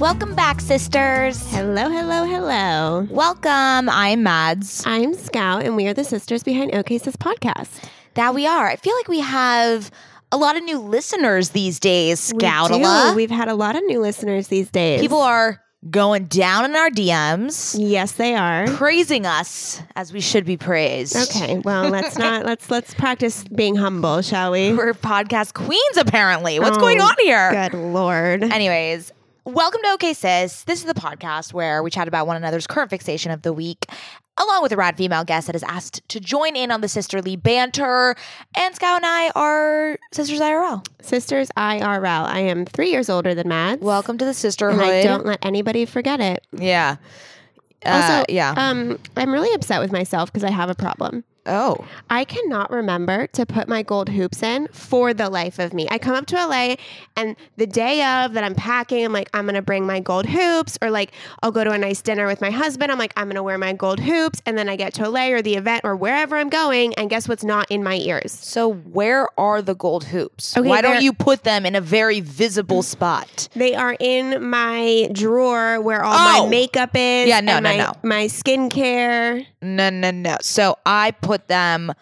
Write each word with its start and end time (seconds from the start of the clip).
Welcome 0.00 0.34
back, 0.34 0.62
sisters. 0.62 1.46
Hello, 1.52 1.90
hello, 1.90 2.24
hello. 2.24 3.06
Welcome. 3.10 3.90
I'm 3.90 4.22
Mads. 4.22 4.82
I'm 4.86 5.12
Scout, 5.12 5.62
and 5.62 5.76
we 5.76 5.86
are 5.88 5.92
the 5.92 6.04
sisters 6.04 6.42
behind 6.42 6.74
OK 6.74 6.96
Sis 6.96 7.16
podcast. 7.16 7.68
That 8.14 8.34
we 8.34 8.46
are. 8.46 8.66
I 8.66 8.76
feel 8.76 8.96
like 8.96 9.08
we 9.08 9.20
have 9.20 9.90
a 10.32 10.38
lot 10.38 10.56
of 10.56 10.64
new 10.64 10.78
listeners 10.78 11.50
these 11.50 11.78
days, 11.78 12.18
Scout. 12.18 12.70
We 12.70 12.78
do. 12.78 13.12
We've 13.14 13.30
had 13.30 13.48
a 13.48 13.54
lot 13.54 13.76
of 13.76 13.84
new 13.84 14.00
listeners 14.00 14.48
these 14.48 14.70
days. 14.70 15.02
People 15.02 15.20
are 15.20 15.60
going 15.90 16.24
down 16.24 16.64
in 16.64 16.76
our 16.76 16.88
DMs. 16.88 17.76
Yes, 17.78 18.12
they 18.12 18.34
are. 18.34 18.68
Praising 18.68 19.26
us 19.26 19.82
as 19.96 20.14
we 20.14 20.22
should 20.22 20.46
be 20.46 20.56
praised. 20.56 21.14
Okay, 21.14 21.58
well, 21.58 21.90
let's 21.90 22.16
not 22.18 22.46
let's 22.46 22.70
let's 22.70 22.94
practice 22.94 23.44
being 23.44 23.76
humble, 23.76 24.22
shall 24.22 24.52
we? 24.52 24.72
We're 24.72 24.94
podcast 24.94 25.52
queens 25.52 25.96
apparently. 25.98 26.58
What's 26.58 26.78
oh, 26.78 26.80
going 26.80 27.02
on 27.02 27.14
here? 27.20 27.50
Good 27.52 27.74
lord. 27.74 28.44
Anyways, 28.44 29.12
Welcome 29.46 29.80
to 29.84 29.88
OK 29.92 30.12
Sis. 30.12 30.64
This 30.64 30.80
is 30.80 30.84
the 30.84 30.92
podcast 30.92 31.54
where 31.54 31.82
we 31.82 31.90
chat 31.90 32.06
about 32.06 32.26
one 32.26 32.36
another's 32.36 32.66
current 32.66 32.90
fixation 32.90 33.30
of 33.32 33.40
the 33.40 33.54
week, 33.54 33.86
along 34.36 34.62
with 34.62 34.70
a 34.70 34.76
rad 34.76 34.98
female 34.98 35.24
guest 35.24 35.46
that 35.46 35.56
is 35.56 35.62
asked 35.62 36.06
to 36.10 36.20
join 36.20 36.56
in 36.56 36.70
on 36.70 36.82
the 36.82 36.88
sisterly 36.88 37.36
banter. 37.36 38.16
And 38.54 38.74
Scout 38.74 38.96
and 38.96 39.06
I 39.06 39.30
are 39.34 39.98
sisters 40.12 40.40
IRL. 40.40 40.86
Sisters 41.00 41.48
IRL. 41.56 42.26
I 42.26 42.40
am 42.40 42.66
three 42.66 42.90
years 42.90 43.08
older 43.08 43.34
than 43.34 43.48
Matt. 43.48 43.80
Welcome 43.80 44.18
to 44.18 44.26
the 44.26 44.34
sisterhood. 44.34 44.82
And 44.82 44.90
I 44.90 45.02
don't 45.02 45.24
let 45.24 45.38
anybody 45.42 45.86
forget 45.86 46.20
it. 46.20 46.46
Yeah. 46.52 46.96
Uh, 47.84 47.88
also, 47.88 48.24
yeah. 48.28 48.52
Um, 48.58 48.98
I'm 49.16 49.32
really 49.32 49.52
upset 49.54 49.80
with 49.80 49.90
myself 49.90 50.30
because 50.30 50.44
I 50.44 50.50
have 50.50 50.68
a 50.68 50.74
problem. 50.74 51.24
Oh. 51.46 51.84
I 52.08 52.24
cannot 52.24 52.70
remember 52.70 53.26
to 53.28 53.46
put 53.46 53.68
my 53.68 53.82
gold 53.82 54.08
hoops 54.08 54.42
in 54.42 54.68
for 54.68 55.14
the 55.14 55.30
life 55.30 55.58
of 55.58 55.72
me. 55.72 55.88
I 55.90 55.98
come 55.98 56.14
up 56.14 56.26
to 56.26 56.36
LA 56.36 56.76
and 57.16 57.36
the 57.56 57.66
day 57.66 58.02
of 58.02 58.34
that 58.34 58.44
I'm 58.44 58.54
packing, 58.54 59.04
I'm 59.04 59.12
like, 59.12 59.30
I'm 59.32 59.44
going 59.44 59.54
to 59.54 59.62
bring 59.62 59.86
my 59.86 60.00
gold 60.00 60.26
hoops. 60.26 60.78
Or 60.82 60.90
like, 60.90 61.12
I'll 61.42 61.52
go 61.52 61.64
to 61.64 61.70
a 61.70 61.78
nice 61.78 62.02
dinner 62.02 62.26
with 62.26 62.40
my 62.40 62.50
husband. 62.50 62.92
I'm 62.92 62.98
like, 62.98 63.12
I'm 63.16 63.26
going 63.26 63.36
to 63.36 63.42
wear 63.42 63.58
my 63.58 63.72
gold 63.72 64.00
hoops. 64.00 64.42
And 64.46 64.58
then 64.58 64.68
I 64.68 64.76
get 64.76 64.94
to 64.94 65.08
LA 65.08 65.28
or 65.28 65.42
the 65.42 65.54
event 65.54 65.82
or 65.84 65.96
wherever 65.96 66.36
I'm 66.36 66.48
going. 66.48 66.94
And 66.94 67.08
guess 67.08 67.28
what's 67.28 67.44
not 67.44 67.70
in 67.70 67.82
my 67.82 67.96
ears? 67.96 68.32
So, 68.32 68.72
where 68.72 69.28
are 69.38 69.62
the 69.62 69.74
gold 69.74 70.04
hoops? 70.04 70.56
Okay, 70.56 70.68
Why 70.68 70.82
don't 70.82 71.02
you 71.02 71.12
put 71.12 71.44
them 71.44 71.64
in 71.64 71.74
a 71.74 71.80
very 71.80 72.20
visible 72.20 72.82
spot? 72.82 73.48
They 73.54 73.74
are 73.74 73.96
in 73.98 74.42
my 74.48 75.08
drawer 75.12 75.80
where 75.80 76.04
all 76.04 76.14
oh. 76.14 76.44
my 76.44 76.50
makeup 76.50 76.90
is. 76.94 77.28
Yeah, 77.28 77.40
no, 77.40 77.60
no, 77.60 77.68
my, 77.70 77.76
no. 77.76 77.92
My 78.02 78.24
skincare. 78.26 79.46
No, 79.62 79.90
no, 79.90 80.10
no. 80.10 80.36
So, 80.40 80.76
I 80.84 81.12
put 81.12 81.29
put 81.30 81.48
them 81.48 81.92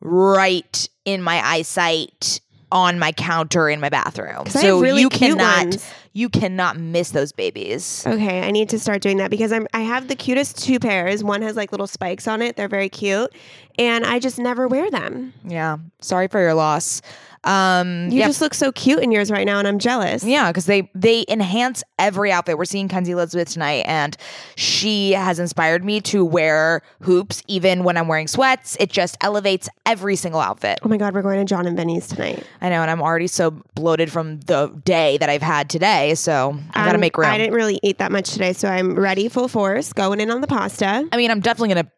right 0.00 0.88
in 1.04 1.22
my 1.22 1.46
eyesight 1.46 2.40
on 2.72 2.98
my 2.98 3.12
counter 3.12 3.68
in 3.68 3.80
my 3.80 3.90
bathroom. 3.90 4.46
So 4.46 4.80
really 4.80 5.02
you 5.02 5.10
cannot 5.10 5.66
ones. 5.66 5.92
you 6.14 6.30
cannot 6.30 6.78
miss 6.78 7.10
those 7.10 7.30
babies. 7.30 8.02
Okay, 8.06 8.40
I 8.40 8.50
need 8.50 8.70
to 8.70 8.78
start 8.78 9.02
doing 9.02 9.18
that 9.18 9.30
because 9.30 9.52
I'm 9.52 9.68
I 9.74 9.80
have 9.80 10.08
the 10.08 10.16
cutest 10.16 10.64
two 10.64 10.80
pairs. 10.80 11.22
One 11.22 11.42
has 11.42 11.54
like 11.54 11.70
little 11.70 11.86
spikes 11.86 12.26
on 12.26 12.40
it. 12.40 12.56
They're 12.56 12.68
very 12.68 12.88
cute. 12.88 13.30
And 13.78 14.06
I 14.06 14.18
just 14.18 14.38
never 14.38 14.66
wear 14.68 14.90
them. 14.90 15.34
Yeah. 15.44 15.76
Sorry 16.00 16.28
for 16.28 16.40
your 16.40 16.54
loss. 16.54 17.02
Um, 17.44 18.08
you 18.10 18.22
just 18.22 18.40
look 18.40 18.54
so 18.54 18.70
cute 18.70 19.00
in 19.00 19.10
yours 19.10 19.30
right 19.30 19.44
now, 19.44 19.58
and 19.58 19.66
I'm 19.66 19.78
jealous. 19.78 20.22
Yeah, 20.22 20.50
because 20.50 20.66
they 20.66 20.90
they 20.94 21.24
enhance 21.28 21.82
every 21.98 22.30
outfit. 22.30 22.56
We're 22.56 22.64
seeing 22.64 22.88
Kenzie 22.88 23.12
Elizabeth 23.12 23.50
tonight, 23.50 23.84
and 23.86 24.16
she 24.54 25.12
has 25.12 25.38
inspired 25.38 25.84
me 25.84 26.00
to 26.02 26.24
wear 26.24 26.82
hoops 27.00 27.42
even 27.48 27.82
when 27.82 27.96
I'm 27.96 28.06
wearing 28.06 28.28
sweats. 28.28 28.76
It 28.78 28.90
just 28.90 29.16
elevates 29.20 29.68
every 29.86 30.14
single 30.14 30.40
outfit. 30.40 30.78
Oh 30.82 30.88
my 30.88 30.96
god, 30.96 31.14
we're 31.14 31.22
going 31.22 31.38
to 31.38 31.44
Jon 31.44 31.66
and 31.66 31.76
Vinny's 31.76 32.06
tonight. 32.06 32.44
I 32.60 32.68
know, 32.68 32.80
and 32.82 32.90
I'm 32.90 33.02
already 33.02 33.26
so 33.26 33.50
bloated 33.74 34.12
from 34.12 34.38
the 34.40 34.68
day 34.84 35.18
that 35.18 35.28
I've 35.28 35.42
had 35.42 35.68
today, 35.68 36.14
so 36.14 36.56
I 36.74 36.84
gotta 36.84 36.98
make 36.98 37.16
room. 37.16 37.28
I 37.28 37.38
didn't 37.38 37.54
really 37.54 37.80
eat 37.82 37.98
that 37.98 38.12
much 38.12 38.30
today, 38.30 38.52
so 38.52 38.68
I'm 38.68 38.94
ready 38.94 39.28
full 39.28 39.48
force, 39.48 39.92
going 39.92 40.20
in 40.20 40.30
on 40.30 40.42
the 40.42 40.46
pasta. 40.46 41.08
I 41.10 41.16
mean, 41.16 41.30
I'm 41.30 41.40
definitely 41.40 41.74
gonna. 41.74 41.90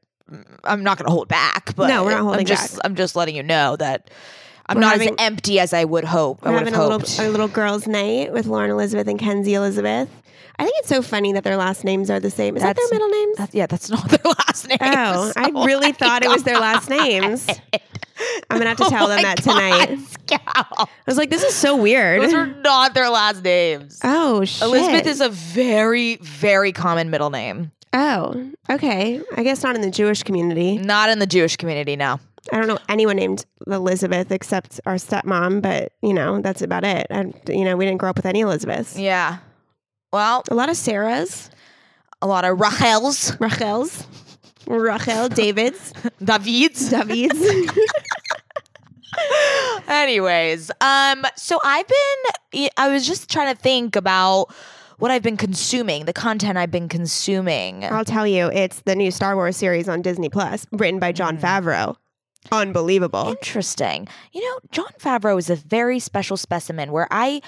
I'm 0.65 0.83
not 0.83 0.97
gonna 0.97 1.11
hold 1.11 1.29
back, 1.29 1.77
but 1.77 1.89
no, 1.89 2.03
we're 2.03 2.13
not 2.13 2.23
holding 2.23 2.41
I'm 2.41 2.47
just, 2.47 2.77
back. 2.77 2.81
I'm 2.85 2.95
just 2.95 3.15
letting 3.15 3.37
you 3.37 3.43
know 3.43 3.77
that 3.77 4.11
I'm 4.67 4.77
we're 4.77 4.81
not 4.81 4.93
having, 4.93 5.11
as 5.11 5.15
empty 5.19 5.61
as 5.61 5.73
I 5.73 5.85
would 5.85 6.05
hope. 6.05 6.43
We're 6.43 6.53
having 6.53 6.75
a 6.75 6.87
little, 6.87 7.27
a 7.27 7.29
little 7.29 7.49
girls' 7.49 7.87
night 7.87 8.33
with 8.33 8.47
Lauren 8.47 8.71
Elizabeth 8.71 9.07
and 9.09 9.19
Kenzie 9.19 9.55
Elizabeth. 9.55 10.09
I 10.59 10.65
think 10.65 10.77
it's 10.79 10.89
so 10.89 11.03
funny 11.03 11.33
that 11.33 11.43
their 11.43 11.57
last 11.57 11.85
names 11.85 12.11
are 12.11 12.21
the 12.21 12.31
same. 12.31 12.57
Is 12.57 12.63
that's, 12.63 12.79
that 12.79 12.89
their 12.91 12.99
middle 12.99 13.11
names? 13.11 13.37
That's, 13.37 13.55
yeah, 13.55 13.67
that's 13.67 13.91
not 13.91 14.09
their 14.09 14.33
last 14.47 14.69
names. 14.69 14.81
Oh, 14.81 15.33
I 15.37 15.51
really 15.65 15.93
thought 15.93 16.23
God. 16.23 16.25
it 16.25 16.29
was 16.29 16.45
their 16.45 16.61
last 16.61 16.89
names. 16.89 17.47
I'm 18.49 18.59
gonna 18.59 18.69
have 18.69 18.79
to 18.79 18.85
oh 18.85 18.91
tell 18.91 19.09
them 19.09 19.23
that 19.23 19.43
God, 19.43 19.53
tonight. 19.53 19.99
I 20.47 20.87
was 21.07 21.19
like, 21.19 21.31
this 21.31 21.43
is 21.43 21.53
so 21.53 21.77
weird. 21.77 22.23
Those 22.23 22.33
are 22.33 22.47
not 22.47 22.95
their 22.95 23.11
last 23.11 23.43
names. 23.43 23.99
Oh 24.05 24.45
shit. 24.45 24.63
Elizabeth 24.63 25.07
is 25.07 25.21
a 25.21 25.31
very, 25.31 26.17
very 26.17 26.71
common 26.71 27.11
middle 27.11 27.31
name. 27.31 27.73
Oh, 27.93 28.51
okay. 28.71 29.21
I 29.37 29.43
guess 29.43 29.65
not 29.65 29.75
in 29.75 29.81
the 29.81 29.91
Jewish 29.91 30.23
community. 30.23 30.79
Not 30.79 31.11
in 31.11 31.19
the 31.19 31.27
Jewish 31.27 31.57
community, 31.57 31.97
no. 31.97 32.21
I 32.53 32.59
don't 32.59 32.69
know 32.69 32.79
anyone 32.89 33.17
named 33.17 33.47
Elizabeth 33.67 34.31
except 34.31 34.81
our 34.87 34.95
stepmom, 34.97 35.63
but 35.63 35.93
you 36.03 36.13
know 36.13 36.41
that's 36.41 36.63
about 36.63 36.85
it. 36.85 37.07
And 37.11 37.35
you 37.49 37.65
know 37.65 37.77
we 37.77 37.85
didn't 37.85 37.99
grow 37.99 38.11
up 38.11 38.17
with 38.17 38.27
any 38.27 38.41
Elizabeths. 38.41 38.99
Yeah. 38.99 39.39
Well, 40.13 40.45
a 40.51 40.55
lot 40.55 40.69
of 40.69 40.77
Sarahs, 40.77 41.51
a 42.23 42.27
lot 42.27 42.45
of 42.45 42.61
Rachels, 42.61 43.37
Rachels, 43.41 44.07
Rachel, 44.67 45.29
Davids, 45.35 45.93
Davids, 46.23 46.91
Davids. 46.91 47.41
Anyways, 49.89 50.71
um, 50.81 51.25
so 51.37 51.59
I've 51.65 51.87
been. 51.87 52.69
I 52.77 52.89
was 52.89 53.07
just 53.07 53.31
trying 53.31 53.55
to 53.55 53.61
think 53.61 53.97
about 53.97 54.53
what 54.99 55.11
I've 55.11 55.23
been 55.23 55.37
consuming, 55.37 56.05
the 56.05 56.13
content 56.13 56.57
I've 56.59 56.71
been 56.71 56.89
consuming. 56.89 57.85
I'll 57.85 58.05
tell 58.05 58.27
you, 58.27 58.51
it's 58.53 58.81
the 58.83 58.95
new 58.95 59.11
Star 59.11 59.35
Wars 59.37 59.57
series 59.57 59.89
on 59.89 60.03
Disney 60.03 60.29
Plus, 60.29 60.67
written 60.73 61.01
by. 61.01 61.13
Jon 61.13 61.39
Favreau. 61.39 61.97
Unbelievable. 62.53 63.29
Interesting. 63.29 64.09
You 64.33 64.43
know, 64.43 64.59
Jon 64.71 64.87
Favreau 64.99 65.39
is 65.39 65.51
a 65.51 65.57
very 65.57 65.99
special 65.99 66.37
specimen 66.37 66.93
where 66.93 67.09
I 67.11 67.41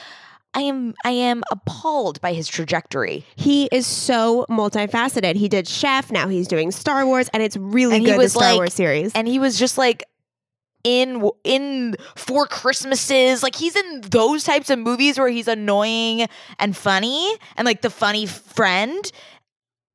I 0.54 0.60
am 0.62 0.94
I 1.04 1.10
am 1.10 1.42
appalled 1.50 2.20
by 2.22 2.32
his 2.32 2.48
trajectory. 2.48 3.24
He 3.36 3.68
is 3.70 3.86
so 3.86 4.46
multifaceted. 4.48 5.34
He 5.36 5.48
did 5.48 5.68
Chef, 5.68 6.10
now 6.10 6.28
he's 6.28 6.48
doing 6.48 6.70
Star 6.70 7.04
Wars, 7.04 7.28
and 7.34 7.42
it's 7.42 7.56
really 7.58 7.96
And 7.96 8.06
he 8.06 8.12
good. 8.12 8.18
was 8.18 8.32
the 8.32 8.38
Star 8.38 8.50
like- 8.52 8.56
Wars 8.58 8.74
series. 8.74 9.12
And 9.14 9.28
he 9.28 9.38
was 9.38 9.58
just 9.58 9.76
like 9.76 10.04
in 10.82 11.28
in 11.44 11.96
Four 12.14 12.46
Christmases, 12.46 13.42
like 13.42 13.56
he's 13.56 13.74
in 13.76 14.02
those 14.02 14.44
types 14.44 14.70
of 14.70 14.78
movies 14.78 15.18
where 15.18 15.28
he's 15.28 15.48
annoying 15.48 16.26
and 16.58 16.76
funny 16.76 17.36
and 17.56 17.66
like 17.66 17.82
the 17.82 17.90
funny 17.90 18.24
friend 18.26 19.10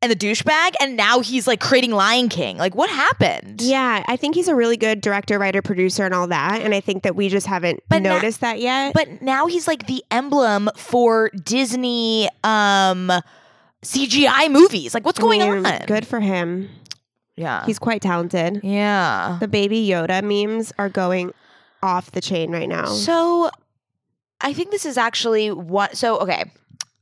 and 0.01 0.11
the 0.11 0.15
douchebag 0.15 0.73
and 0.79 0.95
now 0.97 1.19
he's 1.19 1.45
like 1.47 1.59
creating 1.59 1.91
Lion 1.91 2.27
King. 2.29 2.57
Like 2.57 2.73
what 2.75 2.89
happened? 2.89 3.61
yeah, 3.61 4.03
I 4.07 4.15
think 4.17 4.35
he's 4.35 4.47
a 4.47 4.55
really 4.55 4.77
good 4.77 5.01
director, 5.01 5.37
writer, 5.37 5.61
producer, 5.61 6.05
and 6.05 6.13
all 6.13 6.27
that. 6.27 6.61
And 6.61 6.73
I 6.73 6.79
think 6.81 7.03
that 7.03 7.15
we 7.15 7.29
just 7.29 7.45
haven't 7.47 7.81
But 7.89 8.01
na- 8.01 8.13
noticed 8.15 8.41
that 8.41 8.59
yet. 8.59 8.93
But 8.93 9.21
now 9.21 9.47
he's 9.47 9.67
like 9.67 9.87
the 9.87 10.03
emblem 10.11 10.69
for 10.75 11.29
Disney 11.43 12.27
um 12.43 13.11
CGI 13.83 14.51
movies. 14.51 14.93
Like 14.93 15.05
what's 15.05 15.19
I 15.19 15.23
going 15.23 15.39
mean, 15.39 15.65
on? 15.65 15.85
Good 15.85 16.05
for 16.07 16.19
him. 16.19 16.69
Yeah. 17.35 17.65
He's 17.65 17.79
quite 17.79 18.01
talented. 18.01 18.59
yeah. 18.63 19.37
The 19.39 19.47
baby 19.47 19.87
Yoda 19.87 20.21
memes 20.23 20.71
are 20.77 20.89
going 20.89 21.33
off 21.81 22.11
the 22.11 22.21
chain 22.21 22.51
right 22.51 22.69
now. 22.69 22.85
So 22.85 23.49
I 24.39 24.53
think 24.53 24.71
this 24.71 24.85
is 24.85 24.97
actually 24.97 25.51
what 25.51 25.97
so 25.97 26.17
okay. 26.19 26.43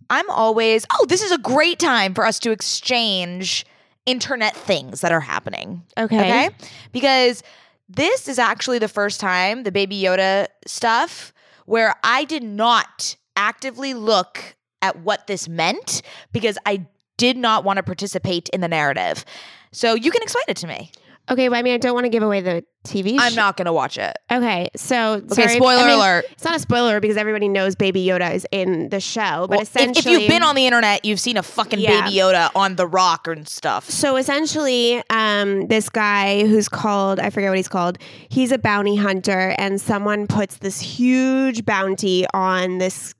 I'm 0.10 0.30
always 0.30 0.86
oh, 0.94 1.06
this 1.08 1.22
is 1.22 1.32
a 1.32 1.38
great 1.38 1.80
time 1.80 2.14
for 2.14 2.26
us 2.26 2.40
to 2.40 2.52
exchange 2.52 3.66
internet 4.06 4.56
things 4.56 5.02
that 5.02 5.12
are 5.12 5.20
happening. 5.20 5.84
okay. 5.98 6.20
Okay? 6.20 6.50
Because 6.92 7.44
this 7.88 8.28
is 8.28 8.40
actually 8.40 8.80
the 8.80 8.88
first 8.88 9.20
time 9.20 9.64
the 9.64 9.72
baby 9.72 10.00
Yoda 10.02 10.48
stuff 10.66 11.34
where 11.66 11.96
I 12.04 12.24
did 12.24 12.44
not 12.44 13.16
actively 13.36 13.94
look 13.94 14.56
at 14.82 15.00
what 15.00 15.28
this 15.28 15.48
meant 15.48 16.02
because 16.32 16.58
I 16.66 16.86
did 17.18 17.38
not 17.38 17.64
want 17.64 17.78
to 17.78 17.84
participate 17.84 18.50
in 18.50 18.62
the 18.62 18.68
narrative. 18.68 19.26
So 19.72 19.94
you 19.94 20.10
can 20.10 20.24
explain 20.24 20.46
it 20.48 20.58
to 20.58 20.68
me. 20.68 20.92
Okay, 21.30 21.50
well, 21.50 21.60
I 21.60 21.62
mean, 21.64 21.74
I 21.74 21.78
don't 21.78 21.94
want 21.94 22.06
to 22.06 22.10
give 22.10 22.24
away 22.24 22.42
the 22.42 22.64
TV. 22.86 23.18
I'm 23.20 23.34
sh- 23.34 23.36
not 23.36 23.56
going 23.58 23.66
to 23.68 23.74
watch 23.74 23.98
it. 23.98 24.18
Okay, 24.32 24.70
so 24.76 25.14
Okay, 25.14 25.28
sorry, 25.44 25.56
spoiler 25.58 25.82
I 25.84 25.86
mean, 25.88 25.96
alert. 25.98 26.26
It's 26.32 26.44
not 26.44 26.56
a 26.56 26.60
spoiler 26.60 27.00
because 27.00 27.18
everybody 27.18 27.48
knows 27.48 27.76
Baby 27.76 28.06
Yoda 28.06 28.34
is 28.34 28.48
in 28.52 28.90
the 28.90 29.00
show, 29.00 29.46
but 29.48 29.50
Well, 29.50 29.60
if, 29.62 29.70
essentially, 29.76 30.16
if 30.16 30.22
you've 30.22 30.30
been 30.30 30.44
on 30.44 30.56
the 30.56 30.66
internet, 30.66 31.06
you've 31.06 31.20
seen 31.20 31.38
a 31.38 31.44
fucking 31.44 31.80
Yeah. 31.80 32.02
baby 32.06 32.16
Yoda 32.18 32.50
on 32.56 32.76
the 32.78 32.88
rock 32.88 33.28
and 33.28 33.48
stuff. 33.48 33.90
So 33.90 34.16
essentially, 34.16 35.04
um, 35.10 35.68
this 35.68 35.90
guy 35.90 36.46
who's 36.48 36.70
called, 36.70 37.20
I 37.20 37.30
forget 37.30 37.50
what 37.52 37.58
he's 37.58 37.68
called, 37.68 37.98
he's 38.30 38.52
a 38.52 38.58
bounty 38.58 38.96
hunter, 38.96 39.54
and 39.58 39.80
someone 39.80 40.26
puts 40.26 40.58
this 40.58 40.80
huge 40.80 41.66
bounty 41.66 42.26
on 42.34 42.78
this 42.80 43.14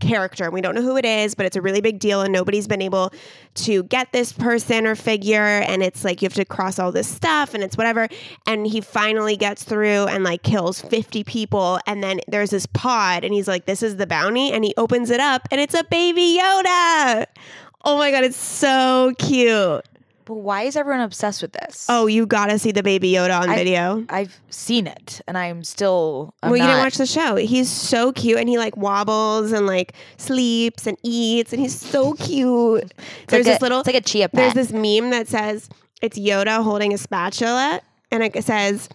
character. 0.00 0.50
We 0.50 0.60
don't 0.60 0.74
know 0.74 0.82
who 0.82 0.96
it 0.96 1.04
is, 1.04 1.34
but 1.34 1.46
it's 1.46 1.56
a 1.56 1.62
really 1.62 1.80
big 1.80 1.98
deal, 1.98 2.22
and 2.22 2.32
nobody's 2.32 2.66
been 2.66 2.82
able 2.82 3.12
to 3.54 3.82
get 3.84 4.12
this 4.12 4.32
person 4.32 4.86
or 4.86 4.94
figure. 4.94 5.40
And 5.40 5.82
it's 5.82 6.04
like 6.04 6.22
you 6.22 6.26
have 6.26 6.34
to 6.34 6.44
cross 6.44 6.78
all 6.78 6.92
this 6.92 7.08
stuff, 7.08 7.54
and 7.54 7.62
it's 7.62 7.76
whatever. 7.76 8.08
And 8.46 8.66
he 8.66 8.80
finally 8.80 9.36
gets 9.36 9.62
through 9.62 10.06
and 10.06 10.24
like 10.24 10.42
kills 10.42 10.80
50 10.80 11.24
people. 11.24 11.78
And 11.86 12.02
then 12.02 12.20
there's 12.26 12.50
this 12.50 12.66
pod, 12.66 13.24
and 13.24 13.32
he's 13.32 13.48
like, 13.48 13.66
This 13.66 13.82
is 13.82 13.96
the 13.96 14.06
bounty. 14.06 14.52
And 14.52 14.64
he 14.64 14.74
opens 14.76 15.10
it 15.10 15.20
up, 15.20 15.46
and 15.50 15.60
it's 15.60 15.74
a 15.74 15.84
baby 15.84 16.38
Yoda. 16.40 17.26
Oh 17.84 17.96
my 17.96 18.10
God, 18.10 18.24
it's 18.24 18.36
so 18.36 19.14
cute. 19.18 19.84
But 20.30 20.36
why 20.36 20.62
is 20.62 20.76
everyone 20.76 21.00
obsessed 21.00 21.42
with 21.42 21.50
this? 21.54 21.86
Oh, 21.88 22.06
you 22.06 22.24
gotta 22.24 22.56
see 22.56 22.70
the 22.70 22.84
baby 22.84 23.10
Yoda 23.10 23.40
on 23.40 23.50
I- 23.50 23.56
video. 23.56 24.04
I've 24.08 24.38
seen 24.48 24.86
it, 24.86 25.20
and 25.26 25.36
I'm 25.36 25.64
still. 25.64 26.32
I'm 26.40 26.50
well, 26.50 26.56
you 26.56 26.62
didn't 26.62 26.84
watch 26.84 26.98
the 26.98 27.06
show. 27.06 27.34
He's 27.34 27.68
so 27.68 28.12
cute, 28.12 28.38
and 28.38 28.48
he 28.48 28.56
like 28.56 28.76
wobbles 28.76 29.50
and 29.50 29.66
like 29.66 29.92
sleeps 30.18 30.86
and 30.86 30.96
eats, 31.02 31.52
and 31.52 31.60
he's 31.60 31.76
so 31.76 32.12
cute. 32.12 32.94
There's 33.26 33.44
like 33.44 33.54
this 33.54 33.60
a, 33.60 33.64
little. 33.64 33.80
It's 33.80 33.88
like 33.88 33.96
a 33.96 34.00
chia 34.02 34.28
pet. 34.28 34.54
there's 34.54 34.70
this 34.70 34.72
meme 34.72 35.10
that 35.10 35.26
says 35.26 35.68
it's 36.00 36.16
Yoda 36.16 36.62
holding 36.62 36.94
a 36.94 36.98
spatula, 36.98 37.80
and 38.12 38.22
it 38.22 38.44
says. 38.44 38.88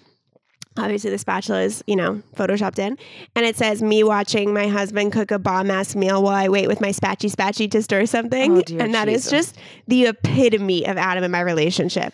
Obviously, 0.78 1.10
the 1.10 1.18
spatula 1.18 1.62
is, 1.62 1.84
you 1.88 1.96
know, 1.96 2.22
photoshopped 2.36 2.80
in. 2.80 2.98
And 3.36 3.46
it 3.46 3.56
says, 3.56 3.82
me 3.82 4.04
watching 4.04 4.54
my 4.54 4.68
husband 4.68 5.14
cook 5.14 5.32
a 5.32 5.40
bomb 5.40 5.72
ass 5.72 5.96
meal 5.96 6.22
while 6.22 6.36
I 6.36 6.50
wait 6.50 6.68
with 6.68 6.82
my 6.82 6.90
spatchy 6.90 7.32
spatchy 7.32 7.72
to 7.72 7.82
stir 7.82 8.06
something. 8.06 8.58
Oh, 8.58 8.64
and 8.80 8.94
that 8.94 9.08
is 9.08 9.24
Jesus. 9.24 9.32
just 9.32 9.58
the 9.88 10.08
epitome 10.08 10.86
of 10.86 10.98
Adam 10.98 11.24
and 11.24 11.32
my 11.32 11.40
relationship. 11.40 12.14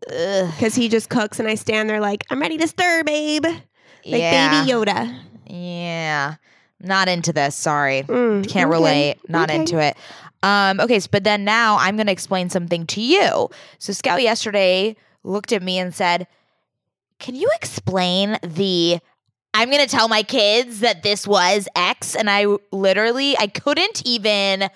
Because 0.00 0.74
he 0.74 0.88
just 0.88 1.10
cooks 1.10 1.38
and 1.38 1.46
I 1.46 1.54
stand 1.54 1.90
there 1.90 2.00
like, 2.00 2.24
I'm 2.30 2.40
ready 2.40 2.56
to 2.58 2.66
stir, 2.66 3.04
babe. 3.04 3.44
Like 3.44 3.62
yeah. 4.04 4.64
baby 4.64 4.72
Yoda. 4.72 5.18
Yeah. 5.46 6.36
Not 6.80 7.08
into 7.08 7.32
this. 7.32 7.54
Sorry. 7.54 8.02
Mm, 8.02 8.48
Can't 8.48 8.68
okay, 8.68 8.78
relate. 8.78 9.18
Not 9.28 9.50
okay. 9.50 9.60
into 9.60 9.78
it. 9.78 9.96
Um, 10.42 10.80
okay, 10.80 10.98
so, 10.98 11.08
but 11.12 11.24
then 11.24 11.44
now 11.44 11.76
I'm 11.78 11.96
going 11.96 12.06
to 12.06 12.12
explain 12.12 12.50
something 12.50 12.86
to 12.88 13.00
you. 13.00 13.48
So 13.78 13.92
Scout 13.92 14.22
yesterday 14.22 14.96
looked 15.22 15.52
at 15.52 15.62
me 15.62 15.78
and 15.78 15.94
said, 15.94 16.26
"Can 17.22 17.34
you 17.34 17.48
explain 17.54 18.36
the?" 18.42 18.98
I'm 19.54 19.70
going 19.70 19.86
to 19.86 19.88
tell 19.88 20.08
my 20.08 20.22
kids 20.22 20.80
that 20.80 21.02
this 21.02 21.26
was 21.26 21.68
X, 21.76 22.16
and 22.16 22.28
I 22.28 22.46
literally 22.70 23.36
I 23.38 23.46
couldn't 23.46 24.02
even. 24.04 24.68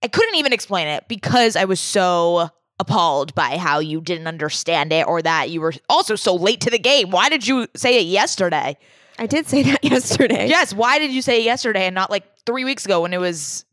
I 0.00 0.06
couldn't 0.06 0.36
even 0.36 0.52
explain 0.52 0.86
it 0.86 1.08
because 1.08 1.56
I 1.56 1.64
was 1.64 1.80
so 1.80 2.50
appalled 2.78 3.34
by 3.34 3.58
how 3.58 3.80
you 3.80 4.00
didn't 4.00 4.28
understand 4.28 4.92
it 4.92 5.06
or 5.06 5.20
that 5.22 5.50
you 5.50 5.60
were 5.60 5.74
also 5.88 6.14
so 6.14 6.34
late 6.34 6.60
to 6.62 6.70
the 6.70 6.78
game. 6.78 7.10
Why 7.10 7.28
did 7.28 7.46
you 7.46 7.66
say 7.74 7.98
it 7.98 8.06
yesterday? 8.06 8.76
I 9.18 9.26
did 9.26 9.48
say 9.48 9.64
that 9.64 9.84
yesterday. 9.84 10.46
Yes, 10.48 10.72
why 10.72 10.98
did 10.98 11.10
you 11.10 11.22
say 11.22 11.40
it 11.40 11.44
yesterday 11.44 11.86
and 11.86 11.94
not 11.94 12.10
like 12.10 12.24
three 12.46 12.64
weeks 12.64 12.84
ago 12.84 13.02
when 13.02 13.12
it 13.12 13.18
was 13.20 13.64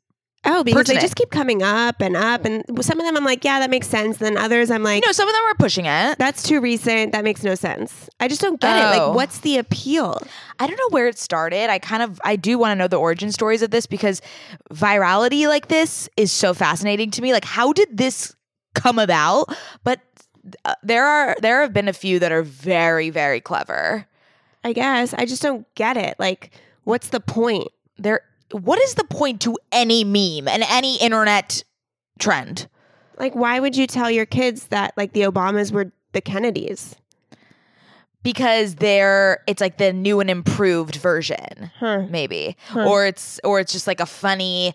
Oh, 0.47 0.63
because 0.63 0.81
Pertinent. 0.81 0.99
they 0.99 1.05
just 1.05 1.15
keep 1.15 1.31
coming 1.31 1.63
up 1.63 2.01
and 2.01 2.15
up. 2.15 2.45
And 2.45 2.63
some 2.83 2.99
of 2.99 3.05
them 3.05 3.17
I'm 3.17 3.25
like, 3.25 3.43
yeah, 3.43 3.59
that 3.59 3.69
makes 3.69 3.87
sense. 3.87 4.17
Then 4.17 4.37
others 4.37 4.69
I'm 4.69 4.83
like, 4.83 5.03
you 5.03 5.07
know, 5.07 5.11
some 5.11 5.27
of 5.27 5.33
them 5.33 5.43
are 5.45 5.55
pushing 5.55 5.85
it. 5.85 6.17
that's 6.19 6.43
too 6.43 6.61
recent. 6.61 7.13
That 7.13 7.23
makes 7.23 7.43
no 7.43 7.55
sense. 7.55 8.09
I 8.19 8.27
just 8.27 8.41
don't 8.41 8.59
get 8.59 8.77
it. 8.77 8.99
Oh. 8.99 9.07
Like, 9.07 9.15
what's 9.15 9.39
the 9.39 9.57
appeal? 9.57 10.21
I 10.59 10.67
don't 10.67 10.77
know 10.77 10.89
where 10.89 11.07
it 11.07 11.17
started. 11.17 11.69
I 11.69 11.79
kind 11.79 12.03
of 12.03 12.21
I 12.23 12.35
do 12.35 12.57
want 12.57 12.71
to 12.71 12.75
know 12.75 12.87
the 12.87 12.99
origin 12.99 13.31
stories 13.31 13.61
of 13.61 13.71
this 13.71 13.85
because 13.87 14.21
virality 14.71 15.47
like 15.47 15.67
this 15.67 16.07
is 16.15 16.31
so 16.31 16.53
fascinating 16.53 17.11
to 17.11 17.21
me. 17.21 17.33
Like 17.33 17.45
how 17.45 17.73
did 17.73 17.97
this 17.97 18.35
come 18.75 18.99
about? 18.99 19.55
But 19.83 19.99
uh, 20.63 20.75
there 20.83 21.05
are 21.05 21.35
there 21.41 21.61
have 21.61 21.73
been 21.73 21.87
a 21.87 21.93
few 21.93 22.19
that 22.19 22.31
are 22.31 22.43
very 22.43 23.09
very 23.09 23.41
clever. 23.41 24.05
I 24.63 24.73
guess. 24.73 25.13
I 25.13 25.25
just 25.25 25.43
don't 25.43 25.65
get 25.75 25.95
it. 25.95 26.15
Like, 26.17 26.51
what's 26.85 27.09
the 27.09 27.19
point? 27.19 27.67
There 27.99 28.21
what 28.51 28.81
is 28.81 28.95
the 28.95 29.03
point 29.03 29.41
to 29.41 29.57
any 29.71 30.03
meme 30.03 30.47
and 30.47 30.63
any 30.69 30.97
internet 30.97 31.63
trend? 32.19 32.67
Like, 33.17 33.33
why 33.35 33.59
would 33.59 33.75
you 33.75 33.87
tell 33.87 34.11
your 34.11 34.25
kids 34.25 34.67
that, 34.67 34.93
like, 34.97 35.13
the 35.13 35.21
Obamas 35.21 35.71
were 35.71 35.91
the 36.11 36.21
Kennedys? 36.21 36.95
Because 38.23 38.75
they're 38.75 39.43
it's 39.45 39.61
like 39.61 39.77
the 39.77 39.93
new 39.93 40.19
and 40.19 40.31
improved 40.31 40.95
version. 40.95 41.71
Huh. 41.79 42.07
maybe 42.09 42.57
Huh. 42.69 42.89
or 42.89 43.05
it's 43.05 43.39
or 43.43 43.59
it's 43.59 43.71
just 43.71 43.85
like 43.85 43.99
a 43.99 44.05
funny 44.07 44.73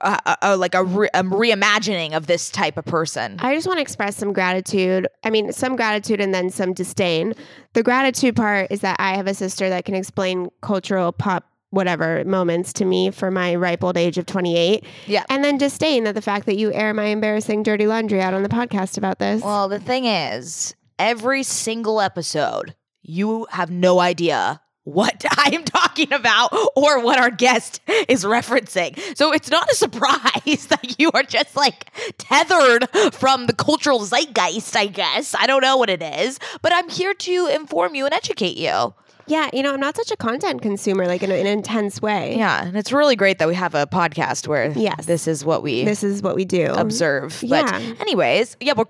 uh, 0.00 0.36
uh, 0.42 0.56
like 0.56 0.76
a, 0.76 0.84
re- 0.84 1.08
a 1.12 1.24
reimagining 1.24 2.12
of 2.12 2.28
this 2.28 2.50
type 2.50 2.76
of 2.76 2.84
person 2.84 3.36
I 3.40 3.54
just 3.54 3.66
want 3.66 3.78
to 3.78 3.82
express 3.82 4.16
some 4.16 4.32
gratitude. 4.32 5.08
I 5.24 5.30
mean, 5.30 5.52
some 5.52 5.74
gratitude 5.74 6.20
and 6.20 6.32
then 6.32 6.50
some 6.50 6.72
disdain. 6.72 7.34
The 7.72 7.82
gratitude 7.82 8.36
part 8.36 8.70
is 8.70 8.80
that 8.82 8.96
I 9.00 9.16
have 9.16 9.26
a 9.26 9.34
sister 9.34 9.68
that 9.68 9.84
can 9.84 9.96
explain 9.96 10.50
cultural 10.60 11.10
pop 11.10 11.48
whatever 11.70 12.24
moments 12.24 12.72
to 12.74 12.84
me 12.84 13.10
for 13.10 13.30
my 13.30 13.54
ripe 13.54 13.82
old 13.82 13.96
age 13.96 14.18
of 14.18 14.26
28. 14.26 14.84
Yeah. 15.06 15.24
And 15.28 15.44
then 15.44 15.56
disdain 15.56 16.04
that 16.04 16.14
the 16.14 16.22
fact 16.22 16.46
that 16.46 16.56
you 16.56 16.72
air 16.72 16.92
my 16.92 17.06
embarrassing 17.06 17.62
dirty 17.62 17.86
laundry 17.86 18.20
out 18.20 18.34
on 18.34 18.42
the 18.42 18.48
podcast 18.48 18.98
about 18.98 19.18
this. 19.18 19.42
well 19.42 19.68
the 19.68 19.80
thing 19.80 20.04
is 20.04 20.74
every 20.98 21.42
single 21.42 22.00
episode 22.00 22.74
you 23.02 23.46
have 23.50 23.70
no 23.70 24.00
idea 24.00 24.60
what 24.84 25.24
I 25.38 25.50
am 25.54 25.64
talking 25.64 26.12
about 26.12 26.52
or 26.76 27.00
what 27.02 27.18
our 27.18 27.30
guest 27.30 27.80
is 28.08 28.24
referencing. 28.24 28.98
So 29.16 29.32
it's 29.32 29.50
not 29.50 29.70
a 29.70 29.74
surprise 29.74 30.66
that 30.68 30.96
you 30.98 31.10
are 31.14 31.22
just 31.22 31.56
like 31.56 31.90
tethered 32.18 32.88
from 33.12 33.46
the 33.46 33.52
cultural 33.52 34.00
zeitgeist, 34.00 34.76
I 34.76 34.86
guess. 34.86 35.34
I 35.38 35.46
don't 35.46 35.62
know 35.62 35.76
what 35.76 35.90
it 35.90 36.02
is, 36.02 36.38
but 36.62 36.72
I'm 36.72 36.88
here 36.88 37.14
to 37.14 37.46
inform 37.46 37.94
you 37.94 38.04
and 38.06 38.14
educate 38.14 38.56
you. 38.56 38.94
Yeah, 39.30 39.48
you 39.52 39.62
know, 39.62 39.72
I'm 39.72 39.80
not 39.80 39.96
such 39.96 40.10
a 40.10 40.16
content 40.16 40.60
consumer 40.62 41.06
like 41.06 41.22
in, 41.22 41.30
a, 41.30 41.34
in 41.34 41.46
an 41.46 41.52
intense 41.52 42.02
way. 42.02 42.36
Yeah, 42.36 42.64
and 42.66 42.76
it's 42.76 42.92
really 42.92 43.16
great 43.16 43.38
that 43.38 43.48
we 43.48 43.54
have 43.54 43.74
a 43.74 43.86
podcast 43.86 44.46
where 44.48 44.70
Yes. 44.76 45.06
this 45.06 45.26
is 45.26 45.44
what 45.44 45.62
we 45.62 45.84
This 45.84 46.02
is 46.04 46.22
what 46.22 46.34
we 46.36 46.44
do. 46.44 46.66
observe. 46.74 47.42
Yeah. 47.42 47.78
Anyways, 48.00 48.56
yeah, 48.60 48.74
we're 48.76 48.84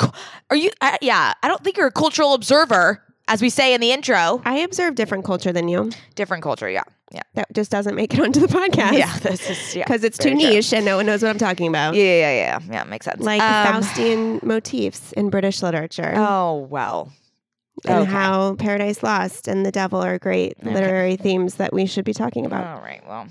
are 0.50 0.56
you 0.56 0.70
uh, 0.80 0.97
yeah, 1.02 1.35
I 1.42 1.49
don't 1.49 1.62
think 1.62 1.76
you're 1.76 1.87
a 1.88 1.92
cultural 1.92 2.35
observer 2.35 3.02
as 3.28 3.40
we 3.40 3.50
say 3.50 3.75
in 3.75 3.80
the 3.80 3.92
intro. 3.92 4.42
I 4.44 4.59
observe 4.59 4.94
different 4.97 5.25
culture 5.25 5.52
than 5.52 5.68
you. 5.68 5.90
Different 6.16 6.42
culture, 6.42 6.68
yeah. 6.68 6.82
Yeah. 7.12 7.23
That 7.35 7.47
just 7.52 7.70
doesn't 7.70 7.94
make 7.97 8.14
it 8.14 8.20
onto 8.25 8.40
the 8.40 8.47
podcast. 8.47 8.97
Yeah, 8.99 9.16
this 9.18 9.49
is 9.50 9.75
yeah, 9.76 9.85
Because 9.85 10.04
it's 10.04 10.16
too 10.18 10.30
very 10.30 10.40
true. 10.40 10.50
niche 10.50 10.73
and 10.73 10.85
no 10.85 10.97
one 10.97 11.06
knows 11.06 11.23
what 11.23 11.28
I'm 11.30 11.38
talking 11.38 11.66
about. 11.68 11.94
Yeah, 11.94 12.02
yeah, 12.04 12.14
yeah, 12.20 12.32
yeah. 12.32 12.73
Yeah, 12.75 12.85
makes 12.85 13.04
sense. 13.04 13.20
Like 13.20 13.42
Um, 13.42 13.82
Faustian 13.82 14.42
motifs 14.42 15.12
in 15.12 15.28
British 15.30 15.62
literature. 15.62 16.12
Oh 16.16 16.66
well. 16.70 17.12
Oh, 17.88 17.92
and 17.92 18.02
okay. 18.02 18.10
how 18.10 18.54
Paradise 18.56 19.02
Lost 19.02 19.49
and 19.49 19.64
the 19.64 19.72
Devil 19.72 20.00
are 20.00 20.18
great 20.18 20.54
Okay. 20.60 20.72
literary 20.75 21.16
themes 21.16 21.54
that 21.56 21.72
we 21.72 21.87
should 21.87 22.04
be 22.04 22.12
talking 22.14 22.44
about. 22.46 22.66
All 22.66 22.82
right. 22.82 23.02
Well, 23.08 23.28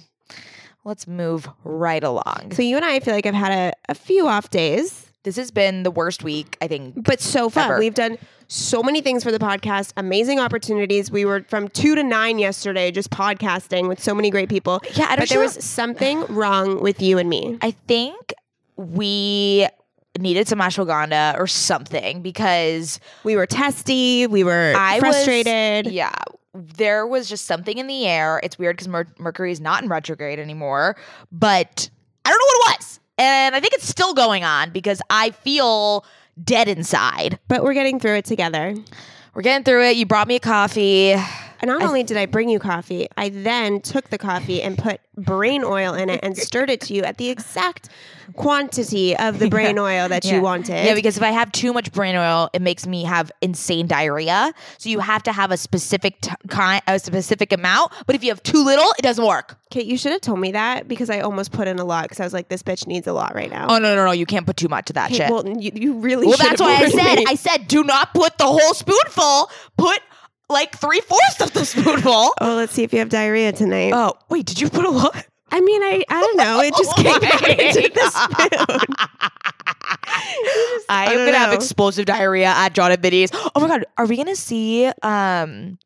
let's 0.85 1.07
move 1.07 1.47
right 1.63 2.03
along. 2.03 2.51
So 2.53 2.61
you 2.61 2.75
and 2.75 2.85
I, 2.85 2.99
feel 2.99 3.13
like 3.13 3.25
I've 3.25 3.33
had 3.33 3.51
a, 3.51 3.73
a 3.91 3.95
few 3.95 4.27
off 4.27 4.49
days, 4.49 5.05
this 5.23 5.35
has 5.35 5.51
been 5.51 5.83
the 5.83 5.91
worst 5.91 6.23
week 6.23 6.57
I 6.61 6.67
think. 6.67 7.03
but 7.03 7.19
so 7.19 7.49
fun. 7.49 7.65
Ever. 7.71 7.79
We've 7.79 7.93
done 7.93 8.17
so 8.47 8.81
many 8.81 9.01
things 9.01 9.23
for 9.23 9.31
the 9.31 9.37
podcast, 9.37 9.93
amazing 9.97 10.39
opportunities. 10.39 11.11
We 11.11 11.25
were 11.25 11.43
from 11.49 11.67
two 11.67 11.93
to 11.93 12.01
nine 12.03 12.39
yesterday, 12.39 12.89
just 12.89 13.11
podcasting 13.11 13.87
with 13.87 14.01
so 14.01 14.15
many 14.15 14.31
great 14.31 14.49
people. 14.49 14.81
Yeah, 14.93 15.05
I 15.05 15.07
don't 15.09 15.19
but 15.19 15.29
there 15.29 15.39
was 15.39 15.63
something 15.63 16.21
wrong 16.27 16.81
with 16.81 17.01
you 17.01 17.17
and 17.19 17.29
me. 17.29 17.59
I 17.61 17.71
think 17.71 18.33
we 18.77 19.67
needed 20.21 20.47
some 20.47 20.59
ashwagandha 20.59 21.37
or 21.39 21.47
something 21.47 22.21
because 22.21 22.99
We 23.23 23.35
were 23.35 23.45
testy. 23.45 24.27
We 24.27 24.43
were 24.43 24.73
I 24.75 24.95
was- 24.99 25.01
frustrated. 25.15 25.91
yeah, 25.91 26.11
there 26.53 27.05
was 27.07 27.29
just 27.29 27.45
something 27.45 27.77
in 27.77 27.87
the 27.87 28.05
air. 28.05 28.39
It's 28.43 28.57
weird 28.59 28.75
because 28.75 28.87
Mer- 28.87 29.07
Mercury 29.17 29.51
is 29.51 29.59
not 29.61 29.83
in 29.83 29.89
retrograde 29.89 30.39
anymore, 30.39 30.95
but 31.31 31.89
I 32.25 32.29
don't 32.29 32.39
know 32.39 32.45
what 32.45 32.75
it 32.75 32.79
was. 32.79 32.99
And 33.17 33.55
I 33.55 33.59
think 33.59 33.73
it's 33.73 33.87
still 33.87 34.13
going 34.13 34.43
on 34.43 34.71
because 34.71 35.01
I 35.09 35.31
feel 35.31 36.05
dead 36.43 36.67
inside. 36.69 37.37
But 37.47 37.63
we're 37.63 37.73
getting 37.73 37.99
through 37.99 38.15
it 38.15 38.25
together. 38.25 38.75
We're 39.33 39.41
getting 39.41 39.63
through 39.63 39.85
it. 39.89 39.97
You 39.97 40.05
brought 40.05 40.27
me 40.27 40.35
a 40.35 40.39
coffee. 40.39 41.15
And 41.61 41.69
not 41.69 41.81
only 41.81 42.03
did 42.03 42.17
I 42.17 42.25
bring 42.25 42.49
you 42.49 42.59
coffee, 42.59 43.07
I 43.17 43.29
then 43.29 43.81
took 43.81 44.09
the 44.09 44.17
coffee 44.17 44.61
and 44.61 44.77
put 44.77 45.01
brain 45.17 45.63
oil 45.63 45.93
in 45.93 46.09
it 46.09 46.21
and 46.23 46.37
stirred 46.37 46.69
it 46.69 46.79
to 46.81 46.93
you 46.93 47.03
at 47.03 47.17
the 47.17 47.29
exact 47.29 47.89
quantity 48.33 49.17
of 49.17 49.39
the 49.39 49.49
brain 49.49 49.77
oil 49.77 50.07
that 50.07 50.23
you 50.25 50.41
wanted. 50.41 50.85
Yeah, 50.85 50.93
because 50.93 51.17
if 51.17 51.23
I 51.23 51.31
have 51.31 51.51
too 51.51 51.73
much 51.73 51.91
brain 51.91 52.15
oil, 52.15 52.49
it 52.53 52.61
makes 52.61 52.87
me 52.87 53.03
have 53.03 53.31
insane 53.41 53.87
diarrhea. 53.87 54.53
So 54.77 54.89
you 54.89 54.99
have 54.99 55.23
to 55.23 55.31
have 55.33 55.51
a 55.51 55.57
specific 55.57 56.21
t- 56.21 56.31
kind, 56.47 56.81
a 56.87 56.99
specific 56.99 57.51
amount. 57.51 57.91
But 58.05 58.15
if 58.15 58.23
you 58.23 58.29
have 58.29 58.41
too 58.43 58.63
little, 58.63 58.89
it 58.97 59.01
doesn't 59.01 59.25
work. 59.25 59.57
Kate, 59.69 59.85
you 59.85 59.97
should 59.97 60.11
have 60.11 60.21
told 60.21 60.39
me 60.39 60.51
that 60.53 60.87
because 60.87 61.09
I 61.09 61.19
almost 61.21 61.51
put 61.51 61.67
in 61.67 61.79
a 61.79 61.85
lot 61.85 62.03
because 62.03 62.19
I 62.19 62.23
was 62.23 62.33
like, 62.33 62.47
this 62.49 62.63
bitch 62.63 62.87
needs 62.87 63.07
a 63.07 63.13
lot 63.13 63.35
right 63.35 63.49
now. 63.49 63.67
Oh 63.69 63.77
no, 63.77 63.95
no, 63.95 64.05
no! 64.05 64.11
You 64.11 64.25
can't 64.25 64.45
put 64.45 64.57
too 64.57 64.67
much 64.69 64.89
of 64.89 64.93
that 64.95 65.09
Kate, 65.09 65.17
shit. 65.17 65.29
well, 65.31 65.47
you, 65.47 65.71
you 65.73 65.93
really 65.99 66.27
Well, 66.27 66.37
should 66.37 66.45
that's 66.51 66.61
have 66.61 66.67
why 66.69 66.85
I 66.85 66.89
said 66.89 67.15
me. 67.19 67.25
I 67.27 67.35
said 67.35 67.67
do 67.67 67.83
not 67.83 68.13
put 68.13 68.37
the 68.37 68.45
whole 68.45 68.73
spoonful. 68.73 69.51
Put 69.77 69.99
like 70.49 70.77
three 70.77 71.01
fourths 71.01 71.41
of 71.41 71.53
the 71.53 71.65
spoonful. 71.65 72.33
Oh, 72.41 72.55
let's 72.55 72.73
see 72.73 72.83
if 72.83 72.91
you 72.93 72.99
have 72.99 73.09
diarrhea 73.09 73.51
tonight. 73.51 73.91
Oh 73.93 74.13
wait, 74.29 74.45
did 74.45 74.59
you 74.59 74.69
put 74.69 74.85
a 74.85 74.89
lot? 74.89 75.25
I 75.51 75.61
mean, 75.61 75.81
I 75.81 76.03
I 76.09 76.21
don't 76.21 76.37
know. 76.37 76.59
It 76.61 76.73
just 76.75 76.95
came 76.95 77.19
back 77.19 77.47
into 77.49 77.89
the 77.93 78.09
spoon. 78.09 78.95
I 80.89 81.05
I 81.05 81.05
am 81.05 81.17
don't 81.17 81.25
gonna 81.27 81.37
have 81.37 81.53
explosive 81.53 82.05
diarrhea 82.05 82.47
at 82.47 82.73
Jon 82.73 82.91
and 82.91 83.01
Vinny's. 83.01 83.29
Oh 83.33 83.51
my 83.59 83.67
god, 83.67 83.85
are 83.97 84.05
we 84.05 84.17
gonna 84.17 84.35
see 84.35 84.87
um 85.03 85.77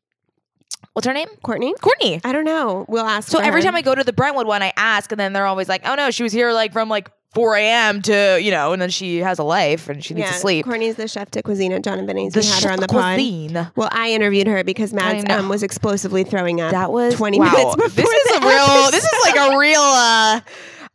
what's 0.92 1.06
her 1.06 1.12
name? 1.14 1.28
Courtney? 1.42 1.74
Courtney. 1.80 2.20
I 2.24 2.32
don't 2.32 2.44
know. 2.44 2.84
We'll 2.88 3.06
ask. 3.06 3.28
So 3.28 3.38
every 3.38 3.60
her. 3.60 3.66
time 3.66 3.76
I 3.76 3.82
go 3.82 3.94
to 3.94 4.04
the 4.04 4.12
Brentwood 4.12 4.46
one, 4.46 4.62
I 4.62 4.72
ask, 4.76 5.10
and 5.12 5.18
then 5.18 5.32
they're 5.32 5.46
always 5.46 5.68
like, 5.68 5.82
"Oh 5.86 5.94
no, 5.94 6.10
she 6.10 6.22
was 6.22 6.32
here 6.32 6.52
like 6.52 6.72
from 6.72 6.88
like 6.88 7.10
4 7.34 7.56
a.m. 7.56 8.02
to 8.02 8.38
you 8.40 8.50
know," 8.50 8.72
and 8.72 8.80
then 8.80 8.90
she 8.90 9.18
has 9.18 9.38
a 9.38 9.42
life 9.42 9.88
and 9.88 10.04
she 10.04 10.14
needs 10.14 10.28
to 10.28 10.34
sleep. 10.34 10.64
Courtney's 10.64 10.96
the 10.96 11.08
chef 11.08 11.30
de 11.30 11.42
cuisine 11.42 11.72
at 11.72 11.82
Jon 11.82 11.98
and 11.98 12.06
Vinny's. 12.06 12.32
The 12.32 12.40
we 12.40 12.46
had 12.46 12.62
her 12.64 12.70
on 12.70 12.80
the 12.80 12.88
pod. 12.88 13.16
cuisine. 13.16 13.70
Well, 13.76 13.88
I 13.92 14.12
interviewed 14.12 14.46
her 14.46 14.62
because 14.64 14.92
Mads 14.92 15.24
know. 15.24 15.38
um, 15.38 15.48
was 15.48 15.62
explosively 15.62 16.24
throwing 16.24 16.60
up. 16.60 16.72
That 16.72 16.92
was 16.92 17.14
20 17.14 17.38
wow. 17.38 17.50
minutes 17.52 17.76
before 17.76 17.88
This 17.90 18.08
is 18.08 18.36
a 18.36 18.40
real. 18.40 18.90
This 18.90 19.04
is 19.04 19.18
like 19.24 19.36
a 19.36 19.58
real. 19.58 19.80
uh 19.80 20.40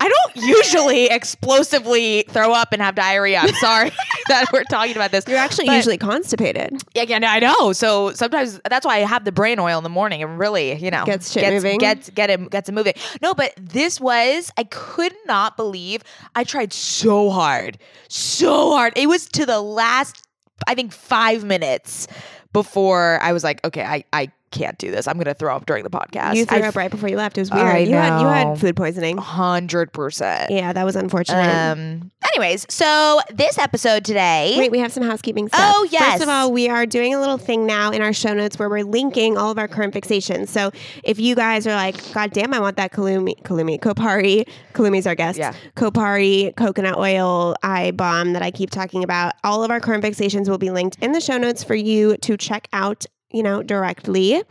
I 0.02 0.08
don't 0.08 0.48
usually 0.48 1.08
explosively 1.08 2.24
throw 2.30 2.54
up 2.54 2.72
and 2.72 2.82
have 2.82 2.96
diarrhea. 2.96 3.40
I'm 3.40 3.54
sorry 3.56 3.92
that 4.30 4.46
we're 4.54 4.64
talking 4.64 4.96
about 4.96 5.12
this. 5.12 5.26
You're 5.28 5.38
actually 5.38 5.66
But- 5.66 5.76
usually 5.76 5.98
constipated. 5.98 6.82
Yeah, 6.94 7.04
yeah, 7.04 7.20
I 7.24 7.40
know. 7.40 7.74
So 7.74 8.14
sometimes 8.14 8.62
that's 8.70 8.86
why 8.86 8.96
I 8.96 9.00
have 9.00 9.26
the 9.26 9.32
brain 9.32 9.60
oil 9.60 9.78
in 9.78 9.84
the 9.84 9.90
morning. 9.90 10.22
It 10.22 10.26
really, 10.26 10.74
you 10.76 10.90
know, 10.90 11.04
Gets 11.06 11.32
shit 11.34 11.42
gets, 11.42 11.54
moving. 11.54 11.80
Gets 11.80 12.10
get 12.12 12.30
it 12.30 12.50
gets 12.50 12.70
it 12.70 12.72
moving. 12.74 12.94
No, 13.22 13.34
but 13.34 13.54
this 13.58 14.00
was 14.00 14.52
I 14.58 14.64
could 14.64 15.14
not 15.26 15.58
believe 15.58 16.04
I 16.36 16.44
tried 16.46 16.72
so 16.72 17.30
hard, 17.30 17.78
so 18.08 18.72
hard. 18.72 18.94
It 18.96 19.08
was 19.08 19.28
to 19.30 19.46
the 19.46 19.60
last, 19.62 20.26
I 20.68 20.76
think, 20.76 20.94
five 20.94 21.44
minutes 21.44 22.08
before 22.54 23.20
I 23.22 23.34
was 23.34 23.44
like, 23.44 23.64
okay, 23.66 23.84
I 23.84 24.04
I 24.14 24.32
can't 24.52 24.78
do 24.78 24.92
this. 24.92 25.08
I'm 25.08 25.18
gonna 25.18 25.34
throw 25.34 25.56
up 25.56 25.66
during 25.66 25.84
the 25.84 25.90
podcast. 25.90 26.36
You 26.36 26.46
threw 26.46 26.60
I 26.60 26.68
up 26.68 26.76
right 26.76 26.92
before 26.92 27.10
you 27.10 27.18
left. 27.18 27.38
It 27.38 27.42
was 27.42 27.52
weird. 27.52 27.66
I 27.66 27.78
you 27.80 27.96
had 27.96 28.22
you 28.22 28.28
had 28.28 28.60
food 28.60 28.76
poisoning. 28.76 29.18
hundred 29.18 29.94
percent. 29.94 30.52
Yeah, 30.52 30.74
that 30.74 30.84
was 30.84 30.96
unfortunate. 30.96 31.40
Um. 31.40 32.12
Anyways, 32.36 32.66
so 32.70 33.20
this 33.34 33.58
episode 33.58 34.06
today. 34.06 34.56
Wait, 34.58 34.72
we 34.72 34.80
have 34.80 34.92
some 34.92 35.04
housekeeping 35.04 35.48
stuff. 35.48 35.74
Oh, 35.76 35.88
yes. 35.90 36.14
First 36.14 36.24
of 36.24 36.30
all, 36.30 36.52
we 36.52 36.70
are 36.70 36.86
doing 36.86 37.14
a 37.14 37.20
little 37.20 37.38
thing 37.38 37.66
now 37.66 37.92
in 37.92 38.02
our 38.02 38.14
show 38.14 38.34
notes 38.34 38.60
where 38.60 38.70
we're 38.70 38.84
linking 38.84 39.38
all 39.38 39.52
of 39.52 39.58
our 39.58 39.68
current 39.68 39.94
fixations. 39.94 40.50
So 40.50 40.72
if 41.04 41.20
you 41.20 41.36
guys 41.36 41.66
are 41.66 41.74
like, 41.74 42.14
God 42.14 42.32
damn, 42.32 42.54
I 42.54 42.60
want 42.60 42.78
that 42.78 42.92
Kalumi, 42.92 43.42
Kalumi, 43.44 43.80
Kopari, 43.80 44.48
Kalumi's 44.74 45.08
our 45.08 45.16
guest. 45.16 45.40
Yeah. 45.40 45.54
Kopari 45.76 46.56
coconut 46.56 46.98
oil 46.98 47.56
eye 47.64 47.92
balm 47.92 48.34
that 48.34 48.42
I 48.42 48.52
keep 48.52 48.70
talking 48.70 49.04
about. 49.04 49.34
All 49.44 49.64
of 49.64 49.72
our 49.72 49.80
current 49.80 50.04
fixations 50.04 50.48
will 50.50 50.58
be 50.58 50.70
linked 50.70 50.98
in 51.02 51.14
the 51.14 51.22
show 51.22 51.38
notes 51.38 51.64
for 51.64 51.76
you 51.76 52.18
to 52.18 52.38
check 52.38 52.68
out, 52.74 53.06
you 53.32 53.44
know, 53.44 53.62
directly. 53.64 54.42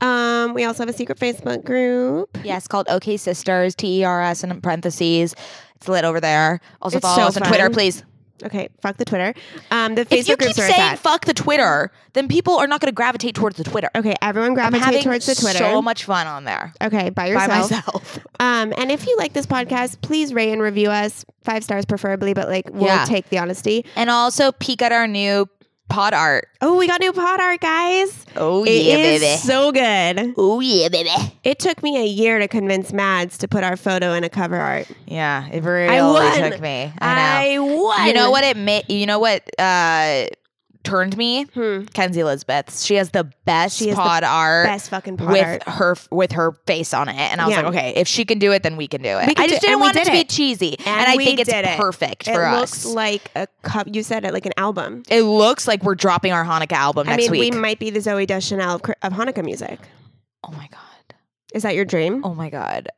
Um, 0.00 0.54
we 0.54 0.64
also 0.64 0.82
have 0.82 0.88
a 0.88 0.96
secret 0.96 1.18
Facebook 1.18 1.64
group. 1.64 2.36
Yes, 2.44 2.66
called 2.66 2.88
OK 2.88 3.16
Sisters, 3.16 3.74
T 3.74 4.00
E 4.00 4.04
R 4.04 4.22
S 4.22 4.44
in 4.44 4.60
parentheses. 4.60 5.34
It's 5.76 5.88
lit 5.88 6.04
over 6.04 6.20
there. 6.20 6.60
Also 6.82 6.98
It's 6.98 7.06
follow 7.06 7.22
so 7.22 7.28
us 7.28 7.36
on 7.36 7.42
Twitter, 7.46 7.70
please. 7.70 8.04
Okay, 8.42 8.68
fuck 8.82 8.96
the 8.96 9.04
Twitter. 9.04 9.32
Um, 9.70 9.94
the 9.94 10.04
Facebook 10.04 10.18
If 10.18 10.28
you 10.28 10.36
keep 10.36 10.38
groups 10.44 10.58
are 10.58 10.62
at 10.64 10.70
saying 10.70 10.80
that. 10.90 10.98
fuck 10.98 11.24
the 11.24 11.32
Twitter, 11.32 11.92
then 12.14 12.26
people 12.26 12.54
are 12.56 12.66
not 12.66 12.80
going 12.80 12.88
to 12.90 12.94
gravitate 12.94 13.34
towards 13.36 13.56
the 13.56 13.64
Twitter. 13.64 13.88
Okay, 13.94 14.14
everyone 14.20 14.50
I'm 14.50 14.54
gravitate 14.54 14.82
having 14.84 15.02
towards 15.04 15.24
the 15.26 15.36
Twitter. 15.36 15.58
so 15.58 15.80
much 15.80 16.04
fun 16.04 16.26
on 16.26 16.44
there 16.44 16.74
Okay, 16.82 17.10
by 17.10 17.28
yourself. 17.28 17.48
by 17.48 17.58
myself. 17.76 18.18
Um, 18.40 18.74
and 18.76 18.90
if 18.90 19.06
you 19.06 19.16
like 19.16 19.32
this 19.32 19.46
podcast, 19.46 20.02
please 20.02 20.34
rate 20.34 20.52
and 20.52 20.60
review 20.60 20.90
us 20.90 21.24
five 21.42 21.64
stars 21.64 21.86
preferably, 21.86 22.34
but 22.34 22.48
like 22.48 22.68
we'll 22.70 22.84
Yeah. 22.86 23.04
take 23.06 23.28
the 23.30 23.38
honesty. 23.38 23.86
and 23.96 24.10
also 24.10 24.52
peek 24.52 24.82
at 24.82 24.92
our 24.92 25.06
new 25.06 25.48
pod 25.88 26.14
art. 26.14 26.48
Oh, 26.60 26.76
we 26.76 26.86
got 26.86 27.00
new 27.00 27.12
pod 27.12 27.40
art, 27.40 27.60
guys. 27.60 28.24
Oh 28.36 28.64
It 28.64 28.84
yeah, 28.84 28.96
is 28.96 29.20
baby. 29.20 29.36
so 29.38 29.70
good. 29.72 30.34
oh 30.36 30.60
yeah, 30.60 30.88
baby. 30.88 31.10
It 31.44 31.58
took 31.58 31.82
me 31.82 31.96
a 32.00 32.06
year 32.06 32.38
to 32.38 32.48
convince 32.48 32.92
Mads 32.92 33.38
to 33.38 33.48
put 33.48 33.62
our 33.64 33.76
photo 33.76 34.12
in 34.14 34.24
a 34.24 34.28
cover 34.28 34.56
art. 34.56 34.88
Yeah, 35.06 35.46
it 35.48 35.62
really 35.62 35.88
I 35.96 36.02
won. 36.02 36.50
took 36.50 36.60
me. 36.60 36.92
I 36.98 37.58
know. 37.58 37.70
I 37.70 37.74
won. 37.74 38.06
you 38.08 38.14
know 38.14 38.30
what 38.30 38.44
it 38.44 38.56
made? 38.56 38.88
You 38.88 39.06
know 39.06 39.18
what 39.18 39.42
uh, 39.58 40.26
turned 40.84 41.16
me? 41.16 41.44
Hmm. 41.44 41.84
Kenzie 41.86 42.20
Elizabeth. 42.20 42.80
She 42.80 42.94
has 42.94 43.10
the 43.10 43.24
best 43.44 43.78
She 43.78 43.92
pod 43.92 44.22
art. 44.22 44.66
Best 44.66 44.90
fucking 44.90 45.16
pod 45.16 45.32
with 45.32 45.42
art. 45.44 45.62
her 45.66 45.96
with 46.10 46.32
her 46.32 46.52
face 46.66 46.94
on 46.94 47.08
it, 47.08 47.16
and 47.16 47.40
I 47.40 47.46
was 47.46 47.52
Yeah. 47.56 47.62
like, 47.62 47.74
okay, 47.74 47.92
if 47.96 48.06
she 48.06 48.24
can 48.24 48.38
do 48.38 48.52
it, 48.52 48.62
then 48.62 48.76
we 48.76 48.86
can 48.86 49.02
do 49.02 49.08
it. 49.18 49.24
Can 49.24 49.34
I 49.36 49.48
just 49.48 49.62
do- 49.62 49.66
didn't 49.68 49.80
want 49.80 49.96
it 49.96 50.04
did 50.04 50.06
to 50.06 50.12
be 50.12 50.24
cheesy, 50.24 50.76
and, 50.78 50.86
And 50.86 51.06
I 51.08 51.16
think 51.16 51.40
it's 51.40 51.50
it. 51.50 51.64
perfect 51.76 52.28
It 52.28 52.34
for 52.34 52.50
looks 52.52 52.84
us. 52.86 52.94
like 52.94 53.30
a 53.34 53.48
cup. 53.62 53.88
You 53.90 54.02
said 54.02 54.24
it 54.24 54.32
like 54.32 54.46
an 54.46 54.52
album. 54.56 55.02
it 55.08 55.22
looks 55.22 55.66
like 55.66 55.82
we're 55.82 55.94
dropping 55.96 56.32
our 56.32 56.44
Hanukkah 56.44 56.72
album 56.72 57.08
I 57.08 57.12
next 57.16 57.30
mean, 57.30 57.40
week. 57.40 57.54
we 57.54 57.58
might 57.60 57.78
be 57.78 57.90
the 57.90 58.00
Zooey 58.00 58.26
Deschanel 58.26 58.76
of, 58.76 58.82
of 59.02 59.12
Hanukkah 59.12 59.44
music. 59.44 59.80
oh 60.46 60.52
my 60.52 60.68
god! 60.70 61.16
Is 61.54 61.62
that 61.62 61.74
your 61.74 61.84
dream? 61.84 62.22
Oh 62.24 62.34
my 62.34 62.50
god! 62.50 62.88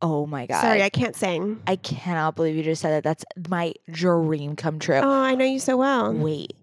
Oh 0.00 0.26
my 0.26 0.46
god! 0.46 0.60
Sorry, 0.60 0.82
I 0.82 0.88
can't 0.88 1.14
sing. 1.16 1.60
I 1.66 1.76
cannot 1.76 2.34
believe 2.36 2.56
you 2.56 2.62
just 2.62 2.82
said 2.82 2.90
that. 2.90 3.04
That's 3.04 3.24
my 3.48 3.72
dream 3.90 4.56
come 4.56 4.78
true. 4.78 4.96
Oh, 4.96 5.08
I 5.22 5.34
know 5.34 5.44
you 5.44 5.58
so 5.60 5.76
well. 5.76 6.12
Wait, 6.12 6.54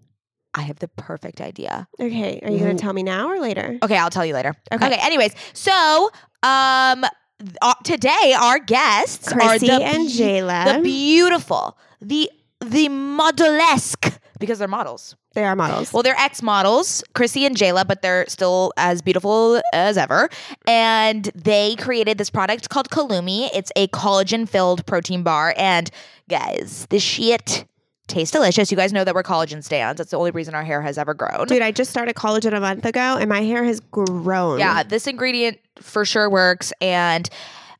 I 0.54 0.62
have 0.62 0.78
the 0.78 0.88
perfect 0.88 1.40
idea. 1.40 1.86
Okay, 2.00 2.40
are 2.42 2.50
you 2.50 2.58
going 2.58 2.76
to 2.76 2.82
tell 2.82 2.92
me 2.92 3.02
now 3.02 3.28
or 3.28 3.40
later? 3.40 3.78
Okay, 3.82 3.96
I'll 3.96 4.10
tell 4.10 4.26
you 4.26 4.34
later. 4.34 4.54
Okay. 4.72 4.86
Okay. 4.86 4.98
anyways, 5.00 5.34
so 5.52 6.10
um, 6.42 7.04
th- 7.38 7.56
uh, 7.62 7.74
today 7.84 8.34
our 8.38 8.58
guests 8.58 9.32
are 9.32 9.58
the 9.58 9.72
and 9.72 10.08
Jayla. 10.08 10.76
the 10.76 10.82
beautiful, 10.82 11.78
the 12.00 12.30
the 12.60 12.88
modelesque 12.88 14.18
because 14.40 14.58
they're 14.58 14.68
models. 14.68 15.14
They 15.34 15.44
are 15.44 15.54
models. 15.54 15.92
Well, 15.92 16.02
they're 16.02 16.18
ex 16.18 16.42
models, 16.42 17.04
Chrissy 17.14 17.46
and 17.46 17.54
Jayla, 17.56 17.86
but 17.86 18.02
they're 18.02 18.24
still 18.26 18.72
as 18.76 19.00
beautiful 19.00 19.62
as 19.72 19.96
ever. 19.96 20.28
And 20.66 21.26
they 21.36 21.76
created 21.76 22.18
this 22.18 22.30
product 22.30 22.68
called 22.68 22.90
Kalumi. 22.90 23.48
It's 23.54 23.70
a 23.76 23.86
collagen 23.88 24.48
filled 24.48 24.84
protein 24.86 25.22
bar. 25.22 25.54
And 25.56 25.88
guys, 26.28 26.86
this 26.90 27.02
shit 27.04 27.64
tastes 28.10 28.32
delicious. 28.32 28.70
You 28.70 28.76
guys 28.76 28.92
know 28.92 29.04
that 29.04 29.14
we're 29.14 29.22
collagen 29.22 29.64
stands. 29.64 29.98
That's 29.98 30.10
the 30.10 30.18
only 30.18 30.30
reason 30.30 30.54
our 30.54 30.64
hair 30.64 30.82
has 30.82 30.98
ever 30.98 31.14
grown. 31.14 31.46
Dude, 31.46 31.62
I 31.62 31.70
just 31.72 31.90
started 31.90 32.14
collagen 32.14 32.54
a 32.54 32.60
month 32.60 32.84
ago 32.84 33.16
and 33.18 33.28
my 33.28 33.40
hair 33.40 33.64
has 33.64 33.80
grown. 33.80 34.58
Yeah, 34.58 34.82
this 34.82 35.06
ingredient 35.06 35.58
for 35.76 36.04
sure 36.04 36.28
works. 36.28 36.72
And 36.80 37.30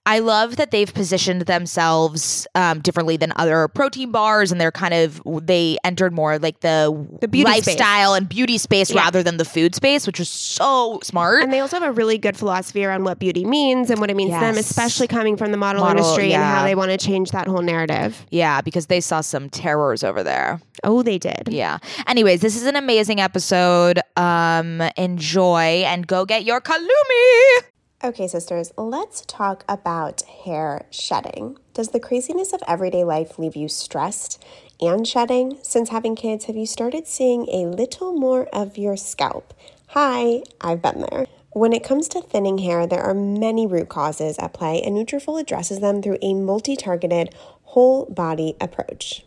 I 0.06 0.18
love 0.20 0.56
that 0.56 0.70
they've 0.70 0.92
positioned 0.92 1.42
themselves 1.42 2.46
um, 2.54 2.80
differently 2.80 3.16
than 3.18 3.32
other 3.36 3.68
protein 3.68 4.10
bars, 4.10 4.50
and 4.50 4.60
they're 4.60 4.72
kind 4.72 4.94
of 4.94 5.20
they 5.46 5.76
entered 5.84 6.12
more 6.12 6.38
like 6.38 6.60
the, 6.60 7.06
The 7.20 7.28
beauty 7.28 7.50
space. 7.52 7.66
lifestyle 7.66 8.14
and 8.14 8.28
beauty 8.28 8.56
space 8.58 8.90
Yeah. 8.90 9.02
rather 9.02 9.22
than 9.22 9.36
the 9.36 9.44
food 9.44 9.74
space, 9.74 10.06
which 10.06 10.18
is 10.18 10.28
so 10.28 10.98
smart. 11.02 11.42
And 11.42 11.52
they 11.52 11.60
also 11.60 11.78
have 11.78 11.88
a 11.88 11.92
really 11.92 12.16
good 12.18 12.36
philosophy 12.36 12.84
around 12.84 13.04
what 13.04 13.18
beauty 13.18 13.44
means 13.44 13.90
and 13.90 14.00
what 14.00 14.10
it 14.10 14.16
means 14.16 14.32
to 14.32 14.40
them, 14.40 14.56
especially 14.56 15.06
coming 15.06 15.36
from 15.36 15.52
the 15.52 15.58
model, 15.58 15.82
Model, 15.82 15.98
industry 16.02 16.32
and 16.32 16.42
how 16.42 16.64
they 16.64 16.74
want 16.74 16.90
to 16.90 16.96
change 16.98 17.30
that 17.32 17.46
whole 17.46 17.62
narrative. 17.62 18.24
yeah, 18.30 18.62
because 18.62 18.86
they 18.86 19.00
saw 19.02 19.20
some 19.20 19.50
terrors 19.50 20.02
over 20.02 20.22
there. 20.22 20.60
Oh, 20.82 21.02
they 21.02 21.18
did. 21.18 21.42
Yeah. 21.48 21.76
Anyways, 22.06 22.40
this 22.40 22.56
is 22.56 22.64
an 22.64 22.74
amazing 22.74 23.20
episode. 23.20 24.00
Um, 24.16 24.80
enjoy 24.96 25.84
and 25.86 26.06
go 26.06 26.24
get 26.24 26.44
your 26.44 26.60
Kalumi. 26.62 27.64
Okay, 28.02 28.28
sisters, 28.28 28.72
let's 28.78 29.26
talk 29.26 29.62
about 29.68 30.22
hair 30.22 30.86
shedding. 30.88 31.58
Does 31.74 31.88
the 31.88 32.00
craziness 32.00 32.54
of 32.54 32.62
everyday 32.66 33.04
life 33.04 33.38
leave 33.38 33.54
you 33.54 33.68
stressed 33.68 34.42
and 34.80 35.06
shedding? 35.06 35.58
Since 35.60 35.90
having 35.90 36.16
kids, 36.16 36.46
have 36.46 36.56
you 36.56 36.64
started 36.64 37.06
seeing 37.06 37.46
a 37.50 37.66
little 37.66 38.14
more 38.14 38.48
of 38.54 38.78
your 38.78 38.96
scalp? 38.96 39.52
Hi, 39.88 40.42
I've 40.62 40.80
been 40.80 41.04
there. 41.10 41.26
When 41.50 41.74
it 41.74 41.84
comes 41.84 42.08
to 42.08 42.22
thinning 42.22 42.56
hair, 42.56 42.86
there 42.86 43.02
are 43.02 43.12
many 43.12 43.66
root 43.66 43.90
causes 43.90 44.38
at 44.38 44.54
play, 44.54 44.80
and 44.80 44.96
Nutrafol 44.96 45.38
addresses 45.38 45.80
them 45.80 46.00
through 46.00 46.16
a 46.22 46.32
multi-targeted, 46.32 47.34
whole 47.64 48.06
body 48.06 48.56
approach. 48.62 49.26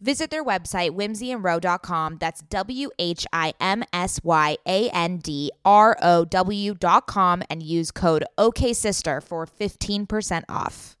Visit 0.00 0.30
their 0.30 0.44
website, 0.44 0.90
whimsyandrow.com. 0.90 2.18
That's 2.18 2.42
W 2.42 2.90
H 2.98 3.26
I 3.32 3.54
M 3.60 3.82
S 3.92 4.20
Y 4.22 4.56
A 4.66 4.88
N 4.90 5.18
D 5.18 5.50
R 5.64 5.96
O 6.02 6.24
W.com 6.24 7.42
and 7.48 7.62
use 7.62 7.90
code 7.90 8.24
OKSister 8.38 9.22
for 9.22 9.46
15% 9.46 10.44
off. 10.48 10.95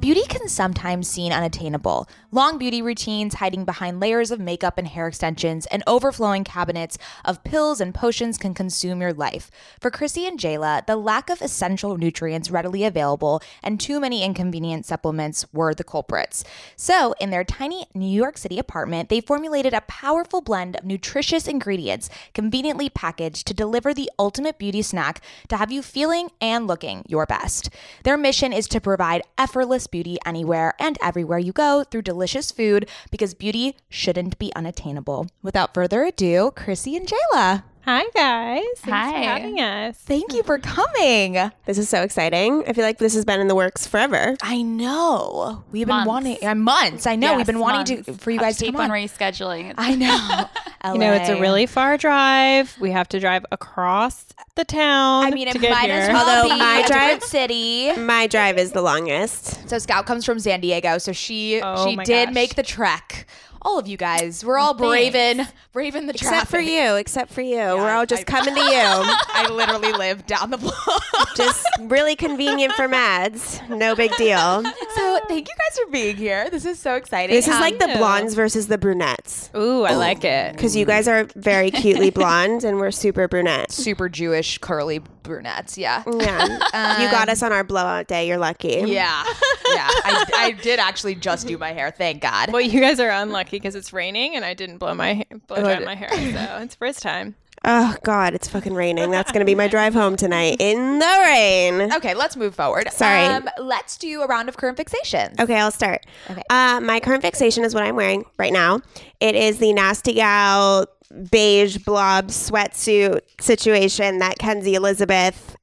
Beauty 0.00 0.22
can 0.30 0.48
sometimes 0.48 1.08
seem 1.08 1.30
unattainable. 1.30 2.08
Long 2.32 2.56
beauty 2.56 2.80
routines 2.80 3.34
hiding 3.34 3.66
behind 3.66 4.00
layers 4.00 4.30
of 4.30 4.40
makeup 4.40 4.78
and 4.78 4.88
hair 4.88 5.06
extensions 5.06 5.66
and 5.66 5.82
overflowing 5.86 6.42
cabinets 6.42 6.96
of 7.22 7.44
pills 7.44 7.82
and 7.82 7.94
potions 7.94 8.38
can 8.38 8.54
consume 8.54 9.02
your 9.02 9.12
life. 9.12 9.50
For 9.78 9.90
Chrissy 9.90 10.26
and 10.26 10.40
Jayla, 10.40 10.86
the 10.86 10.96
lack 10.96 11.28
of 11.28 11.42
essential 11.42 11.98
nutrients 11.98 12.50
readily 12.50 12.82
available 12.82 13.42
and 13.62 13.78
too 13.78 14.00
many 14.00 14.24
inconvenient 14.24 14.86
supplements 14.86 15.44
were 15.52 15.74
the 15.74 15.84
culprits. 15.84 16.44
So, 16.76 17.14
in 17.20 17.28
their 17.28 17.44
tiny 17.44 17.84
New 17.92 18.08
York 18.08 18.38
City 18.38 18.58
apartment, 18.58 19.10
they 19.10 19.20
formulated 19.20 19.74
a 19.74 19.82
powerful 19.82 20.40
blend 20.40 20.76
of 20.76 20.84
nutritious 20.84 21.46
ingredients 21.46 22.08
conveniently 22.32 22.88
packaged 22.88 23.46
to 23.48 23.52
deliver 23.52 23.92
the 23.92 24.10
ultimate 24.18 24.56
beauty 24.56 24.80
snack 24.80 25.20
to 25.48 25.58
have 25.58 25.70
you 25.70 25.82
feeling 25.82 26.30
and 26.40 26.66
looking 26.66 27.04
your 27.06 27.26
best. 27.26 27.68
Their 28.04 28.16
mission 28.16 28.54
is 28.54 28.66
to 28.68 28.80
provide 28.80 29.20
effortless 29.36 29.89
beauty 29.90 30.18
anywhere 30.24 30.74
and 30.78 30.98
everywhere 31.02 31.38
you 31.38 31.52
go 31.52 31.84
through 31.84 32.02
delicious 32.02 32.50
food 32.50 32.88
because 33.10 33.34
beauty 33.34 33.76
shouldn't 33.88 34.38
be 34.38 34.52
unattainable. 34.54 35.28
Without 35.42 35.74
further 35.74 36.04
ado, 36.04 36.52
Chrissy 36.54 36.96
and 36.96 37.08
Jayla. 37.08 37.64
Hi 37.86 38.04
guys. 38.14 38.62
Thanks 38.76 38.90
Hi. 38.90 39.10
for 39.12 39.18
having 39.18 39.58
us. 39.60 39.96
Thank 39.96 40.34
you 40.34 40.42
for 40.42 40.58
coming. 40.58 41.32
This 41.64 41.78
is 41.78 41.88
so 41.88 42.02
exciting. 42.02 42.62
I 42.68 42.74
feel 42.74 42.84
like 42.84 42.98
this 42.98 43.14
has 43.14 43.24
been 43.24 43.40
in 43.40 43.48
the 43.48 43.54
works 43.54 43.86
forever. 43.86 44.36
I 44.42 44.60
know. 44.62 45.64
We've 45.72 45.86
been 45.86 45.96
Months. 45.96 46.06
wanting 46.08 46.46
uh, 46.46 46.54
months. 46.54 47.06
I 47.06 47.16
know. 47.16 47.36
We've 47.36 47.46
been 47.46 47.56
Yes, 47.56 47.62
wanting 47.62 48.04
to 48.04 48.12
for 48.14 48.30
you 48.30 48.38
guys 48.38 48.58
to 48.58 48.66
keep 48.66 48.74
come 48.74 48.82
on 48.84 48.90
on. 48.90 48.96
rescheduling. 48.96 49.74
I 49.78 49.94
know. 49.94 50.46
You 50.82 50.96
know, 50.98 51.12
it's 51.12 51.28
a 51.28 51.38
really 51.38 51.66
far 51.66 51.98
drive. 51.98 52.74
We 52.80 52.90
have 52.90 53.06
to 53.10 53.20
drive 53.20 53.44
across 53.52 54.24
the 54.54 54.64
town. 54.64 55.26
I 55.26 55.30
mean, 55.30 55.46
it 55.48 55.52
to 55.52 55.58
get 55.58 55.72
might 55.72 55.90
here. 55.90 55.96
as 56.00 56.08
well 56.08 56.26
Although 56.26 56.54
be 56.54 56.58
my 56.58 56.82
drive- 56.86 57.22
city. 57.22 57.92
My 57.98 58.26
drive 58.26 58.56
is 58.56 58.72
the 58.72 58.80
longest. 58.80 59.68
So 59.68 59.78
Scout 59.78 60.06
comes 60.06 60.24
from 60.24 60.40
San 60.40 60.62
Diego, 60.62 60.96
so 60.96 61.12
she 61.12 61.60
Oh 61.62 61.86
she 61.86 61.96
did 61.96 62.28
gosh. 62.28 62.34
make 62.34 62.54
the 62.54 62.62
trek. 62.62 63.26
All 63.62 63.78
of 63.78 63.86
you 63.86 63.96
guys, 63.98 64.44
we're 64.44 64.58
all 64.58 64.72
braving 64.74 65.46
braving 65.72 66.06
the 66.06 66.12
traffic. 66.14 66.38
Except 66.42 66.50
for 66.50 66.60
you, 66.60 66.94
except 66.96 67.32
for 67.32 67.42
you. 67.42 67.56
We're 67.58 67.90
all 67.90 68.06
just 68.06 68.22
I- 68.22 68.24
coming 68.24 68.54
to 68.54 68.60
you. 68.60 68.70
I 68.72 69.48
literally 69.50 69.92
live 69.92 70.26
down 70.26 70.50
the 70.50 70.56
block. 70.56 71.34
just 71.36 71.66
really 71.80 72.16
convenient 72.16 72.72
for 72.72 72.88
Mads. 72.88 73.60
No 73.68 73.94
big 73.94 74.16
deal. 74.16 74.62
so 74.94 75.20
thank 75.28 75.46
you 75.48 75.54
guys 75.58 75.78
for 75.84 75.90
being 75.90 76.16
here. 76.16 76.48
This 76.50 76.64
is 76.64 76.78
so 76.78 76.94
exciting. 76.94 77.36
This 77.36 77.48
is 77.48 77.54
Um, 77.54 77.60
like 77.60 77.78
the 77.78 77.94
blondes 77.98 78.34
versus 78.34 78.66
the 78.68 78.78
brunettes. 78.78 79.50
Ooh, 79.54 79.84
I 79.84 79.94
like 79.94 80.24
it. 80.24 80.52
Because 80.52 80.74
you 80.74 80.86
guys 80.86 81.06
are 81.06 81.24
very 81.36 81.70
cutely 81.70 82.10
blonde 82.20 82.64
and 82.64 82.78
we're 82.78 82.90
super 82.90 83.28
brunette. 83.28 83.70
super 83.72 84.08
Jewish 84.08 84.56
curly 84.58 85.00
brunettes. 85.30 85.78
Yeah. 85.78 86.02
Yeah. 86.06 87.00
you 87.00 87.10
got 87.10 87.28
us 87.28 87.42
on 87.42 87.52
our 87.52 87.64
blowout 87.64 88.08
day. 88.08 88.26
You're 88.26 88.38
lucky. 88.38 88.82
Yeah. 88.86 89.24
Yeah. 89.72 89.86
I, 89.88 90.24
I 90.36 90.50
did 90.50 90.80
actually 90.80 91.14
just 91.14 91.46
do 91.46 91.56
my 91.56 91.70
hair. 91.70 91.92
Thank 91.92 92.22
God. 92.22 92.50
Well, 92.50 92.60
you 92.60 92.80
guys 92.80 92.98
are 92.98 93.08
unlucky 93.08 93.52
because 93.52 93.76
it's 93.76 93.92
raining 93.92 94.34
and 94.34 94.44
I 94.44 94.52
didn't 94.52 94.78
blow 94.78 94.94
my 94.94 95.24
blow 95.46 95.62
dry 95.62 95.78
my 95.78 95.94
hair, 95.94 96.08
so 96.10 96.58
it's 96.60 96.74
first 96.74 97.02
time. 97.02 97.36
Oh, 97.64 97.94
God. 98.02 98.34
It's 98.34 98.48
fucking 98.48 98.74
raining. 98.74 99.12
That's 99.12 99.30
going 99.30 99.40
to 99.40 99.46
be 99.46 99.54
my 99.54 99.68
drive 99.68 99.94
home 99.94 100.16
tonight 100.16 100.56
in 100.58 100.98
the 100.98 101.20
rain. 101.24 101.92
Okay, 101.92 102.14
let's 102.14 102.36
move 102.36 102.54
forward. 102.54 102.90
Sorry. 102.90 103.24
Um, 103.26 103.48
let's 103.58 103.96
do 103.96 104.22
a 104.22 104.26
round 104.26 104.48
of 104.48 104.56
current 104.56 104.76
fixations. 104.76 105.38
Okay, 105.38 105.56
I'll 105.56 105.70
start. 105.70 106.04
Okay. 106.30 106.42
Uh, 106.50 106.80
my 106.80 106.98
current 106.98 107.22
fixation 107.22 107.62
is 107.62 107.74
what 107.74 107.84
I'm 107.84 107.94
wearing 107.94 108.24
right 108.38 108.52
now. 108.52 108.80
It 109.20 109.36
is 109.36 109.58
the 109.58 109.72
Nasty 109.72 110.14
Gal 110.14 110.86
beige 111.30 111.78
blob 111.78 112.28
sweatsuit 112.28 113.20
situation 113.40 114.18
that 114.18 114.38
Kenzie 114.38 114.74
Elizabeth 114.74 115.56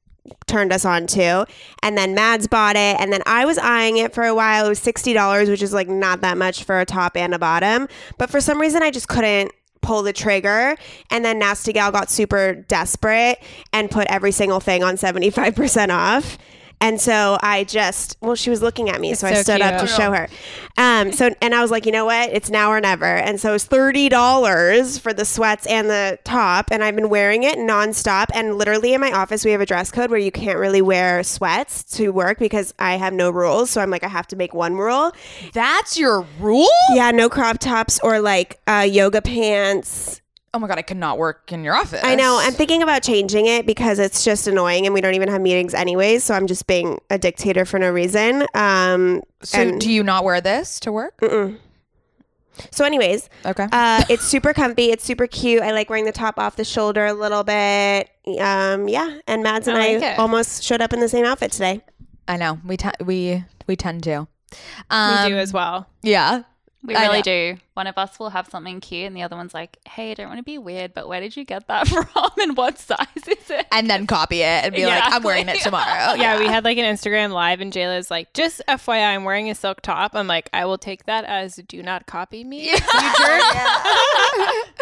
turned 0.46 0.72
us 0.72 0.84
on 0.84 1.06
to. 1.06 1.46
And 1.82 1.96
then 1.96 2.14
Mads 2.14 2.48
bought 2.48 2.76
it. 2.76 3.00
And 3.00 3.12
then 3.12 3.22
I 3.26 3.44
was 3.44 3.58
eyeing 3.58 3.96
it 3.98 4.14
for 4.14 4.24
a 4.24 4.34
while. 4.34 4.66
It 4.66 4.68
was 4.68 4.80
$60, 4.80 5.48
which 5.48 5.62
is 5.62 5.72
like 5.72 5.88
not 5.88 6.20
that 6.20 6.36
much 6.36 6.64
for 6.64 6.80
a 6.80 6.84
top 6.84 7.16
and 7.16 7.34
a 7.34 7.38
bottom. 7.38 7.88
But 8.18 8.30
for 8.30 8.40
some 8.40 8.60
reason, 8.60 8.82
I 8.82 8.90
just 8.90 9.08
couldn't 9.08 9.52
pull 9.80 10.02
the 10.02 10.12
trigger. 10.12 10.76
And 11.10 11.24
then 11.24 11.38
Nasty 11.38 11.72
Gal 11.72 11.92
got 11.92 12.10
super 12.10 12.54
desperate 12.54 13.38
and 13.72 13.90
put 13.90 14.06
every 14.08 14.32
single 14.32 14.60
thing 14.60 14.82
on 14.82 14.96
75% 14.96 15.90
off. 15.90 16.38
And 16.80 17.00
so 17.00 17.38
I 17.42 17.64
just, 17.64 18.16
well, 18.20 18.36
she 18.36 18.50
was 18.50 18.62
looking 18.62 18.88
at 18.88 19.00
me, 19.00 19.14
so, 19.14 19.26
I 19.26 19.34
so 19.34 19.42
stood 19.42 19.60
up 19.60 19.80
to 19.80 19.86
show 19.86 20.12
her. 20.12 20.28
Um, 20.76 21.12
so, 21.12 21.30
and 21.42 21.54
I 21.54 21.60
was 21.60 21.72
like, 21.72 21.86
you 21.86 21.92
know 21.92 22.04
what? 22.04 22.30
It's 22.30 22.50
now 22.50 22.70
or 22.70 22.80
never. 22.80 23.04
And 23.04 23.40
so 23.40 23.54
it's 23.54 23.64
thirty 23.64 24.08
dollars 24.08 24.96
for 24.96 25.12
the 25.12 25.24
sweats 25.24 25.66
and 25.66 25.90
the 25.90 26.18
top, 26.22 26.68
and 26.70 26.84
I've 26.84 26.94
been 26.94 27.08
wearing 27.08 27.42
it 27.42 27.58
nonstop. 27.58 28.26
And 28.32 28.56
literally 28.56 28.94
in 28.94 29.00
my 29.00 29.10
office, 29.10 29.44
we 29.44 29.50
have 29.50 29.60
a 29.60 29.66
dress 29.66 29.90
code 29.90 30.10
where 30.10 30.20
you 30.20 30.30
can't 30.30 30.58
really 30.58 30.80
wear 30.80 31.24
sweats 31.24 31.82
to 31.96 32.10
work 32.10 32.38
because 32.38 32.72
I 32.78 32.96
have 32.96 33.12
no 33.12 33.30
rules. 33.30 33.70
So 33.70 33.80
I'm 33.80 33.90
like, 33.90 34.04
I 34.04 34.08
have 34.08 34.28
to 34.28 34.36
make 34.36 34.54
one 34.54 34.76
rule. 34.76 35.12
That's 35.52 35.98
your 35.98 36.24
rule? 36.38 36.68
Yeah, 36.94 37.10
no 37.10 37.28
crop 37.28 37.58
tops 37.58 37.98
or 38.02 38.20
like 38.20 38.60
uh, 38.68 38.86
yoga 38.88 39.20
pants. 39.20 40.20
Oh 40.54 40.58
my 40.58 40.66
God, 40.66 40.78
I 40.78 40.82
could 40.82 40.96
not 40.96 41.18
work 41.18 41.52
in 41.52 41.62
your 41.62 41.74
office. 41.74 42.00
I 42.02 42.14
know. 42.14 42.38
I'm 42.40 42.54
thinking 42.54 42.82
about 42.82 43.02
changing 43.02 43.46
it 43.46 43.66
because 43.66 43.98
it's 43.98 44.24
just 44.24 44.46
annoying, 44.46 44.86
and 44.86 44.94
we 44.94 45.00
don't 45.02 45.14
even 45.14 45.28
have 45.28 45.42
meetings 45.42 45.74
anyways. 45.74 46.24
So 46.24 46.34
I'm 46.34 46.46
just 46.46 46.66
being 46.66 46.98
a 47.10 47.18
dictator 47.18 47.64
for 47.66 47.78
no 47.78 47.90
reason. 47.90 48.44
Um, 48.54 49.22
So 49.42 49.60
and- 49.60 49.80
do 49.80 49.90
you 49.92 50.02
not 50.02 50.24
wear 50.24 50.40
this 50.40 50.80
to 50.80 50.92
work? 50.92 51.18
so, 52.70 52.84
anyways, 52.84 53.28
Okay. 53.46 53.66
Uh, 53.70 54.02
it's 54.08 54.24
super 54.24 54.52
comfy. 54.52 54.90
It's 54.90 55.04
super 55.04 55.26
cute. 55.26 55.62
I 55.62 55.70
like 55.72 55.90
wearing 55.90 56.06
the 56.06 56.12
top 56.12 56.38
off 56.38 56.56
the 56.56 56.64
shoulder 56.64 57.06
a 57.06 57.12
little 57.12 57.44
bit. 57.44 58.08
Um, 58.40 58.88
yeah, 58.88 59.18
and 59.26 59.42
Mads 59.42 59.68
and 59.68 59.76
I 59.78 59.80
I, 59.90 59.92
like 59.94 60.02
it. 60.02 60.18
almost 60.18 60.62
showed 60.64 60.80
up 60.80 60.92
in 60.92 61.00
the 61.00 61.08
same 61.08 61.24
outfit 61.24 61.52
today. 61.52 61.82
I 62.26 62.36
know. 62.36 62.58
We 62.64 62.76
te- 62.76 62.90
we 63.04 63.44
we 63.66 63.76
tend 63.76 64.02
to. 64.04 64.26
Um, 64.90 65.10
We 65.10 65.16
Um, 65.24 65.28
do 65.28 65.36
as 65.38 65.52
well. 65.52 65.86
Yeah. 66.02 66.42
We 66.80 66.94
I 66.94 67.02
really 67.06 67.18
know. 67.18 67.22
do. 67.22 67.56
One 67.74 67.88
of 67.88 67.98
us 67.98 68.20
will 68.20 68.30
have 68.30 68.48
something 68.48 68.78
cute, 68.80 69.06
and 69.08 69.16
the 69.16 69.22
other 69.22 69.34
one's 69.34 69.52
like, 69.52 69.78
"Hey, 69.88 70.12
I 70.12 70.14
don't 70.14 70.28
want 70.28 70.38
to 70.38 70.44
be 70.44 70.58
weird, 70.58 70.94
but 70.94 71.08
where 71.08 71.20
did 71.20 71.36
you 71.36 71.44
get 71.44 71.66
that 71.66 71.88
from? 71.88 72.06
And 72.40 72.56
what 72.56 72.78
size 72.78 73.06
is 73.26 73.50
it?" 73.50 73.66
And 73.72 73.90
then 73.90 74.06
copy 74.06 74.42
it 74.42 74.64
and 74.64 74.72
be 74.74 74.86
like, 74.86 75.02
I'm 75.04 75.24
wearing 75.24 75.48
it 75.48 75.60
tomorrow. 75.60 76.14
yeah, 76.16 76.38
we 76.38 76.46
had 76.46 76.62
like 76.62 76.78
an 76.78 76.84
Instagram 76.84 77.32
live, 77.32 77.60
and 77.60 77.72
Jayla's 77.72 78.12
like, 78.12 78.32
"Just 78.32 78.62
FYI, 78.68 79.14
I'm 79.14 79.24
wearing 79.24 79.50
a 79.50 79.56
silk 79.56 79.80
top." 79.80 80.14
I'm 80.14 80.28
like, 80.28 80.48
"I 80.52 80.66
will 80.66 80.78
take 80.78 81.06
that 81.06 81.24
as 81.24 81.56
do 81.66 81.82
not 81.82 82.06
copy 82.06 82.44
me." 82.44 82.66
you 82.70 82.76
jerk. 82.76 83.42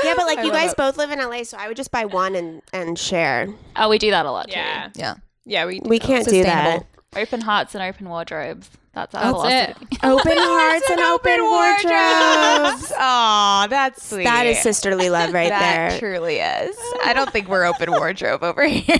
Yeah, 0.04 0.14
but 0.14 0.26
like 0.26 0.38
I 0.38 0.42
you 0.44 0.52
guys 0.52 0.72
it. 0.72 0.76
both 0.76 0.96
live 0.98 1.10
in 1.10 1.18
LA, 1.18 1.44
so 1.44 1.56
I 1.56 1.66
would 1.68 1.76
just 1.78 1.90
buy 1.90 2.04
one 2.04 2.34
and 2.34 2.60
and 2.72 2.98
share. 2.98 3.48
oh, 3.76 3.88
we 3.88 3.98
do 3.98 4.10
that 4.10 4.26
a 4.26 4.30
lot 4.30 4.50
Yeah, 4.50 4.90
Yeah. 4.94 5.14
yeah, 5.46 5.64
we 5.64 5.80
We 5.82 5.98
can't 5.98 6.26
do 6.28 6.42
that. 6.42 6.84
Open 7.16 7.40
hearts 7.40 7.74
and 7.74 7.82
open 7.82 8.08
wardrobes. 8.08 8.68
That's 8.96 9.14
our 9.14 9.48
That's 9.48 9.78
it. 9.78 9.98
Open 10.04 10.32
hearts 10.36 10.90
and 10.90 11.00
open 11.00 11.42
wardrobes. 11.44 12.92
Oh, 12.98 13.66
that's 13.68 14.08
sweet. 14.08 14.24
That 14.24 14.46
is 14.46 14.58
sisterly 14.62 15.10
love 15.10 15.34
right 15.34 15.50
that 15.50 15.90
there. 15.90 15.98
truly 15.98 16.36
is. 16.36 16.74
I 17.04 17.12
don't 17.12 17.30
think 17.30 17.46
we're 17.48 17.66
open 17.66 17.90
wardrobe 17.90 18.42
over 18.42 18.66
here. 18.66 18.98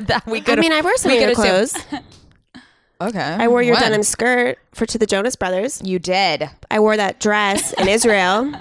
that 0.00 0.24
we 0.26 0.40
could. 0.40 0.58
I 0.58 0.60
mean, 0.60 0.72
I 0.72 0.80
wear 0.80 0.96
some 0.96 1.12
of 1.12 1.20
your 1.20 1.34
clothes. 1.36 1.76
okay. 3.00 3.20
I 3.38 3.46
wore 3.46 3.62
your 3.62 3.74
When? 3.74 3.82
denim 3.82 4.02
skirt 4.02 4.58
for 4.74 4.86
to 4.86 4.98
the 4.98 5.06
Jonas 5.06 5.36
Brothers. 5.36 5.80
You 5.84 6.00
did. 6.00 6.50
I 6.70 6.80
wore 6.80 6.96
that 6.96 7.20
dress 7.20 7.72
in 7.74 7.86
Israel. 7.88 8.52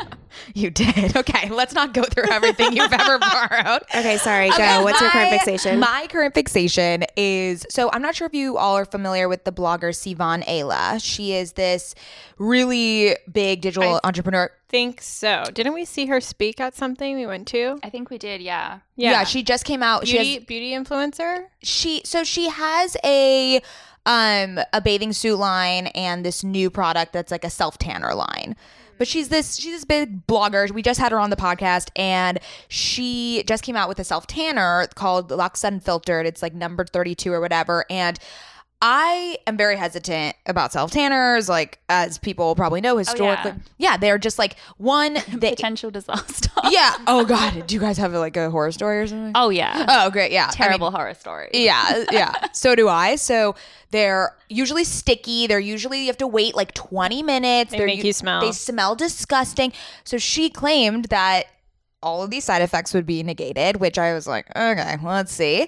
You 0.53 0.69
did. 0.69 1.15
Okay, 1.21 1.49
let's 1.49 1.73
not 1.73 1.93
go 1.93 2.03
through 2.03 2.31
everything 2.31 2.73
you've 2.75 2.91
ever 2.91 3.19
borrowed. 3.19 3.83
Okay, 3.95 4.17
sorry. 4.17 4.49
Go. 4.49 4.55
Okay, 4.55 4.83
What's 4.83 4.99
your 5.01 5.09
current 5.11 5.29
fixation? 5.29 5.79
My 5.79 6.07
current 6.09 6.33
fixation 6.33 7.03
is 7.15 7.65
so 7.69 7.89
I'm 7.93 8.01
not 8.01 8.15
sure 8.15 8.25
if 8.25 8.33
you 8.33 8.57
all 8.57 8.75
are 8.77 8.85
familiar 8.85 9.27
with 9.29 9.43
the 9.43 9.51
blogger 9.51 9.91
Sivan 9.91 10.43
Ayla. 10.45 11.03
She 11.03 11.33
is 11.33 11.53
this 11.53 11.93
really 12.37 13.15
big 13.31 13.61
digital 13.61 13.99
entrepreneur. 14.03 14.49
think 14.69 15.01
so. 15.01 15.43
Didn't 15.53 15.73
we 15.73 15.85
see 15.85 16.07
her 16.07 16.19
speak 16.19 16.59
at 16.59 16.75
something 16.75 17.15
we 17.15 17.27
went 17.27 17.47
to? 17.49 17.77
I 17.83 17.89
think 17.89 18.09
we 18.09 18.17
did. 18.17 18.41
Yeah. 18.41 18.79
Yeah, 18.95 19.11
yeah 19.11 19.23
she 19.23 19.43
just 19.43 19.65
came 19.65 19.83
out. 19.83 20.07
She 20.07 20.17
beauty 20.17 20.33
has, 20.35 20.43
beauty 20.45 20.71
influencer. 20.71 21.45
she 21.61 22.01
so 22.03 22.23
she 22.23 22.49
has 22.49 22.97
a 23.03 23.61
um 24.05 24.59
a 24.73 24.81
bathing 24.83 25.13
suit 25.13 25.37
line 25.37 25.87
and 25.87 26.25
this 26.25 26.43
new 26.43 26.69
product 26.71 27.13
that's 27.13 27.31
like 27.31 27.43
a 27.43 27.49
self 27.49 27.77
tanner 27.77 28.15
line. 28.15 28.55
But 29.01 29.07
she's 29.07 29.29
this 29.29 29.55
she's 29.55 29.71
this 29.71 29.83
big 29.83 30.27
blogger. 30.27 30.69
We 30.69 30.83
just 30.83 30.99
had 30.99 31.11
her 31.11 31.17
on 31.17 31.31
the 31.31 31.35
podcast 31.35 31.89
and 31.95 32.39
she 32.67 33.43
just 33.47 33.63
came 33.63 33.75
out 33.75 33.89
with 33.89 33.97
a 33.97 34.03
self 34.03 34.27
tanner 34.27 34.85
called 34.93 35.31
Lux 35.31 35.63
Unfiltered. 35.63 36.27
It's 36.27 36.43
like 36.43 36.53
number 36.53 36.85
32 36.85 37.33
or 37.33 37.41
whatever 37.41 37.83
and 37.89 38.19
I 38.81 39.37
am 39.45 39.57
very 39.57 39.75
hesitant 39.75 40.35
about 40.47 40.71
self 40.71 40.89
tanners, 40.89 41.47
like 41.47 41.79
as 41.87 42.17
people 42.17 42.55
probably 42.55 42.81
know 42.81 42.95
oh, 42.95 42.97
historically. 42.97 43.53
yeah. 43.77 43.97
they're 43.97 44.17
just 44.17 44.39
like 44.39 44.55
one 44.77 45.13
they 45.31 45.51
Potential 45.51 45.91
disaster. 45.91 46.49
Yeah. 46.69 46.95
Oh 47.07 47.25
god, 47.25 47.67
do 47.67 47.75
you 47.75 47.81
guys 47.81 47.97
have 47.97 48.13
like 48.13 48.37
a 48.37 48.49
horror 48.49 48.71
story 48.71 48.99
or 48.99 49.07
something? 49.07 49.33
Oh 49.35 49.49
yeah. 49.49 49.85
Oh 49.87 50.09
great, 50.09 50.31
yeah. 50.31 50.43
I 50.43 50.47
mean, 50.47 50.53
Terrible 50.55 50.91
horror 50.91 51.13
story. 51.13 51.49
yeah, 51.53 52.05
yeah. 52.11 52.33
So 52.53 52.75
do 52.75 52.87
I. 52.87 53.15
So 53.15 53.55
they're 53.91 54.35
usually 54.47 54.83
sticky. 54.83 55.47
They're 55.47 55.59
usually 55.59 56.01
you 56.01 56.07
have 56.07 56.17
to 56.17 56.27
wait 56.27 56.55
like 56.55 56.73
20 56.73 57.23
minutes. 57.23 57.71
They 57.71 57.77
They're 57.77 57.87
make 57.87 58.03
you 58.03 58.13
smell. 58.13 58.41
They 58.41 58.51
smell 58.51 58.95
disgusting. 58.95 59.73
So 60.03 60.17
she 60.17 60.49
claimed 60.49 61.05
that 61.05 61.45
all 62.01 62.23
of 62.23 62.29
these 62.29 62.43
side 62.43 62.61
effects 62.61 62.93
would 62.93 63.05
be 63.05 63.21
negated, 63.23 63.77
which 63.77 63.97
I 63.99 64.13
was 64.13 64.27
like, 64.27 64.49
okay, 64.55 64.97
let's 65.03 65.31
see. 65.31 65.67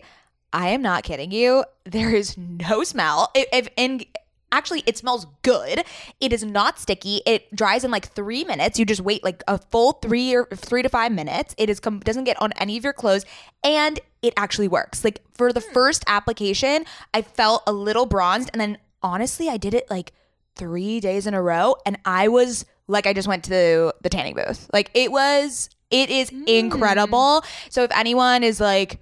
I 0.53 0.69
am 0.69 0.81
not 0.81 1.03
kidding 1.03 1.31
you. 1.31 1.65
There 1.85 2.15
is 2.15 2.37
no 2.37 2.85
smell. 2.85 3.29
If, 3.35 3.47
if 3.51 3.67
and 3.77 4.05
actually 4.53 4.83
it 4.85 4.97
smells 4.97 5.25
good. 5.41 5.83
It 6.21 6.31
is 6.31 6.45
not 6.45 6.79
sticky. 6.79 7.21
It 7.25 7.53
dries 7.53 7.83
in 7.83 7.91
like 7.91 8.13
three 8.13 8.45
minutes. 8.45 8.79
You 8.79 8.85
just 8.85 9.01
wait 9.01 9.21
like 9.21 9.43
a 9.49 9.57
full 9.57 9.93
three 9.93 10.33
or 10.33 10.45
three 10.55 10.81
to 10.81 10.87
five 10.87 11.11
minutes. 11.11 11.53
It 11.57 11.69
is 11.69 11.81
com- 11.81 11.99
doesn't 11.99 12.23
get 12.23 12.41
on 12.41 12.53
any 12.53 12.77
of 12.77 12.85
your 12.85 12.93
clothes, 12.93 13.25
and 13.65 13.99
it 14.21 14.33
actually 14.37 14.69
works. 14.69 15.03
Like 15.03 15.21
for 15.33 15.51
the 15.51 15.59
hmm. 15.59 15.73
first 15.73 16.05
application, 16.07 16.85
I 17.13 17.23
felt 17.23 17.63
a 17.67 17.73
little 17.73 18.05
bronzed, 18.05 18.49
and 18.53 18.61
then 18.61 18.77
honestly, 19.01 19.49
I 19.49 19.57
did 19.57 19.73
it 19.73 19.89
like 19.89 20.13
three 20.55 21.01
days 21.01 21.27
in 21.27 21.33
a 21.33 21.41
row, 21.41 21.75
and 21.85 21.97
I 22.05 22.29
was 22.29 22.65
like, 22.87 23.07
I 23.07 23.11
just 23.11 23.27
went 23.27 23.43
to 23.45 23.93
the 24.01 24.09
tanning 24.09 24.35
booth. 24.35 24.69
Like 24.71 24.91
it 24.93 25.11
was. 25.11 25.69
It 25.91 26.09
is 26.09 26.29
hmm. 26.29 26.43
incredible. 26.47 27.43
So 27.69 27.83
if 27.83 27.91
anyone 27.91 28.43
is 28.43 28.59
like, 28.59 28.99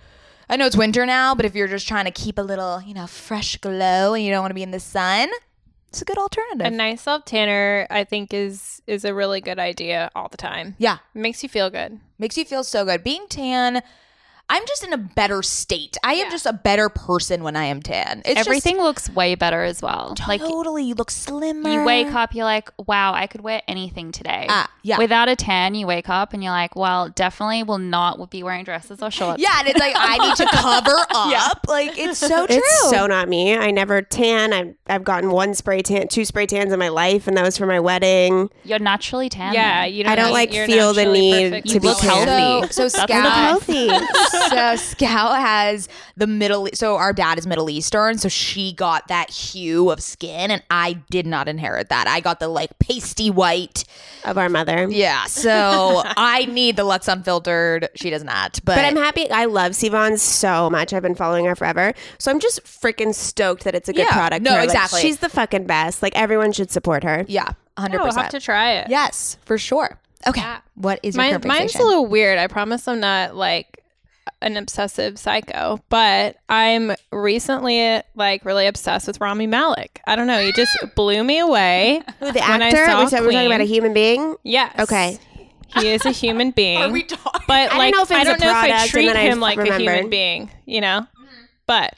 I 0.51 0.57
know 0.57 0.65
it's 0.65 0.75
winter 0.75 1.05
now, 1.05 1.33
but 1.33 1.45
if 1.45 1.55
you're 1.55 1.69
just 1.69 1.87
trying 1.87 2.05
to 2.05 2.11
keep 2.11 2.37
a 2.37 2.41
little, 2.41 2.81
you 2.81 2.93
know, 2.93 3.07
fresh 3.07 3.55
glow 3.57 4.13
and 4.13 4.21
you 4.23 4.31
don't 4.31 4.41
want 4.41 4.51
to 4.51 4.55
be 4.55 4.63
in 4.63 4.71
the 4.71 4.81
sun, 4.81 5.29
it's 5.87 6.01
a 6.01 6.05
good 6.05 6.17
alternative. 6.17 6.67
A 6.67 6.69
nice 6.69 7.01
self 7.03 7.23
tanner, 7.23 7.87
I 7.89 8.03
think, 8.03 8.33
is 8.33 8.81
is 8.85 9.05
a 9.05 9.13
really 9.13 9.39
good 9.39 9.59
idea 9.59 10.11
all 10.13 10.27
the 10.27 10.35
time. 10.37 10.75
yeah, 10.77 10.97
It 11.15 11.19
makes 11.19 11.41
you 11.41 11.47
feel 11.49 11.69
good. 11.69 11.99
makes 12.19 12.37
you 12.37 12.43
feel 12.43 12.65
so 12.65 12.83
good. 12.83 13.01
Being 13.01 13.27
tan, 13.29 13.81
I'm 14.51 14.65
just 14.67 14.83
in 14.83 14.91
a 14.91 14.97
better 14.97 15.41
state. 15.41 15.95
I 16.03 16.15
am 16.15 16.29
just 16.29 16.45
a 16.45 16.51
better 16.51 16.89
person 16.89 17.41
when 17.41 17.55
I 17.55 17.63
am 17.65 17.81
tan. 17.81 18.21
It's 18.25 18.37
Everything 18.37 18.79
looks 18.79 19.09
way 19.09 19.35
better 19.35 19.63
as 19.63 19.81
well. 19.81 20.13
just, 20.13 20.27
Like 20.27 20.41
totally, 20.41 20.83
you 20.83 20.93
look 20.93 21.09
slimmer. 21.09 21.69
you 21.69 21.85
wake 21.85 22.13
up, 22.13 22.35
you're 22.35 22.43
like, 22.43 22.69
wow, 22.77 23.13
I 23.13 23.27
could 23.27 23.39
wear 23.39 23.61
anything 23.69 24.11
today. 24.11 24.47
Ah, 24.49 24.69
yeah. 24.83 24.97
Without 24.97 25.29
a 25.29 25.37
tan, 25.37 25.73
you 25.73 25.87
wake 25.87 26.09
up 26.09 26.33
and 26.33 26.43
you're 26.43 26.51
like, 26.51 26.75
well, 26.75 27.07
definitely 27.07 27.63
will 27.63 27.77
not 27.77 28.29
be 28.29 28.43
wearing 28.43 28.65
dresses 28.65 29.01
or 29.01 29.09
shorts. 29.09 29.41
Yeah, 29.41 29.57
and 29.59 29.69
it's 29.69 29.79
like 29.79 29.95
I 29.97 30.17
need 30.17 30.35
to 30.35 30.45
cover 30.47 30.97
up. 31.11 31.65
Like 31.69 31.97
it's 31.97 32.19
so 32.19 32.45
true. 32.45 32.57
It's 32.57 32.89
so 32.89 33.07
not 33.07 33.29
me. 33.29 33.55
I 33.55 33.71
never 33.71 34.01
tan. 34.01 34.51
I've 34.51 34.75
I've 34.85 35.03
gotten 35.05 35.31
one 35.31 35.53
spray 35.53 35.81
tan, 35.81 36.09
two 36.09 36.25
spray 36.25 36.45
tans 36.45 36.73
in 36.73 36.79
my 36.79 36.89
life, 36.89 37.25
and 37.25 37.37
that 37.37 37.45
was 37.45 37.57
for 37.57 37.67
my 37.67 37.79
wedding. 37.79 38.49
You're 38.65 38.79
naturally 38.79 39.29
tan. 39.29 39.53
Yeah, 39.53 39.85
you 39.85 40.03
don't. 40.03 40.11
I 40.11 40.15
don't, 40.17 40.33
like, 40.33 40.51
feel 40.51 40.93
the 40.93 41.05
need 41.05 41.51
perfect 41.51 41.67
to 41.69 41.73
You 41.75 41.79
be 41.79 41.87
look 41.87 41.99
healthy. 41.99 42.73
So, 42.73 42.89
so 42.89 43.05
That's 43.07 43.11
Healthy. 43.11 43.87
so 44.49 44.75
Scout 44.75 45.37
has 45.39 45.87
the 46.17 46.27
middle. 46.27 46.67
So 46.73 46.95
our 46.97 47.13
dad 47.13 47.37
is 47.37 47.45
Middle 47.47 47.69
Eastern, 47.69 48.17
so 48.17 48.29
she 48.29 48.73
got 48.73 49.07
that 49.07 49.29
hue 49.29 49.89
of 49.91 50.01
skin, 50.01 50.51
and 50.51 50.63
I 50.69 50.93
did 51.09 51.25
not 51.25 51.47
inherit 51.47 51.89
that. 51.89 52.07
I 52.07 52.19
got 52.19 52.39
the 52.39 52.47
like 52.47 52.77
pasty 52.79 53.29
white. 53.29 53.83
of 54.25 54.37
our 54.37 54.49
mother. 54.49 54.87
Yeah, 54.89 55.25
so 55.25 56.03
I 56.05 56.45
need 56.45 56.75
the 56.75 56.83
Lux 56.83 57.07
Unfiltered. 57.07 57.89
She 57.95 58.09
does 58.09 58.23
not, 58.23 58.59
but, 58.63 58.75
But 58.75 58.85
I'm 58.85 58.95
happy. 58.95 59.29
I 59.31 59.45
love 59.45 59.71
Sivan 59.71 60.19
so 60.19 60.69
much. 60.69 60.93
I've 60.93 61.01
been 61.01 61.15
following 61.15 61.45
her 61.45 61.55
forever. 61.55 61.93
So 62.19 62.29
I'm 62.31 62.39
just 62.39 62.63
freaking 62.63 63.13
stoked 63.15 63.63
that 63.63 63.73
it's 63.75 63.89
a 63.89 63.93
good 63.93 64.05
Yeah. 64.09 64.13
product. 64.13 64.43
No, 64.43 64.51
for 64.51 64.55
her. 64.55 64.61
Like, 64.61 64.69
exactly. 64.69 65.01
she's 65.01 65.17
the 65.19 65.29
fucking 65.29 65.65
best. 65.65 66.01
Like 66.03 66.15
everyone 66.15 66.51
should 66.51 66.71
support 66.71 67.03
her. 67.03 67.25
yeah, 67.27 67.53
hundred 67.77 67.99
Oh, 68.01 68.03
we'll 68.03 68.13
have 68.13 68.29
to 68.29 68.39
try 68.39 68.73
it. 68.73 68.89
Yes, 68.89 69.37
for 69.45 69.57
sure. 69.57 69.97
Okay, 70.27 70.41
Yeah. 70.41 70.59
what 70.75 70.99
is 71.01 71.15
your 71.15 71.23
Mine, 71.25 71.41
mine's 71.45 71.73
a 71.75 71.83
little 71.83 72.05
weird. 72.05 72.37
I 72.37 72.45
promise 72.47 72.87
I'm 72.87 72.99
not 72.99 73.35
like 73.35 73.80
an 74.41 74.57
obsessive 74.57 75.19
psycho, 75.19 75.79
but 75.89 76.37
I'm 76.49 76.93
recently 77.11 78.01
like 78.15 78.43
really 78.45 78.67
obsessed 78.67 79.07
with 79.07 79.21
Rami 79.21 79.47
Malek. 79.47 80.01
I 80.05 80.15
don't 80.15 80.27
know. 80.27 80.43
He 80.43 80.51
just 80.53 80.75
blew 80.95 81.23
me 81.23 81.39
away. 81.39 82.01
Who, 82.19 82.31
the 82.31 82.39
actor? 82.41 82.77
We're, 82.77 82.85
ta- 82.85 82.99
we're 83.21 83.31
talking 83.31 83.45
about 83.47 83.61
a 83.61 83.65
human 83.65 83.93
being. 83.93 84.35
Yes. 84.43 84.73
Okay. 84.79 85.19
He 85.79 85.87
is 85.89 86.05
a 86.05 86.11
human 86.11 86.51
being. 86.51 86.77
Are 86.81 86.89
we 86.89 87.03
talking? 87.03 87.41
but 87.47 87.53
I 87.53 87.67
don't 87.67 87.77
like 87.77 87.93
know 87.93 88.01
if 88.01 88.11
I 88.11 88.23
don't 88.23 88.39
know 88.39 88.49
if 88.49 88.55
I 88.55 88.87
treat 88.87 89.05
then 89.07 89.17
I 89.17 89.21
him 89.21 89.39
like 89.39 89.57
a 89.57 89.77
human 89.77 90.09
being, 90.09 90.51
you 90.65 90.81
know. 90.81 91.01
Mm-hmm. 91.01 91.45
But 91.65 91.95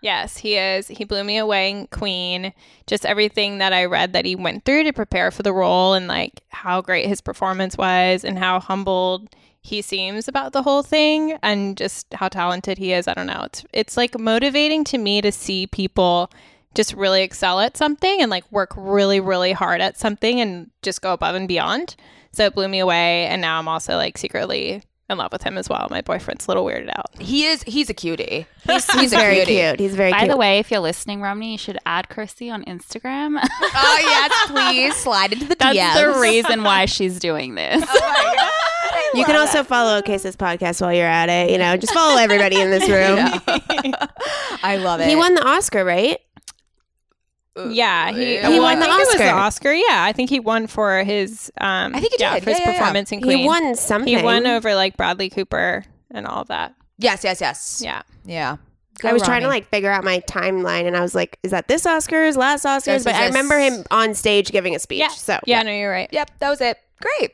yes, 0.00 0.36
he 0.36 0.56
is. 0.56 0.86
He 0.88 1.04
blew 1.04 1.24
me 1.24 1.38
away 1.38 1.70
in 1.70 1.86
Queen. 1.88 2.52
Just 2.86 3.04
everything 3.04 3.58
that 3.58 3.72
I 3.72 3.86
read 3.86 4.12
that 4.12 4.24
he 4.24 4.36
went 4.36 4.64
through 4.64 4.84
to 4.84 4.92
prepare 4.92 5.30
for 5.30 5.42
the 5.42 5.52
role, 5.52 5.94
and 5.94 6.06
like 6.06 6.42
how 6.50 6.80
great 6.80 7.06
his 7.08 7.20
performance 7.20 7.76
was, 7.76 8.24
and 8.24 8.38
how 8.38 8.60
humbled 8.60 9.34
he 9.66 9.82
seems 9.82 10.28
about 10.28 10.52
the 10.52 10.62
whole 10.62 10.82
thing, 10.82 11.38
and 11.42 11.76
just 11.76 12.06
how 12.14 12.28
talented 12.28 12.78
he 12.78 12.92
is. 12.92 13.08
I 13.08 13.14
don't 13.14 13.26
know. 13.26 13.42
It's 13.44 13.64
it's 13.72 13.96
like 13.96 14.18
motivating 14.18 14.84
to 14.84 14.98
me 14.98 15.20
to 15.20 15.32
see 15.32 15.66
people 15.66 16.30
just 16.74 16.92
really 16.94 17.22
excel 17.22 17.58
at 17.60 17.76
something 17.76 18.20
and 18.20 18.30
like 18.30 18.44
work 18.52 18.70
really 18.76 19.18
really 19.18 19.52
hard 19.52 19.80
at 19.80 19.98
something 19.98 20.40
and 20.40 20.70
just 20.82 21.00
go 21.00 21.14
above 21.14 21.34
and 21.34 21.48
beyond 21.48 21.96
so 22.32 22.44
it 22.44 22.54
blew 22.54 22.68
me 22.68 22.80
away 22.80 23.24
and 23.28 23.40
now 23.40 23.58
i'm 23.58 23.66
also 23.66 23.96
like 23.96 24.18
secretly 24.18 24.82
in 25.08 25.16
love 25.16 25.32
with 25.32 25.42
him 25.42 25.56
as 25.56 25.70
well 25.70 25.86
my 25.90 26.02
boyfriend's 26.02 26.44
a 26.46 26.50
little 26.50 26.66
weirded 26.66 26.90
out 26.94 27.06
He 27.18 27.46
is. 27.46 27.62
He's 27.62 27.88
a 27.88 27.94
cutie. 27.94 28.44
He's, 28.66 28.92
He's 28.92 29.12
a 29.14 29.16
very 29.16 29.36
cutie. 29.36 29.54
cute. 29.56 29.80
He's 29.80 29.94
very 29.94 30.10
By 30.10 30.18
cute. 30.18 30.32
the 30.32 30.36
way, 30.36 30.58
if 30.58 30.70
you're 30.70 30.80
listening, 30.80 31.22
Rami, 31.22 31.52
you 31.52 31.58
should 31.58 31.78
add 31.86 32.10
Chrissy 32.10 32.50
on 32.50 32.62
Instagram. 32.64 33.38
Oh 33.42 33.98
yes, 34.02 34.32
please 34.48 34.96
slide 34.96 35.32
into 35.32 35.46
the 35.46 35.54
That's 35.54 35.78
DMs. 35.78 35.94
the 36.14 36.20
reason 36.20 36.62
why 36.62 36.84
she's 36.84 37.18
doing 37.18 37.54
this. 37.54 37.82
Oh 37.88 38.50
you 39.16 39.24
can 39.24 39.36
also 39.36 39.62
follow 39.64 40.02
Case's 40.02 40.36
podcast 40.36 40.80
while 40.80 40.92
you're 40.92 41.06
at 41.06 41.28
it. 41.28 41.50
You 41.50 41.58
know, 41.58 41.76
just 41.76 41.92
follow 41.94 42.16
everybody 42.18 42.60
in 42.60 42.70
this 42.70 42.88
room. 42.88 43.18
I 44.62 44.76
love 44.80 45.00
it. 45.00 45.08
He 45.08 45.16
won 45.16 45.34
the 45.34 45.46
Oscar, 45.46 45.84
right? 45.84 46.18
yeah 47.70 48.12
he, 48.12 48.36
He 48.36 48.42
well, 48.42 48.62
won 48.62 48.76
I 48.76 48.80
the 48.80 48.82
think 48.82 48.92
it 48.92 48.98
was 48.98 49.08
Oscar. 49.14 49.28
Oscar 49.30 49.72
yeah 49.72 50.04
i 50.04 50.12
think 50.12 50.28
he 50.28 50.40
won 50.40 50.66
for 50.66 51.02
his 51.04 51.50
um 51.58 51.94
I 51.94 52.00
think 52.00 52.12
he 52.12 52.18
yeah, 52.22 52.34
did. 52.34 52.44
for 52.44 52.50
his 52.50 52.58
Yeah, 52.58 52.66
yeah, 52.66 52.72
yeah. 52.72 52.78
performance 52.80 53.12
in 53.12 53.22
queen 53.22 53.38
He 53.38 53.46
won 53.46 53.74
something. 53.76 54.14
he 54.14 54.22
won 54.22 54.46
over 54.46 54.74
like 54.74 54.98
bradley 54.98 55.30
cooper 55.30 55.82
and 56.10 56.26
all 56.26 56.44
that 56.44 56.74
Yes, 56.98 57.24
yes, 57.24 57.40
yes. 57.40 57.80
yeah 57.82 58.02
Yeah. 58.26 58.56
Go, 59.00 59.08
I 59.08 59.14
was 59.14 59.22
trying 59.22 59.40
to 59.40 59.48
like 59.48 59.68
figure 59.70 59.90
out 59.90 60.04
my 60.04 60.20
timeline, 60.20 60.86
and 60.86 60.96
I 60.96 61.00
was 61.02 61.14
like, 61.14 61.38
"Is 61.42 61.50
that 61.50 61.68
this 61.68 61.84
Oscars, 61.84 62.34
last 62.38 62.64
Oscars?" 62.64 62.84
This 62.86 63.04
but 63.04 63.14
is 63.14 63.20
I 63.20 63.26
remember 63.26 63.58
him 63.58 63.84
on 63.90 64.14
stage 64.14 64.50
giving 64.50 64.74
a 64.74 64.78
speech. 64.78 65.00
Yeah. 65.00 65.08
So 65.08 65.38
Yeah, 65.46 65.60
no, 65.62 65.70
you're 65.70 65.90
right. 65.90 66.08
Yep, 66.12 66.30
that 66.38 66.48
was 66.48 66.62
it. 66.62 66.78
Great. 67.02 67.32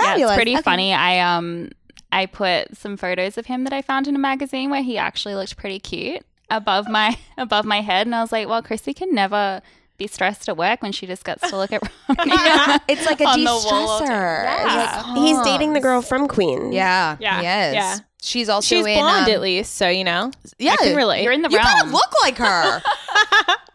Yeah, 0.00 0.16
it's 0.16 0.34
pretty 0.34 0.54
Okay. 0.54 0.62
funny. 0.62 0.94
I 0.94 1.20
um 1.20 1.70
I 2.12 2.26
put 2.26 2.76
some 2.76 2.96
photos 2.96 3.36
of 3.36 3.46
him 3.46 3.64
that 3.64 3.72
I 3.72 3.82
found 3.82 4.06
in 4.08 4.14
a 4.14 4.18
magazine 4.18 4.70
where 4.70 4.82
he 4.82 4.96
actually 4.98 5.34
looked 5.34 5.56
pretty 5.56 5.78
cute 5.80 6.22
above 6.50 6.88
my 6.88 7.16
above 7.38 7.64
my 7.64 7.80
head, 7.80 8.06
and 8.06 8.14
I 8.14 8.20
was 8.20 8.32
like, 8.32 8.48
well, 8.48 8.62
Chrissy 8.62 8.94
can 8.94 9.14
never 9.14 9.60
be 9.98 10.06
stressed 10.06 10.46
at 10.48 10.56
work 10.58 10.82
when 10.82 10.92
she 10.92 11.06
just 11.06 11.24
gets 11.24 11.48
to 11.50 11.56
look 11.56 11.72
at 11.72 11.82
Rami. 12.08 12.32
It's 12.88 13.06
like 13.06 13.20
a 13.20 13.24
On 13.26 13.42
the 13.42 13.50
wall 13.50 13.88
all 13.90 13.98
day. 14.00 14.04
de-stressor. 14.06 14.44
Yeah. 14.44 15.02
like, 15.06 15.16
he's 15.16 15.40
dating 15.40 15.72
the 15.72 15.80
girl 15.80 16.02
from 16.02 16.28
Queen. 16.28 16.70
Yeah, 16.72 17.16
Yeah, 17.18 17.40
he 17.40 17.46
is. 17.68 17.74
yeah. 17.74 17.96
She's 18.26 18.48
also 18.48 18.74
She's 18.74 18.84
in, 18.86 18.98
blonde 18.98 19.26
um, 19.26 19.30
at 19.32 19.40
least, 19.40 19.74
so 19.76 19.88
you 19.88 20.02
know. 20.02 20.32
Yeah, 20.58 20.72
I 20.72 20.76
can 20.76 20.96
relate. 20.96 21.22
You're 21.22 21.32
in 21.32 21.42
the 21.42 21.48
You 21.48 21.58
kind 21.58 21.86
of 21.86 21.92
look 21.92 22.10
like 22.22 22.36
her. 22.38 22.82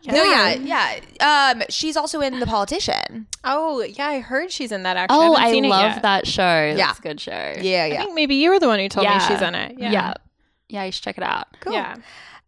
No, 0.04 0.16
yeah, 0.24 0.54
yeah. 1.20 1.54
Um, 1.54 1.64
she's 1.70 1.96
also 1.96 2.22
in 2.22 2.40
The 2.40 2.48
Politician. 2.48 3.28
oh, 3.44 3.82
yeah, 3.84 4.08
I 4.08 4.20
heard 4.20 4.52
she's 4.52 4.72
in 4.72 4.82
that 4.82 4.98
actually. 4.98 5.16
oh, 5.20 5.36
haven't 5.36 5.66
I 5.66 5.68
love 5.68 6.02
that 6.02 6.26
show. 6.26 6.42
Yeah. 6.42 6.88
That's 6.88 6.98
a 6.98 7.02
good 7.04 7.22
show. 7.22 7.32
Yeah, 7.62 7.86
yeah. 7.86 7.94
I 7.94 7.98
think 7.98 8.16
maybe 8.16 8.34
you 8.34 8.50
were 8.50 8.60
the 8.60 8.66
one 8.68 8.80
who 8.80 8.90
told 8.90 9.04
Yeah. 9.04 9.20
me 9.20 9.24
she's 9.28 9.42
in 9.44 9.54
it. 9.54 9.76
Yeah. 9.78 9.92
yeah. 9.92 10.14
Yeah, 10.70 10.84
you 10.86 10.92
should 10.92 11.04
check 11.04 11.18
it 11.20 11.24
out. 11.24 11.48
Cool. 11.60 11.74
Yeah. 11.74 11.98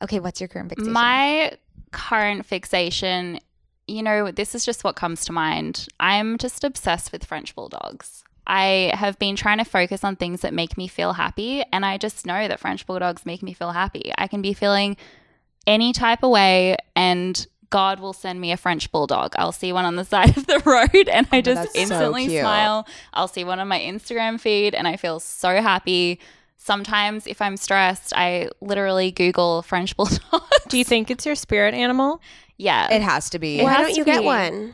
Okay, 0.02 0.20
what's 0.20 0.42
your 0.42 0.48
current 0.48 0.70
fixation? 0.70 0.94
My 0.94 1.56
current 1.92 2.44
fixation, 2.46 3.39
you 3.86 4.02
know, 4.02 4.32
this 4.32 4.56
is 4.56 4.66
just 4.66 4.84
what 4.84 4.96
comes 4.96 5.24
to 5.26 5.32
mind. 5.32 5.88
I'm 6.00 6.39
just 6.39 6.63
obsessed 6.63 7.12
with 7.12 7.24
French 7.24 7.54
bulldogs. 7.54 8.23
I 8.46 8.92
have 8.94 9.18
been 9.20 9.36
trying 9.36 9.60
to 9.60 9.66
focus 9.66 10.04
on 10.04 10.16
things 10.16 10.42
that 10.42 10.54
make 10.54 10.78
me 10.78 10.88
feel 10.88 11.14
happy, 11.14 11.64
and 11.72 11.86
I 11.86 11.98
just 11.98 12.26
know 12.26 12.48
that 12.48 12.60
French 12.60 12.86
bulldogs 12.86 13.26
make 13.26 13.42
me 13.42 13.54
feel 13.54 13.72
happy. 13.72 14.12
I 14.18 14.28
can 14.28 14.42
be 14.42 14.54
feeling 14.54 14.98
any 15.66 15.94
type 15.94 16.24
of 16.24 16.32
way, 16.32 16.78
and 16.96 17.46
God 17.70 18.00
will 18.00 18.14
send 18.14 18.42
me 18.42 18.52
a 18.52 18.58
French 18.58 18.92
bulldog. 18.92 19.34
I'll 19.38 19.52
see 19.52 19.72
one 19.72 19.86
on 19.86 19.96
the 19.96 20.06
side 20.14 20.38
of 20.38 20.46
the 20.46 20.62
road, 20.66 21.08
and 21.10 21.28
I 21.32 21.38
oh, 21.38 21.42
just 21.42 21.62
that's 21.62 21.74
so 21.74 21.80
instantly 21.80 22.28
cute. 22.28 22.42
smile. 22.42 22.88
I'll 23.14 23.28
see 23.28 23.44
one 23.44 23.60
on 23.60 23.68
my 23.68 23.80
Instagram 23.80 24.40
feed, 24.40 24.76
and 24.76 24.88
I 24.88 24.98
feel 24.98 25.20
so 25.20 25.62
happy. 25.62 26.20
Sometimes, 26.58 27.28
if 27.28 27.42
I'm 27.42 27.58
stressed, 27.58 28.14
I 28.16 28.50
literally 28.62 29.12
Google 29.12 29.62
French 29.62 29.96
bulldog. 29.98 30.44
Do 30.70 30.78
you 30.78 30.84
think 30.84 31.10
it's 31.10 31.26
your 31.26 31.36
spirit 31.36 31.74
animal? 31.74 32.22
yeah. 32.58 32.94
it 32.94 33.02
has 33.02 33.30
to 33.32 33.40
be. 33.40 33.60
It 33.60 33.64
Why 33.64 33.78
don't 33.78 33.92
to 33.92 33.98
you 33.98 34.06
get 34.06 34.24
one? 34.24 34.74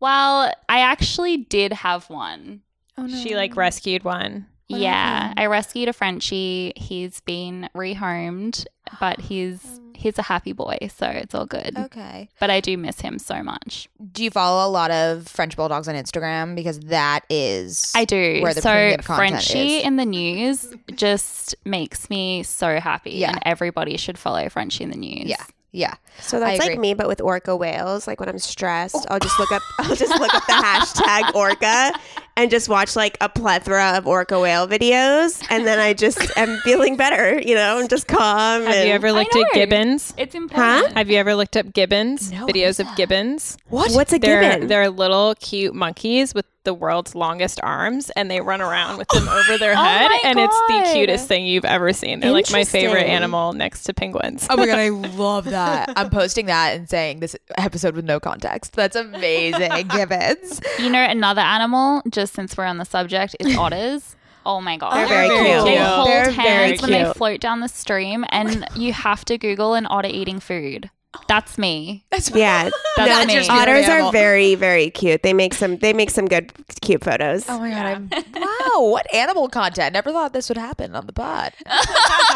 Well, 0.00 0.52
I 0.68 0.80
actually 0.80 1.38
did 1.38 1.72
have 1.72 2.10
one. 2.10 2.62
Oh, 2.96 3.06
no. 3.06 3.16
She 3.22 3.34
like 3.36 3.56
rescued 3.56 4.04
one. 4.04 4.46
yeah, 4.68 5.32
I 5.36 5.46
rescued 5.46 5.88
a 5.88 5.92
Frenchie. 5.92 6.72
He's 6.76 7.20
been 7.20 7.68
rehomed, 7.76 8.66
but 9.00 9.20
he's 9.28 9.80
he's 9.94 10.18
a 10.18 10.22
happy 10.22 10.52
boy, 10.52 10.76
so 10.94 11.06
it's 11.06 11.34
all 11.34 11.46
good. 11.46 11.76
Okay. 11.78 12.28
But 12.40 12.50
I 12.50 12.60
do 12.60 12.76
miss 12.76 13.00
him 13.00 13.18
so 13.18 13.42
much. 13.42 13.88
Do 14.12 14.24
you 14.24 14.30
follow 14.30 14.66
a 14.66 14.70
lot 14.70 14.90
of 14.90 15.26
French 15.28 15.56
bulldogs 15.56 15.86
on 15.88 15.94
Instagram? 15.94 16.54
Because 16.56 16.80
that 16.80 17.20
is 17.30 17.92
I 17.94 18.04
do. 18.04 18.40
where 18.42 18.54
the 18.54 18.62
so 18.62 18.70
premium 18.70 19.00
Frenchie 19.02 19.76
is. 19.78 19.84
in 19.86 19.96
the 19.96 20.04
news 20.06 20.72
just 20.94 21.54
makes 21.64 22.08
me 22.10 22.42
so 22.42 22.80
happy, 22.80 23.12
Yeah. 23.12 23.30
and 23.32 23.40
everybody 23.44 23.96
should 23.96 24.18
follow 24.18 24.48
Frenchie 24.48 24.84
in 24.84 24.90
the 24.90 24.96
news. 24.98 25.26
Yeah, 25.26 25.44
yeah. 25.72 25.94
So 26.20 26.38
that's 26.40 26.58
like 26.58 26.78
me, 26.78 26.94
but 26.94 27.06
with 27.08 27.20
orca 27.20 27.56
whales. 27.56 28.06
Like 28.06 28.20
when 28.20 28.28
I'm 28.28 28.38
stressed, 28.38 28.96
oh. 28.96 29.04
I'll 29.10 29.18
just 29.20 29.38
look 29.38 29.52
up. 29.52 29.62
I'll 29.78 29.96
just 29.96 30.18
look 30.20 30.34
up 30.34 30.46
the 30.46 30.52
hashtag 30.52 31.34
orca 31.34 31.92
and 32.36 32.50
just 32.50 32.68
watch 32.68 32.96
like 32.96 33.16
a 33.20 33.28
plethora 33.28 33.96
of 33.96 34.06
orca 34.06 34.38
whale 34.40 34.66
videos, 34.66 35.44
and 35.50 35.66
then 35.66 35.78
I 35.78 35.92
just 35.94 36.36
am 36.36 36.58
feeling 36.64 36.96
better. 36.96 37.40
You 37.40 37.54
know, 37.54 37.78
I'm 37.78 37.88
just 37.88 38.06
calm. 38.08 38.62
Have 38.62 38.74
and- 38.74 38.88
you 38.88 38.94
ever 38.94 39.12
looked 39.12 39.34
at 39.36 39.52
gibbons? 39.54 40.14
It's 40.16 40.34
important. 40.34 40.96
Have 40.96 41.10
you 41.10 41.16
ever 41.18 41.34
looked 41.34 41.56
up 41.56 41.72
gibbons? 41.72 42.32
No, 42.32 42.46
Videos 42.46 42.80
of 42.80 42.96
gibbons? 42.96 43.56
What? 43.68 43.92
What's 43.92 44.12
a 44.12 44.18
They're 44.18 44.40
gibbon? 44.40 44.68
they're 44.68 44.90
little 44.90 45.34
cute 45.36 45.74
monkeys 45.74 46.34
with 46.34 46.46
the 46.64 46.72
world's 46.72 47.14
longest 47.14 47.60
arms, 47.62 48.08
and 48.16 48.30
they 48.30 48.40
run 48.40 48.62
around 48.62 48.96
with 48.96 49.06
them 49.08 49.28
over 49.28 49.58
their 49.58 49.72
oh 49.72 49.76
head, 49.76 50.08
my 50.08 50.20
and 50.24 50.38
it's 50.38 50.56
the 50.68 50.90
cutest 50.94 51.28
thing 51.28 51.44
you've 51.44 51.66
ever 51.66 51.92
seen. 51.92 52.20
They're 52.20 52.32
like 52.32 52.50
my 52.50 52.64
favorite 52.64 53.02
animal 53.04 53.52
next 53.52 53.82
to 53.84 53.92
penguins. 53.92 54.46
Oh 54.48 54.56
my 54.56 54.64
god, 54.64 54.78
I 54.78 54.88
love 55.16 55.44
that. 55.44 55.92
I'm 55.94 56.08
posting 56.08 56.46
that 56.46 56.74
and 56.74 56.88
saying 56.88 57.20
this 57.20 57.36
episode 57.58 57.94
with 57.94 58.06
no 58.06 58.18
context. 58.18 58.72
That's 58.72 58.96
amazing. 58.96 59.88
Gibbons. 59.88 60.60
You 60.78 60.88
know, 60.88 61.02
another 61.04 61.42
animal, 61.42 62.00
just 62.08 62.23
since 62.30 62.56
we're 62.56 62.64
on 62.64 62.78
the 62.78 62.84
subject, 62.84 63.36
is 63.40 63.56
otters. 63.58 64.16
Oh 64.46 64.60
my 64.60 64.76
god. 64.76 64.94
They're 64.94 65.08
very 65.08 65.28
very 65.28 65.38
cute. 65.46 65.64
They 65.64 65.76
hold 65.78 66.08
they're 66.08 66.30
hands 66.30 66.80
very 66.80 66.92
when 66.92 67.04
they 67.06 67.12
float 67.14 67.40
down 67.40 67.60
the 67.60 67.68
stream 67.68 68.24
and 68.28 68.66
you 68.76 68.92
have 68.92 69.24
to 69.26 69.38
Google 69.38 69.74
an 69.74 69.86
otter 69.88 70.08
eating 70.10 70.38
food. 70.40 70.90
That's 71.28 71.56
me. 71.58 72.04
That's 72.10 72.34
me. 72.34 72.40
Yeah, 72.40 72.70
That's 72.96 73.28
no, 73.28 73.40
me. 73.40 73.48
otters 73.48 73.88
are 73.88 74.10
very, 74.10 74.56
very 74.56 74.90
cute. 74.90 75.22
They 75.22 75.32
make 75.32 75.54
some. 75.54 75.76
They 75.78 75.92
make 75.92 76.10
some 76.10 76.26
good, 76.26 76.52
cute 76.80 77.04
photos. 77.04 77.48
Oh 77.48 77.60
my 77.60 77.70
god! 77.70 77.86
I'm, 77.86 78.10
wow, 78.34 78.88
what 78.88 79.14
animal 79.14 79.48
content? 79.48 79.92
Never 79.92 80.10
thought 80.10 80.32
this 80.32 80.48
would 80.48 80.58
happen 80.58 80.96
on 80.96 81.06
the 81.06 81.12
pod. 81.12 81.52
Well, 81.64 81.80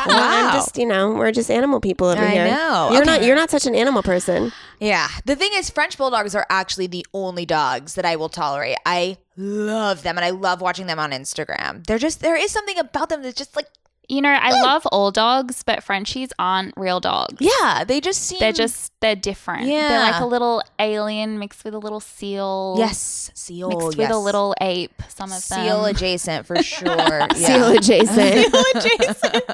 I'm 0.06 0.46
wow. 0.46 0.52
just, 0.52 0.78
you 0.78 0.86
know, 0.86 1.10
we're 1.10 1.32
just 1.32 1.50
animal 1.50 1.80
people 1.80 2.06
over 2.06 2.22
I 2.22 2.28
here. 2.28 2.46
know. 2.46 2.90
You're 2.92 3.02
Okay. 3.02 3.10
not. 3.10 3.24
You're 3.24 3.36
not 3.36 3.50
such 3.50 3.66
an 3.66 3.74
animal 3.74 4.02
person. 4.04 4.52
Yeah. 4.78 5.08
The 5.24 5.34
thing 5.34 5.50
is, 5.54 5.70
French 5.70 5.98
bulldogs 5.98 6.36
are 6.36 6.46
actually 6.48 6.86
the 6.86 7.04
only 7.12 7.44
dogs 7.44 7.94
that 7.94 8.04
I 8.04 8.14
will 8.14 8.28
tolerate. 8.28 8.76
I 8.86 9.18
love 9.38 10.02
them 10.02 10.18
and 10.18 10.24
I 10.24 10.30
love 10.30 10.60
watching 10.60 10.86
them 10.86 10.98
on 10.98 11.12
Instagram. 11.12 11.86
They're 11.86 11.98
just 11.98 12.20
there 12.20 12.36
is 12.36 12.50
something 12.50 12.78
about 12.78 13.08
them 13.08 13.22
that's 13.22 13.36
just 13.38 13.54
like 13.56 13.68
You 14.10 14.20
know, 14.22 14.30
I 14.30 14.50
love 14.62 14.86
old 14.90 15.14
dogs, 15.14 15.62
but 15.62 15.82
Frenchies 15.84 16.30
aren't 16.38 16.72
real 16.78 16.98
dogs. 16.98 17.36
yeah, 17.40 17.84
they 17.84 18.00
just 18.00 18.22
seem 18.22 18.38
They're 18.40 18.52
just 18.52 18.90
they're 19.00 19.14
different. 19.14 19.66
Yeah, 19.66 19.88
They're 19.88 20.12
like 20.12 20.20
a 20.22 20.26
little 20.26 20.62
alien 20.78 21.38
mixed 21.38 21.62
with 21.62 21.74
a 21.74 21.78
little 21.78 22.00
seal. 22.00 22.74
yes, 22.78 23.30
seal 23.34 23.68
Mixed 23.68 23.98
with 23.98 24.10
a 24.10 24.16
little 24.16 24.54
ape, 24.62 25.00
some 25.08 25.30
of 25.30 25.38
seal 25.38 25.82
them. 25.82 25.94
adjacent 25.94 26.46
for 26.46 26.56
sure. 26.62 27.28
Seal 27.34 27.74
yeah. 27.74 27.78
adjacent. 28.74 29.44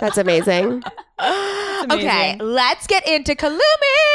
That's 0.00 0.16
amazing. 0.18 0.82
Okay, 1.20 2.32
amazing. 2.32 2.38
let's 2.38 2.86
get 2.86 3.06
into 3.08 3.34
Kalumi 3.34 3.60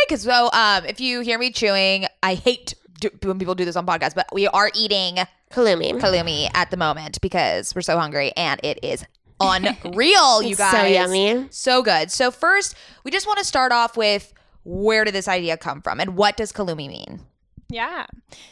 because 0.07 0.23
so 0.23 0.49
um 0.53 0.85
if 0.85 0.99
you 0.99 1.21
hear 1.21 1.37
me 1.37 1.51
chewing, 1.51 2.05
I 2.23 2.35
hate 2.35 2.73
do, 2.99 3.09
when 3.23 3.39
people 3.39 3.55
do 3.55 3.65
this 3.65 3.75
on 3.75 3.85
podcasts, 3.85 4.15
but 4.15 4.27
we 4.33 4.47
are 4.47 4.71
eating 4.75 5.17
Halloumi. 5.51 5.99
Kalumi 5.99 6.49
at 6.53 6.71
the 6.71 6.77
moment 6.77 7.19
because 7.21 7.73
we're 7.73 7.81
so 7.81 7.97
hungry 7.97 8.31
and 8.35 8.59
it 8.63 8.79
is 8.83 9.05
unreal, 9.39 10.43
you 10.43 10.55
guys. 10.55 10.71
so 10.71 10.83
yummy. 10.83 11.47
So 11.49 11.81
good. 11.81 12.12
So 12.12 12.31
first, 12.31 12.75
we 13.03 13.12
just 13.12 13.25
want 13.25 13.39
to 13.39 13.45
start 13.45 13.71
off 13.71 13.95
with 13.97 14.33
where 14.63 15.05
did 15.05 15.13
this 15.15 15.27
idea 15.27 15.57
come 15.57 15.81
from 15.81 15.99
and 15.99 16.15
what 16.15 16.38
does 16.38 16.51
Kalumi 16.51 16.88
mean? 16.88 17.21
Yeah. 17.69 18.05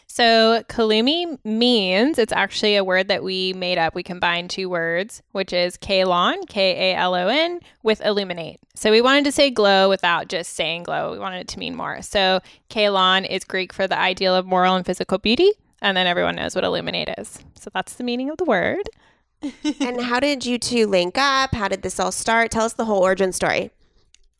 So 0.06 0.64
kalumi 0.70 1.38
means 1.44 2.18
it's 2.18 2.34
actually 2.34 2.76
a 2.76 2.84
word 2.84 3.08
that 3.08 3.24
we 3.24 3.54
made 3.54 3.78
up. 3.78 3.96
We 3.96 4.04
combined 4.04 4.50
two 4.50 4.70
words, 4.70 5.22
which 5.32 5.54
is 5.54 5.78
kalon, 5.78 6.46
K 6.46 6.92
A 6.92 6.96
L 6.96 7.16
O 7.16 7.28
N, 7.28 7.60
with 7.84 8.02
illuminate. 8.06 8.60
So 8.76 8.92
we 8.92 9.02
wanted 9.02 9.26
to 9.26 9.32
say 9.32 9.50
glow 9.50 9.90
without 9.90 10.28
just 10.28 10.54
saying 10.54 10.84
glow. 10.84 11.12
We 11.12 11.20
wanted 11.20 11.42
it 11.42 11.48
to 11.50 11.60
mean 11.60 11.76
more. 11.76 12.02
So 12.02 12.42
kalon 12.70 13.26
is 13.26 13.44
Greek 13.44 13.74
for 13.74 13.88
the 13.88 13.98
ideal 13.98 14.36
of 14.36 14.46
moral 14.46 14.76
and 14.76 14.86
physical 14.86 15.18
beauty. 15.18 15.52
And 15.82 15.96
then 15.96 16.08
everyone 16.08 16.36
knows 16.36 16.56
what 16.56 16.64
illuminate 16.64 17.10
is. 17.18 17.40
So 17.56 17.70
that's 17.74 17.94
the 17.96 18.04
meaning 18.04 18.30
of 18.30 18.38
the 18.38 18.46
word. 18.46 18.90
and 19.80 20.02
how 20.02 20.20
did 20.20 20.46
you 20.46 20.58
two 20.58 20.88
link 20.88 21.18
up? 21.18 21.54
How 21.54 21.68
did 21.68 21.84
this 21.84 22.00
all 22.00 22.12
start? 22.12 22.50
Tell 22.50 22.66
us 22.66 22.74
the 22.74 22.86
whole 22.86 23.04
origin 23.04 23.32
story. 23.32 23.70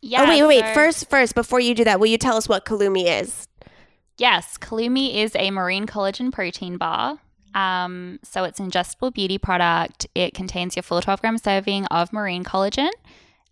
Yeah, 0.02 0.24
oh 0.24 0.28
wait, 0.28 0.42
wait, 0.44 0.48
wait. 0.48 0.66
so- 0.70 0.74
First, 0.74 1.10
first, 1.10 1.36
before 1.36 1.60
you 1.60 1.76
do 1.76 1.84
that, 1.84 2.00
will 2.00 2.08
you 2.08 2.18
tell 2.18 2.38
us 2.38 2.48
what 2.50 2.66
Kalumi 2.66 3.22
is? 3.22 3.48
Yes, 4.18 4.58
Kalumi 4.58 5.16
is 5.16 5.36
a 5.36 5.52
marine 5.52 5.86
collagen 5.86 6.32
protein 6.32 6.78
bar. 6.78 7.20
Um, 7.54 8.20
so 8.24 8.44
it's 8.44 8.60
an 8.60 8.70
ingestible 8.70 9.14
beauty 9.14 9.38
product. 9.38 10.08
It 10.16 10.34
contains 10.34 10.76
your 10.76 10.84
full 10.84 11.02
12 11.02 11.22
gram 11.22 11.38
serving 11.38 11.86
of 11.88 12.12
marine 12.14 12.44
collagen. 12.44 12.90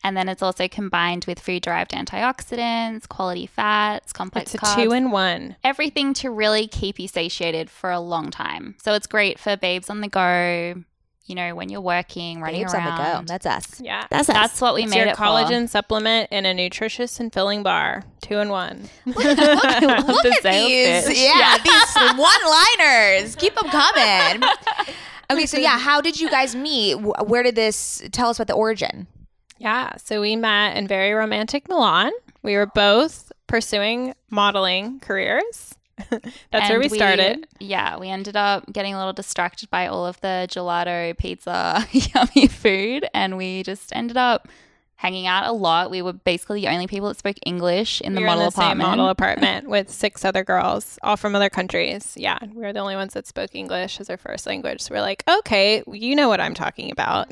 And 0.03 0.15
then 0.15 0.29
it's 0.29 0.43
also 0.43 0.67
combined 0.67 1.25
with 1.25 1.39
food 1.39 1.63
derived 1.63 1.91
antioxidants, 1.91 3.07
quality 3.09 3.47
fats, 3.47 4.13
complex 4.13 4.53
It's 4.53 4.61
a 4.63 4.65
carbs. 4.65 4.75
two 4.83 4.91
in 4.91 5.09
one. 5.09 5.55
everything 5.63 6.13
to 6.15 6.29
really 6.29 6.67
keep 6.67 6.99
you 6.99 7.07
satiated 7.07 7.71
for 7.71 7.89
a 7.89 7.99
long 7.99 8.29
time. 8.29 8.75
So 8.83 8.93
it's 8.93 9.07
great 9.07 9.39
for 9.39 9.57
babes 9.57 9.89
on 9.89 10.01
the 10.01 10.07
go, 10.07 10.83
you 11.25 11.35
know, 11.35 11.55
when 11.55 11.69
you're 11.69 11.81
working, 11.81 12.39
running 12.41 12.61
Babes 12.61 12.73
on 12.73 12.83
the 12.83 12.89
around. 12.89 13.25
go. 13.25 13.33
That's 13.33 13.45
us. 13.45 13.81
Yeah. 13.81 14.05
That's 14.11 14.29
us. 14.29 14.35
That's 14.35 14.61
what 14.61 14.75
we 14.75 14.83
It's 14.83 14.91
made 14.91 14.99
your 14.99 15.07
it 15.09 15.15
collagen 15.15 15.67
supplement 15.67 16.31
in 16.31 16.45
a 16.45 16.53
nutritious 16.53 17.19
and 17.19 17.33
filling 17.33 17.63
bar. 17.63 18.03
Two 18.21 18.37
in 18.37 18.49
one. 18.49 18.89
Look 19.05 19.15
The 19.15 20.33
at 20.43 20.43
these, 20.43 21.07
pitch. 21.07 21.17
yeah, 21.17 21.57
these 21.63 22.17
one-liners. 22.19 23.35
Keep 23.35 23.55
them 23.55 23.69
coming. 23.69 24.43
Okay, 25.31 25.47
so 25.47 25.57
yeah, 25.57 25.79
how 25.79 26.01
did 26.01 26.19
you 26.19 26.29
guys 26.29 26.55
meet? 26.55 26.93
Where 27.01 27.41
did 27.41 27.55
this? 27.55 27.99
Tell 28.11 28.29
us 28.29 28.37
about 28.37 28.45
the 28.45 28.53
origin. 28.53 29.07
Yeah, 29.57 29.95
so 29.95 30.21
we 30.21 30.35
met 30.35 30.77
in 30.77 30.87
very 30.87 31.13
romantic 31.13 31.67
Milan. 31.67 32.11
We 32.43 32.55
were 32.55 32.67
both 32.67 33.31
pursuing 33.47 34.13
modeling 34.29 34.99
careers. 34.99 35.73
That's 36.09 36.69
where 36.69 36.81
And 36.81 36.81
we 36.81 36.89
started. 36.89 37.47
Yeah, 37.59 37.97
we 37.97 38.09
ended 38.09 38.35
up 38.35 38.71
getting 38.71 38.93
a 38.93 38.97
little 38.97 39.13
distracted 39.13 39.69
by 39.69 39.87
all 39.87 40.05
of 40.05 40.19
the 40.21 40.47
gelato, 40.49 41.17
pizza, 41.17 41.87
yummy 41.91 42.47
food, 42.47 43.07
and 43.13 43.37
we 43.37 43.63
just 43.63 43.95
ended 43.95 44.17
up 44.17 44.47
hanging 44.97 45.27
out 45.27 45.45
a 45.45 45.51
lot. 45.51 45.91
We 45.91 46.01
were 46.01 46.13
basically 46.13 46.61
the 46.61 46.69
only 46.69 46.87
people 46.87 47.09
that 47.09 47.17
spoke 47.17 47.35
English 47.45 48.01
in 48.01 48.13
the 48.13 48.21
we 48.21 48.23
were 48.23 48.29
model 48.29 48.43
in 48.43 48.47
the 48.47 48.51
same 48.51 48.63
apartment. 48.63 48.89
model 48.89 49.09
apartment 49.09 49.69
with 49.69 49.89
six 49.89 50.25
other 50.25 50.43
girls, 50.43 50.97
all 51.03 51.17
from 51.17 51.35
other 51.35 51.49
countries. 51.49 52.13
Yeah, 52.17 52.39
we 52.53 52.61
were 52.61 52.73
the 52.73 52.79
only 52.79 52.95
ones 52.95 53.13
that 53.13 53.27
spoke 53.27 53.53
English 53.55 53.99
as 53.99 54.09
our 54.09 54.17
first 54.17 54.45
language. 54.47 54.81
So 54.81 54.95
we're 54.95 55.01
like, 55.01 55.23
okay, 55.39 55.83
you 55.91 56.15
know 56.15 56.27
what 56.27 56.39
I'm 56.41 56.53
talking 56.53 56.91
about. 56.91 57.31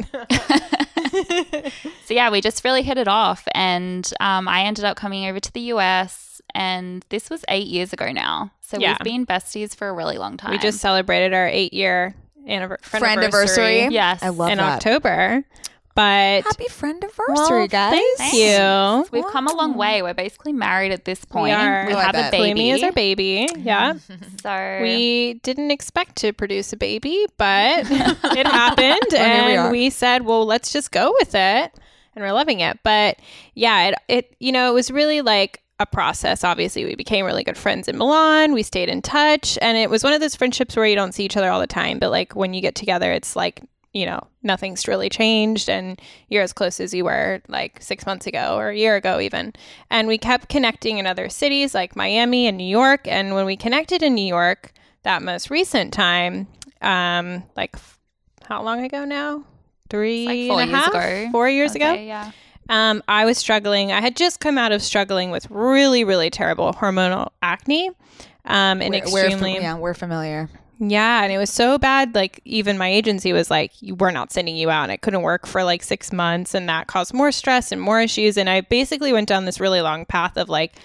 so 2.06 2.14
yeah, 2.14 2.30
we 2.30 2.42
just 2.42 2.64
really 2.64 2.84
hit 2.84 2.98
it 2.98 3.08
off, 3.08 3.48
and 3.54 4.12
um, 4.20 4.48
I 4.48 4.64
ended 4.64 4.86
up 4.86 4.98
coming 4.98 5.26
over 5.28 5.40
to 5.40 5.54
the 5.54 5.62
US, 5.74 6.33
and 6.56 7.06
this 7.10 7.30
was 7.30 7.44
eight 7.50 7.68
years 7.68 7.94
ago 7.94 8.12
now. 8.12 8.52
So 8.62 8.78
Yeah. 8.80 8.92
we've 9.00 9.00
been 9.14 9.26
besties 9.26 9.76
for 9.76 9.88
a 9.90 9.94
really 9.94 10.18
long 10.18 10.38
time. 10.38 10.52
we 10.52 10.58
just 10.58 10.80
celebrated 10.80 11.34
our 11.34 11.48
eight 11.48 11.74
year 11.74 12.16
anniversary 12.48 13.88
yes, 13.90 14.22
I 14.22 14.30
love 14.30 14.50
in 14.52 14.58
that. 14.58 14.78
October. 14.78 15.44
But 15.96 16.42
Happy 16.44 16.68
friend 16.70 17.04
anniversary, 17.04 17.60
Well, 17.60 17.68
guys. 17.68 18.00
Thank 18.18 18.34
you. 18.34 19.06
We've 19.12 19.32
come 19.32 19.46
a 19.46 19.54
long 19.54 19.76
way. 19.76 20.02
We're 20.02 20.16
basically 20.16 20.52
married 20.52 20.92
at 20.92 21.06
this 21.06 21.24
point. 21.24 21.44
We 21.44 21.52
are. 21.52 21.86
We 21.86 21.94
Oh, 21.94 22.00
have 22.00 22.16
a 22.16 22.32
baby. 22.32 22.60
Flamey 22.62 22.74
is 22.74 22.82
our 22.82 22.92
baby. 22.92 23.48
Yeah. 23.58 23.94
So 24.42 24.80
We 24.82 25.36
didn't 25.44 25.70
expect 25.70 26.16
to 26.18 26.34
produce 26.34 26.74
a 26.74 26.78
baby, 26.78 27.28
but 27.38 27.80
it 27.92 28.48
happened. 28.48 28.98
Oh, 29.14 29.18
here 29.18 29.46
we 29.46 29.52
and 29.52 29.60
are. 29.60 29.72
we 29.72 29.92
said, 29.92 30.26
well, 30.26 30.46
let's 30.48 30.74
just 30.74 30.92
go 30.92 31.14
with 31.20 31.36
it. 31.36 31.72
And 32.16 32.24
we're 32.26 32.32
loving 32.34 32.60
it. 32.62 32.80
But 32.84 33.18
yeah, 33.54 33.90
it, 33.90 33.96
it, 34.08 34.36
you 34.40 34.52
know, 34.52 34.72
it 34.72 34.74
was 34.74 34.90
really 34.90 35.22
like 35.22 35.62
a 35.80 35.86
process. 35.86 36.44
Obviously, 36.44 36.86
we 36.86 36.96
became 36.96 37.26
really 37.26 37.44
good 37.44 37.58
friends 37.58 37.88
in 37.88 37.98
Milan. 37.98 38.54
We 38.54 38.64
stayed 38.64 38.90
in 38.90 39.02
touch. 39.02 39.58
And 39.62 39.78
it 39.78 39.90
was 39.90 40.04
one 40.04 40.14
of 40.14 40.22
those 40.22 40.36
friendships 40.36 40.76
where 40.76 40.86
you 40.86 40.96
don't 40.96 41.14
see 41.14 41.26
each 41.26 41.38
other 41.38 41.50
all 41.50 41.60
the 41.60 41.68
time. 41.68 42.00
But 42.00 42.12
like 42.12 42.36
when 42.36 42.54
you 42.54 42.62
get 42.62 42.76
together, 42.76 43.12
it's 43.12 43.36
like, 43.36 43.62
you 43.94 44.06
know, 44.06 44.22
nothing's 44.42 44.88
really 44.88 45.10
changed 45.10 45.70
and 45.70 46.02
you're 46.28 46.42
as 46.42 46.54
close 46.54 46.80
as 46.80 46.94
you 46.94 47.06
were 47.06 47.42
like 47.48 47.82
six 47.82 48.06
months 48.06 48.26
ago 48.26 48.56
or 48.58 48.70
a 48.70 48.76
year 48.76 48.96
ago, 48.96 49.20
even. 49.20 49.54
And 49.90 50.08
we 50.08 50.18
kept 50.18 50.50
connecting 50.50 50.98
in 50.98 51.06
other 51.06 51.30
cities 51.30 51.76
like 51.76 51.96
Miami 51.96 52.48
and 52.48 52.58
New 52.58 52.64
York. 52.64 53.08
And 53.08 53.36
when 53.36 53.46
we 53.46 53.56
connected 53.56 54.02
in 54.02 54.16
New 54.16 54.26
York, 54.26 54.74
that 55.04 55.22
most 55.22 55.50
recent 55.50 55.94
time, 55.94 56.48
um, 56.82 57.44
like 57.56 57.76
how 58.48 58.64
long 58.64 58.84
ago 58.84 59.06
now? 59.06 59.44
Three 59.90 60.26
like 60.26 60.48
four 60.50 60.62
and 60.62 60.70
a 60.70 60.74
years 60.74 60.86
half? 60.86 60.94
ago. 60.94 61.30
Four 61.32 61.50
years 61.50 61.76
ago. 61.76 61.94
Yeah. 61.94 62.32
Um, 62.70 63.04
I 63.08 63.26
was 63.26 63.38
struggling. 63.38 63.92
I 63.92 64.02
had 64.02 64.16
just 64.16 64.40
come 64.40 64.58
out 64.58 64.72
of 64.72 64.82
struggling 64.82 65.32
with 65.32 65.50
really, 65.50 66.04
really 66.04 66.30
terrible 66.30 66.74
hormonal 66.74 67.30
acne. 67.42 67.90
Um, 68.46 68.82
and 68.82 68.92
We're, 68.92 68.98
extremely, 68.98 69.54
we're, 69.54 69.62
yeah, 69.62 69.78
we're 69.78 69.94
familiar. 69.94 70.50
yeah, 70.80 71.24
and 71.24 71.32
it 71.32 71.38
was 71.38 71.50
so 71.50 71.78
bad. 71.78 72.14
Like 72.14 72.42
even 72.46 72.78
my 72.78 72.90
agency 72.90 73.32
was 73.32 73.50
like, 73.50 73.72
"We're 73.82 74.12
not 74.12 74.34
sending 74.34 74.58
you 74.58 74.70
out." 74.70 74.84
And 74.84 74.92
it 74.92 75.02
couldn't 75.02 75.22
work 75.22 75.46
for 75.48 75.64
like 75.64 75.82
six 75.84 76.12
months, 76.12 76.54
and 76.54 76.68
that 76.68 76.88
caused 76.88 77.14
more 77.14 77.32
stress 77.32 77.72
and 77.72 77.80
more 77.82 78.02
issues. 78.02 78.38
And 78.38 78.50
I 78.50 78.62
basically 78.62 79.14
went 79.14 79.30
down 79.30 79.46
this 79.46 79.60
really 79.62 79.82
long 79.82 80.06
path 80.06 80.36
of 80.38 80.50
like 80.50 80.76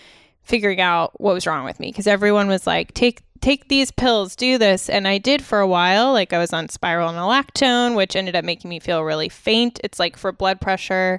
figuring 0.42 0.80
out 0.80 1.20
what 1.20 1.34
was 1.34 1.46
wrong 1.46 1.64
with 1.64 1.80
me 1.80 1.90
because 1.90 2.06
everyone 2.06 2.46
was 2.48 2.64
like, 2.66 2.94
"Take 2.94 3.22
take 3.40 3.68
these 3.68 3.90
pills, 3.90 4.36
do 4.36 4.56
this," 4.56 4.88
and 4.88 5.08
I 5.08 5.18
did 5.18 5.42
for 5.42 5.58
a 5.58 5.66
while. 5.66 6.12
Like 6.12 6.32
I 6.32 6.38
was 6.38 6.52
on 6.52 6.68
spironolactone, 6.68 7.96
which 7.96 8.14
ended 8.14 8.36
up 8.36 8.44
making 8.44 8.68
me 8.68 8.78
feel 8.78 9.02
really 9.02 9.28
faint. 9.28 9.80
It's 9.82 9.98
like 9.98 10.16
for 10.16 10.30
blood 10.30 10.60
pressure, 10.60 11.18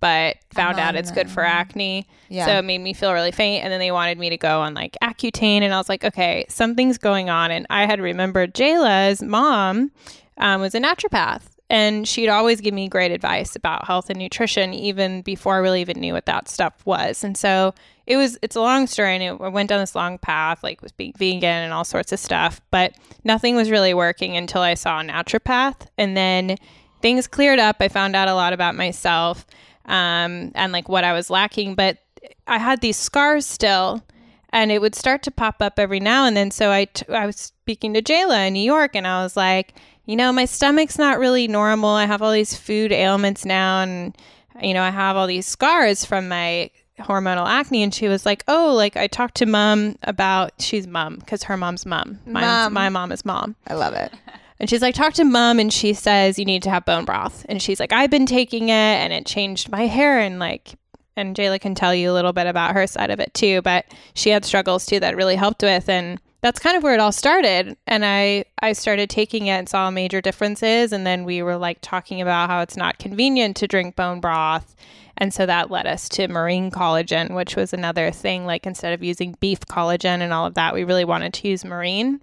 but 0.00 0.36
found 0.52 0.78
out 0.78 0.94
it's 0.94 1.10
good 1.10 1.30
for 1.30 1.42
acne. 1.42 2.06
Yeah. 2.28 2.46
So 2.46 2.52
it 2.58 2.64
made 2.64 2.78
me 2.78 2.92
feel 2.92 3.12
really 3.12 3.32
faint. 3.32 3.64
And 3.64 3.72
then 3.72 3.80
they 3.80 3.90
wanted 3.90 4.18
me 4.18 4.30
to 4.30 4.36
go 4.36 4.60
on 4.60 4.74
like 4.74 4.96
Accutane. 5.02 5.62
And 5.62 5.72
I 5.72 5.78
was 5.78 5.88
like, 5.88 6.04
okay, 6.04 6.44
something's 6.48 6.98
going 6.98 7.30
on. 7.30 7.50
And 7.50 7.66
I 7.70 7.86
had 7.86 8.00
remembered 8.00 8.54
Jayla's 8.54 9.22
mom 9.22 9.90
um, 10.38 10.60
was 10.60 10.74
a 10.74 10.80
naturopath. 10.80 11.42
And 11.68 12.06
she'd 12.06 12.28
always 12.28 12.60
give 12.60 12.74
me 12.74 12.88
great 12.88 13.10
advice 13.10 13.56
about 13.56 13.86
health 13.86 14.08
and 14.08 14.18
nutrition, 14.20 14.72
even 14.72 15.22
before 15.22 15.54
I 15.54 15.58
really 15.58 15.80
even 15.80 15.98
knew 15.98 16.12
what 16.12 16.26
that 16.26 16.48
stuff 16.48 16.74
was. 16.86 17.24
And 17.24 17.36
so 17.36 17.74
it 18.06 18.16
was, 18.16 18.38
it's 18.40 18.54
a 18.54 18.60
long 18.60 18.86
story. 18.86 19.14
And 19.14 19.22
it, 19.22 19.42
I 19.42 19.48
went 19.48 19.68
down 19.70 19.80
this 19.80 19.96
long 19.96 20.18
path, 20.18 20.62
like 20.62 20.80
was 20.80 20.92
being 20.92 21.12
vegan 21.18 21.44
and 21.44 21.72
all 21.72 21.84
sorts 21.84 22.12
of 22.12 22.20
stuff. 22.20 22.60
But 22.70 22.94
nothing 23.24 23.56
was 23.56 23.68
really 23.68 23.94
working 23.94 24.36
until 24.36 24.62
I 24.62 24.74
saw 24.74 25.00
a 25.00 25.02
naturopath. 25.02 25.88
And 25.98 26.16
then 26.16 26.56
things 27.02 27.26
cleared 27.26 27.58
up. 27.58 27.76
I 27.80 27.88
found 27.88 28.14
out 28.14 28.28
a 28.28 28.34
lot 28.34 28.52
about 28.52 28.76
myself 28.76 29.44
um, 29.86 30.52
and 30.54 30.72
like 30.72 30.88
what 30.88 31.04
I 31.04 31.12
was 31.12 31.30
lacking. 31.30 31.74
But 31.74 31.98
I 32.46 32.58
had 32.58 32.80
these 32.80 32.96
scars 32.96 33.46
still, 33.46 34.02
and 34.50 34.70
it 34.70 34.80
would 34.80 34.94
start 34.94 35.22
to 35.24 35.30
pop 35.30 35.56
up 35.60 35.78
every 35.78 36.00
now 36.00 36.24
and 36.26 36.36
then. 36.36 36.50
So 36.50 36.70
I, 36.70 36.86
t- 36.86 37.06
I 37.12 37.26
was 37.26 37.36
speaking 37.36 37.94
to 37.94 38.02
Jayla 38.02 38.48
in 38.48 38.52
New 38.52 38.60
York, 38.64 38.94
and 38.94 39.06
I 39.06 39.22
was 39.22 39.36
like, 39.36 39.74
you 40.04 40.16
know, 40.16 40.32
my 40.32 40.44
stomach's 40.44 40.98
not 40.98 41.18
really 41.18 41.48
normal. 41.48 41.90
I 41.90 42.04
have 42.06 42.22
all 42.22 42.32
these 42.32 42.56
food 42.56 42.92
ailments 42.92 43.44
now, 43.44 43.80
and 43.80 44.16
you 44.62 44.74
know, 44.74 44.82
I 44.82 44.90
have 44.90 45.16
all 45.16 45.26
these 45.26 45.46
scars 45.46 46.04
from 46.04 46.28
my 46.28 46.70
hormonal 46.98 47.46
acne. 47.46 47.82
And 47.82 47.94
she 47.94 48.08
was 48.08 48.24
like, 48.24 48.42
oh, 48.48 48.72
like 48.74 48.96
I 48.96 49.06
talked 49.06 49.36
to 49.36 49.46
mom 49.46 49.96
about 50.02 50.52
she's 50.60 50.86
mom 50.86 51.16
because 51.16 51.42
her 51.44 51.56
mom's 51.56 51.84
mom. 51.84 52.20
My, 52.26 52.40
Mom. 52.40 52.72
my 52.72 52.88
mom 52.88 53.12
is 53.12 53.24
mom. 53.24 53.56
I 53.66 53.74
love 53.74 53.94
it. 53.94 54.12
And 54.58 54.70
she's 54.70 54.82
like, 54.82 54.94
talk 54.94 55.14
to 55.14 55.24
mom. 55.24 55.58
And 55.58 55.72
she 55.72 55.92
says, 55.92 56.38
you 56.38 56.44
need 56.44 56.62
to 56.62 56.70
have 56.70 56.84
bone 56.84 57.04
broth. 57.04 57.44
And 57.48 57.60
she's 57.60 57.80
like, 57.80 57.92
I've 57.92 58.10
been 58.10 58.26
taking 58.26 58.68
it 58.68 58.72
and 58.72 59.12
it 59.12 59.26
changed 59.26 59.70
my 59.70 59.86
hair. 59.86 60.18
And 60.18 60.38
like, 60.38 60.74
and 61.16 61.36
Jayla 61.36 61.60
can 61.60 61.74
tell 61.74 61.94
you 61.94 62.10
a 62.10 62.14
little 62.14 62.32
bit 62.32 62.46
about 62.46 62.74
her 62.74 62.86
side 62.86 63.10
of 63.10 63.20
it 63.20 63.34
too. 63.34 63.62
But 63.62 63.86
she 64.14 64.30
had 64.30 64.44
struggles 64.44 64.86
too 64.86 65.00
that 65.00 65.16
really 65.16 65.36
helped 65.36 65.62
with. 65.62 65.88
And 65.88 66.20
that's 66.40 66.58
kind 66.58 66.76
of 66.76 66.82
where 66.82 66.94
it 66.94 67.00
all 67.00 67.12
started. 67.12 67.76
And 67.86 68.04
I, 68.04 68.44
I 68.62 68.72
started 68.72 69.10
taking 69.10 69.46
it 69.46 69.58
and 69.58 69.68
saw 69.68 69.90
major 69.90 70.20
differences. 70.20 70.92
And 70.92 71.06
then 71.06 71.24
we 71.24 71.42
were 71.42 71.56
like 71.56 71.78
talking 71.80 72.20
about 72.20 72.48
how 72.48 72.60
it's 72.60 72.76
not 72.76 72.98
convenient 72.98 73.56
to 73.56 73.68
drink 73.68 73.96
bone 73.96 74.20
broth. 74.20 74.74
And 75.18 75.32
so 75.32 75.46
that 75.46 75.70
led 75.70 75.86
us 75.86 76.10
to 76.10 76.28
marine 76.28 76.70
collagen, 76.70 77.34
which 77.34 77.56
was 77.56 77.72
another 77.72 78.10
thing. 78.10 78.44
Like 78.44 78.66
instead 78.66 78.92
of 78.92 79.02
using 79.02 79.36
beef 79.40 79.60
collagen 79.60 80.20
and 80.20 80.32
all 80.32 80.46
of 80.46 80.54
that, 80.54 80.74
we 80.74 80.84
really 80.84 81.06
wanted 81.06 81.32
to 81.34 81.48
use 81.48 81.64
marine 81.64 82.20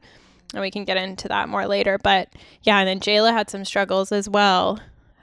and 0.54 0.62
we 0.62 0.72
can 0.72 0.86
get 0.86 0.98
into 0.98 1.28
that 1.28 1.50
more 1.50 1.68
later. 1.68 1.98
But 1.98 2.30
yeah, 2.62 2.80
and 2.80 2.88
then 2.88 3.00
Jayla 3.00 3.32
had 3.34 3.50
some 3.50 3.66
struggles 3.66 4.12
as 4.12 4.30
well. 4.30 4.80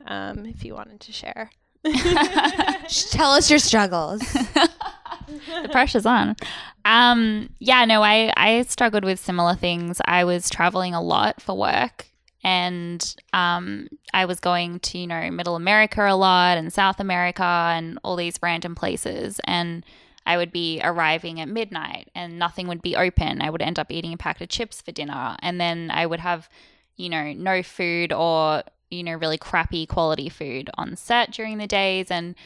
Um, 0.06 0.46
if 0.46 0.64
you 0.64 0.74
wanted 0.74 1.00
to 1.00 1.12
share, 1.12 1.50
Tell 3.10 3.30
us 3.30 3.48
your 3.48 3.58
struggles. 3.58 4.20
the 4.30 5.68
pressure's 5.72 6.04
on. 6.04 6.36
Um, 6.84 7.48
yeah, 7.58 7.84
no, 7.86 8.02
I, 8.02 8.32
I 8.36 8.62
struggled 8.62 9.04
with 9.04 9.18
similar 9.18 9.54
things. 9.54 10.00
I 10.04 10.24
was 10.24 10.50
traveling 10.50 10.94
a 10.94 11.00
lot 11.00 11.40
for 11.40 11.56
work 11.56 12.06
and 12.44 13.14
um, 13.32 13.88
I 14.12 14.26
was 14.26 14.40
going 14.40 14.80
to, 14.80 14.98
you 14.98 15.06
know, 15.06 15.30
Middle 15.30 15.56
America 15.56 16.06
a 16.06 16.16
lot 16.16 16.58
and 16.58 16.72
South 16.72 17.00
America 17.00 17.42
and 17.42 17.98
all 18.04 18.16
these 18.16 18.38
random 18.42 18.74
places. 18.74 19.40
And 19.44 19.84
I 20.30 20.36
would 20.36 20.52
be 20.52 20.80
arriving 20.84 21.40
at 21.40 21.48
midnight 21.48 22.08
and 22.14 22.38
nothing 22.38 22.68
would 22.68 22.82
be 22.82 22.94
open. 22.94 23.42
I 23.42 23.50
would 23.50 23.60
end 23.60 23.80
up 23.80 23.90
eating 23.90 24.12
a 24.12 24.16
packet 24.16 24.44
of 24.44 24.48
chips 24.48 24.80
for 24.80 24.92
dinner. 24.92 25.36
And 25.42 25.60
then 25.60 25.90
I 25.92 26.06
would 26.06 26.20
have, 26.20 26.48
you 26.94 27.08
know, 27.08 27.32
no 27.32 27.64
food 27.64 28.12
or, 28.12 28.62
you 28.92 29.02
know, 29.02 29.14
really 29.14 29.38
crappy 29.38 29.86
quality 29.86 30.28
food 30.28 30.70
on 30.74 30.94
set 30.94 31.32
during 31.32 31.58
the 31.58 31.66
days. 31.66 32.12
And 32.12 32.36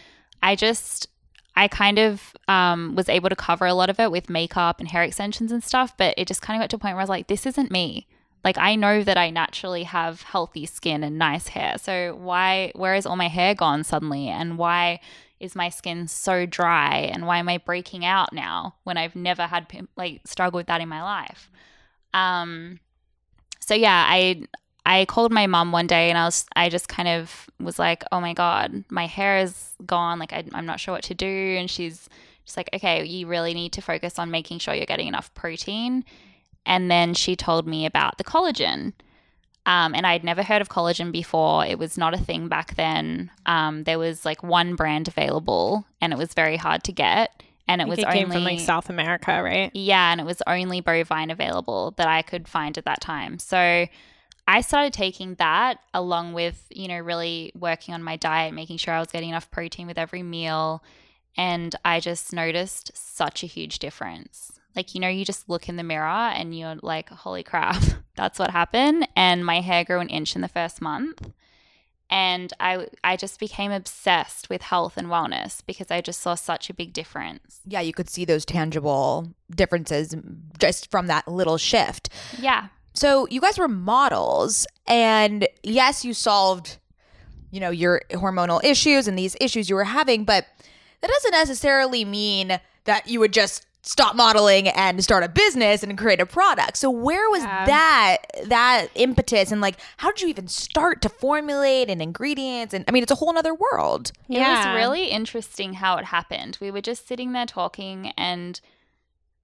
I 0.43 0.57
just, 0.57 1.09
I 1.55 1.69
kind 1.69 1.99
of 1.99 2.35
um, 2.49 2.95
was 2.95 3.11
able 3.11 3.29
to 3.29 3.37
cover 3.37 3.67
a 3.67 3.75
lot 3.75 3.91
of 3.91 4.01
it 4.01 4.11
with 4.11 4.31
makeup 4.31 4.81
and 4.81 4.89
hair 4.89 5.03
extensions 5.03 5.53
and 5.53 5.63
stuff, 5.63 5.95
but 5.99 6.15
it 6.17 6.27
just 6.27 6.41
kind 6.41 6.57
of 6.57 6.63
got 6.63 6.71
to 6.71 6.77
a 6.77 6.79
point 6.79 6.95
where 6.95 7.03
I 7.03 7.05
was 7.05 7.11
like, 7.11 7.27
this 7.27 7.45
isn't 7.45 7.71
me. 7.71 8.07
Like, 8.43 8.57
I 8.57 8.77
know 8.77 9.05
that 9.05 9.19
I 9.19 9.29
naturally 9.29 9.83
have 9.83 10.23
healthy 10.23 10.65
skin 10.65 11.05
and 11.05 11.19
nice 11.19 11.49
hair. 11.49 11.77
So, 11.77 12.17
why, 12.19 12.73
where 12.75 12.95
is 12.95 13.05
all 13.05 13.17
my 13.17 13.29
hair 13.29 13.55
gone 13.55 13.85
suddenly? 13.85 14.29
And 14.29 14.57
why 14.57 15.01
is 15.41 15.55
my 15.55 15.69
skin 15.69 16.09
so 16.09 16.47
dry? 16.47 17.11
And 17.13 17.27
why 17.27 17.39
am 17.39 17.49
I 17.49 17.59
breaking 17.59 18.05
out 18.05 18.33
now 18.33 18.75
when 18.85 18.97
I've 18.97 19.17
never 19.17 19.47
had, 19.47 19.67
like, 19.97 20.23
struggled 20.25 20.61
with 20.61 20.67
that 20.69 20.81
in 20.81 20.89
my 20.89 21.03
life? 21.03 21.51
Um, 22.13 22.81
so 23.61 23.75
yeah, 23.75 24.07
I, 24.09 24.43
I 24.87 25.05
called 25.07 25.33
my 25.33 25.47
mom 25.47 25.73
one 25.73 25.87
day 25.87 26.11
and 26.11 26.19
I 26.19 26.25
was 26.25 26.47
I 26.55 26.69
just 26.69 26.89
kind 26.89 27.09
of 27.09 27.49
was 27.59 27.79
like, 27.79 28.05
"Oh 28.13 28.21
my 28.21 28.35
god, 28.35 28.85
my 28.91 29.07
hair 29.07 29.39
is 29.39 29.71
gone. 29.87 30.19
Like 30.19 30.33
I, 30.33 30.45
I'm 30.53 30.67
not 30.67 30.81
sure 30.81 30.95
what 30.95 31.05
to 31.05 31.15
do." 31.15 31.57
And 31.59 31.71
she's 31.71 32.09
just 32.45 32.57
like, 32.57 32.69
"Okay, 32.75 33.05
you 33.05 33.27
really 33.27 33.55
need 33.55 33.73
to 33.73 33.81
focus 33.81 34.19
on 34.19 34.31
making 34.31 34.59
sure 34.59 34.75
you're 34.75 34.87
getting 34.87 35.09
enough 35.09 35.33
protein." 35.35 36.05
And 36.67 36.91
then 36.91 37.15
she 37.15 37.37
told 37.37 37.67
me 37.67 37.87
about 37.87 38.19
the 38.19 38.25
collagen. 38.25 38.93
Um, 39.67 39.95
and 39.95 40.07
I'd 40.07 40.25
never 40.25 40.43
heard 40.43 40.61
of 40.61 40.69
collagen 40.69 41.11
before. 41.11 41.65
It 41.65 41.79
was 41.79 41.97
not 41.97 42.13
a 42.13 42.19
thing 42.19 42.49
back 42.49 42.75
then. 42.77 43.31
Um, 43.47 43.85
there 43.85 43.99
was 43.99 44.25
like 44.25 44.43
one 44.43 44.75
brand 44.75 45.09
available, 45.09 45.87
and 46.01 46.13
it 46.13 46.19
was 46.19 46.35
very 46.35 46.57
hard 46.57 46.85
to 46.85 46.93
get. 46.93 47.43
And 47.67 47.81
it 47.81 47.85
I 47.85 47.89
was 47.89 47.99
it 47.99 48.05
only 48.05 48.19
came 48.19 48.31
from 48.31 48.45
like 48.45 48.61
South 48.61 48.91
America, 48.91 49.43
right? 49.43 49.71
yeah, 49.75 50.13
and 50.13 50.21
it 50.21 50.25
was 50.25 50.43
only 50.47 50.83
bovine 50.83 51.31
available 51.31 51.95
that 51.97 52.09
I 52.09 52.21
could 52.21 52.47
find 52.47 52.77
at 52.77 52.85
that 52.85 53.01
time. 53.01 53.39
So 53.39 53.87
I 54.47 54.61
started 54.61 54.93
taking 54.93 55.35
that 55.37 55.79
along 55.95 56.35
with, 56.35 56.67
you 56.71 56.89
know, 56.89 56.99
really 56.99 57.53
working 57.59 57.95
on 57.95 58.03
my 58.03 58.17
diet, 58.17 58.53
making 58.53 58.77
sure 58.77 58.93
I 58.93 58.99
was 58.99 59.09
getting 59.09 59.31
enough 59.31 59.51
protein 59.51 59.87
with 59.87 59.97
every 59.97 60.23
meal. 60.23 60.83
And 61.37 61.75
I 61.85 62.01
just 62.01 62.33
noticed 62.33 62.93
such 62.95 63.43
a 63.43 63.47
huge 63.47 63.79
difference. 63.79 64.61
Like, 64.77 64.95
you 64.95 65.01
know, 65.01 65.09
you 65.09 65.25
just 65.25 65.49
look 65.49 65.69
in 65.69 65.77
the 65.77 65.83
mirror 65.83 66.05
and 66.07 66.57
you're 66.59 66.77
like, 66.83 67.09
holy 67.09 67.43
crap, 67.45 67.83
that's 68.17 68.39
what 68.39 68.51
happened. 68.51 69.07
And 69.17 69.45
my 69.45 69.61
hair 69.61 69.85
grew 69.85 70.01
an 70.01 70.09
inch 70.09 70.35
in 70.35 70.43
the 70.43 70.49
first 70.49 70.81
month. 70.81 71.31
and 72.11 72.53
I 72.61 72.87
I 73.03 73.17
just 73.17 73.41
became 73.41 73.73
obsessed 73.73 74.51
with 74.51 74.63
health 74.63 74.97
and 74.97 75.09
wellness 75.09 75.63
because 75.67 75.91
I 75.91 76.01
just 76.01 76.21
saw 76.21 76.35
such 76.35 76.69
a 76.71 76.75
big 76.75 76.93
difference. 76.93 77.61
Yeah, 77.67 77.81
you 77.81 77.93
could 77.93 78.11
see 78.11 78.25
those 78.25 78.45
tangible 78.45 79.29
differences 79.51 80.15
just 80.59 80.91
from 80.91 81.07
that 81.07 81.27
little 81.29 81.57
shift. 81.59 82.09
Yeah. 82.39 82.69
So 82.95 83.27
you 83.31 83.41
guys 83.41 83.59
were 83.59 83.69
models, 83.69 84.67
and 84.87 85.49
yes, 85.65 86.05
you 86.05 86.15
solved, 86.15 86.79
you 87.51 87.59
know, 87.59 87.71
your 87.71 88.03
hormonal 88.11 88.63
issues 88.63 89.09
and 89.09 89.19
these 89.19 89.37
issues 89.41 89.69
you 89.69 89.75
were 89.75 89.85
having, 89.85 90.25
but 90.25 90.47
that 91.01 91.11
doesn't 91.11 91.33
necessarily 91.33 92.05
mean 92.05 92.61
that 92.85 93.09
you 93.09 93.19
would 93.19 93.33
just 93.33 93.67
stop 93.87 94.17
modeling 94.17 94.67
and 94.69 95.05
start 95.05 95.23
a 95.23 95.29
business 95.29 95.83
and 95.83 95.99
create 95.99 96.19
a 96.19 96.25
product. 96.25 96.79
So 96.79 96.89
where 96.91 97.29
was 97.29 97.43
Yeah. 97.43 97.67
that 97.67 98.17
that 98.47 98.87
impetus 98.95 99.53
and 99.53 99.61
like 99.61 99.77
how 99.99 100.11
did 100.11 100.23
you 100.23 100.29
even 100.29 100.49
start 100.49 101.03
to 101.03 101.09
formulate 101.11 101.91
and 101.91 102.01
ingredients 102.01 102.73
and 102.73 102.85
I 102.89 102.93
mean 102.93 103.03
it's 103.03 103.13
a 103.13 103.17
whole 103.17 103.33
nother 103.33 103.55
world. 103.55 104.11
It 104.29 104.39
Yeah. 104.39 104.57
was 104.57 104.75
really 104.75 105.11
interesting 105.11 105.75
how 105.75 105.99
it 105.99 106.07
happened. 106.07 106.57
We 106.63 106.71
were 106.71 106.81
just 106.81 107.07
sitting 107.07 107.33
there 107.33 107.45
talking 107.45 108.13
and 108.17 108.59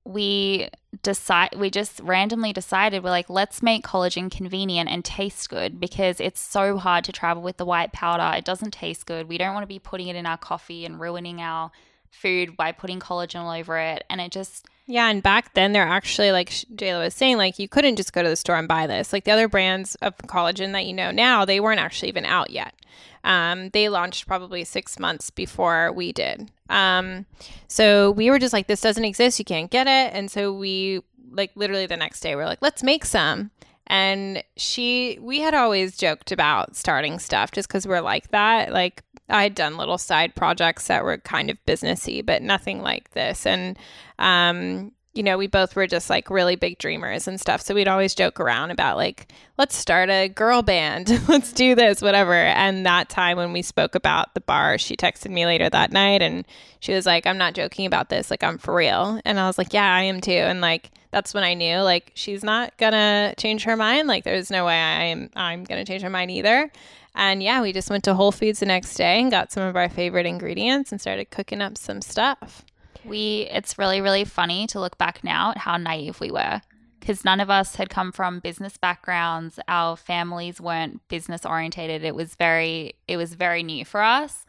we 0.05 0.71
decide 1.03 1.51
we 1.57 1.69
just 1.71 2.01
randomly 2.01 2.53
decided 2.55 3.05
we're 3.05 3.11
like 3.11 3.29
let's 3.29 3.63
make 3.63 3.85
collagen 3.87 4.31
convenient 4.31 4.89
and 4.89 5.05
taste 5.05 5.51
good 5.51 5.79
because 5.79 6.19
it's 6.21 6.41
so 6.41 6.79
hard 6.79 7.05
to 7.05 7.13
travel 7.13 7.43
with 7.43 7.59
the 7.59 7.67
white 7.67 7.93
powder. 7.93 8.37
It 8.39 8.47
doesn't 8.47 8.73
taste 8.73 9.05
good. 9.05 9.29
We 9.29 9.37
don't 9.37 9.53
want 9.53 9.63
to 9.65 9.69
be 9.69 9.79
putting 9.79 10.09
it 10.09 10.17
in 10.17 10.25
our 10.25 10.39
coffee 10.39 10.87
and 10.87 10.99
ruining 10.99 11.43
our 11.43 11.71
food 12.11 12.57
by 12.57 12.73
putting 12.73 13.01
collagen 13.01 13.41
all 13.41 13.51
over 13.51 13.79
it 13.79 14.05
and 14.11 14.21
it 14.21 14.31
just 14.33 14.67
Yeah, 14.87 15.09
and 15.09 15.23
back 15.23 15.55
then 15.55 15.73
they're 15.73 15.83
actually 15.87 16.33
like 16.33 16.51
Jayla 16.51 17.05
was 17.05 17.15
saying, 17.15 17.37
like 17.37 17.59
you 17.59 17.69
couldn't 17.69 17.97
just 17.97 18.13
go 18.13 18.23
to 18.23 18.29
the 18.29 18.37
store 18.37 18.57
and 18.57 18.69
buy 18.69 18.87
this. 18.87 19.13
Like 19.13 19.25
the 19.25 19.31
other 19.31 19.49
brands 19.49 19.95
of 19.97 20.17
collagen 20.19 20.73
that 20.73 20.87
you 20.87 20.93
know 20.93 21.11
now, 21.11 21.45
they 21.45 21.61
weren't 21.61 21.81
actually 21.81 22.09
even 22.09 22.25
out 22.25 22.51
yet. 22.51 22.75
Um, 23.23 23.69
they 23.71 23.89
launched 23.89 24.27
probably 24.27 24.65
six 24.65 24.99
months 24.99 25.31
before 25.31 25.93
we 25.93 26.13
did. 26.13 26.51
Um, 26.69 27.27
so 27.69 28.11
we 28.13 28.31
were 28.31 28.39
just 28.39 28.53
like, 28.53 28.67
this 28.67 28.81
doesn't 28.81 29.05
exist. 29.05 29.39
You 29.39 29.45
can't 29.45 29.71
get 29.71 29.87
it. 29.87 30.17
And 30.17 30.31
so 30.31 30.53
we 30.53 31.03
like 31.33 31.53
literally 31.55 31.87
the 31.87 31.97
next 31.97 32.21
day 32.21 32.35
we're 32.35 32.47
like, 32.47 32.63
let's 32.63 32.83
make 32.83 33.05
some. 33.05 33.51
And 33.91 34.45
she, 34.57 35.19
we 35.21 35.41
had 35.41 35.53
always 35.53 35.97
joked 35.97 36.31
about 36.31 36.77
starting 36.77 37.19
stuff 37.19 37.51
just 37.51 37.69
because 37.69 37.89
we're 37.89 38.01
like 38.01 38.31
that. 38.31 38.73
Like 38.73 39.03
I 39.29 39.43
had 39.43 39.57
done 39.57 39.77
little 39.77 39.99
side 39.99 40.37
projects 40.37 40.87
that 40.87 41.03
were 41.03 41.19
kind 41.19 41.51
of 41.51 41.59
businessy, 41.67 42.25
but 42.25 42.41
nothing 42.41 42.83
like 42.83 43.11
this. 43.15 43.47
And, 43.47 43.77
um, 44.21 44.93
you 45.13 45.25
know, 45.25 45.37
we 45.37 45.49
both 45.49 45.75
were 45.75 45.89
just 45.89 46.09
like 46.09 46.31
really 46.31 46.55
big 46.55 46.79
dreamers 46.79 47.27
and 47.27 47.41
stuff. 47.41 47.61
So 47.61 47.75
we'd 47.75 47.89
always 47.89 48.15
joke 48.15 48.39
around 48.39 48.71
about 48.71 48.97
like, 48.97 49.33
let's 49.59 49.77
start 49.77 50.09
a 50.09 50.29
girl 50.29 50.63
band, 50.63 51.11
let's 51.29 51.53
do 51.53 51.75
this, 51.75 52.01
whatever. 52.01 52.35
And 52.35 52.87
that 52.87 53.09
time 53.09 53.37
when 53.37 53.53
we 53.53 53.63
spoke 53.63 53.97
about 53.97 54.35
the 54.35 54.41
bar, 54.41 54.79
she 54.79 54.97
texted 54.97 55.31
me 55.31 55.47
later 55.47 55.69
that 55.69 55.91
night 55.91 56.23
and 56.23 56.47
she 56.79 56.95
was 56.95 57.07
like, 57.07 57.27
I'm 57.27 57.39
not 57.39 57.55
joking 57.55 57.87
about 57.87 58.09
this. 58.09 58.31
Like, 58.31 58.45
I'm 58.45 58.59
for 58.59 58.75
real. 58.75 59.21
And 59.25 59.41
I 59.41 59.47
was 59.47 59.59
like, 59.59 59.73
yeah, 59.73 59.93
I 59.93 60.03
am 60.03 60.21
too. 60.21 60.31
And 60.31 60.61
like, 60.61 60.91
that's 61.11 61.35
when 61.35 61.43
I 61.43 61.55
knew 61.55 61.79
like 61.79 62.13
she's 62.15 62.45
not 62.45 62.77
gonna 62.79 63.35
change 63.37 63.65
her 63.65 63.77
mind. 63.77 64.07
Like, 64.07 64.23
there's 64.23 64.51
no 64.51 64.65
way 64.65 64.81
I'm 64.81 65.29
I'm 65.35 65.65
gonna 65.65 65.85
change 65.85 66.03
her 66.03 66.11
mind 66.11 66.31
either. 66.31 66.71
And 67.17 67.43
yeah, 67.43 67.61
we 67.61 67.73
just 67.73 67.91
went 67.91 68.05
to 68.05 68.15
Whole 68.15 68.31
Foods 68.31 68.61
the 68.61 68.67
next 68.67 68.95
day 68.95 69.21
and 69.21 69.31
got 69.31 69.51
some 69.51 69.65
of 69.65 69.75
our 69.75 69.89
favorite 69.89 70.27
ingredients 70.27 70.93
and 70.93 71.01
started 71.01 71.31
cooking 71.31 71.61
up 71.61 71.77
some 71.77 72.01
stuff. 72.01 72.65
We 73.05 73.49
it's 73.51 73.79
really 73.79 74.01
really 74.01 74.25
funny 74.25 74.67
to 74.69 74.81
look 74.81 74.99
back 74.99 75.23
now 75.25 75.51
at 75.51 75.59
how 75.59 75.77
naive 75.77 76.21
we 76.21 76.31
were 76.31 76.61
because 77.01 77.25
none 77.25 77.41
of 77.41 77.51
us 77.51 77.77
had 77.77 77.89
come 77.89 78.13
from 78.13 78.41
business 78.41 78.77
backgrounds. 78.77 79.59
Our 79.67 79.97
families 79.97 80.61
weren't 80.61 81.07
business 81.09 81.47
orientated. 81.47 82.05
It 82.05 82.15
was 82.15 82.35
very 82.35 82.95
it 83.09 83.17
was 83.17 83.35
very 83.35 83.63
new 83.63 83.85
for 83.85 84.03
us 84.03 84.45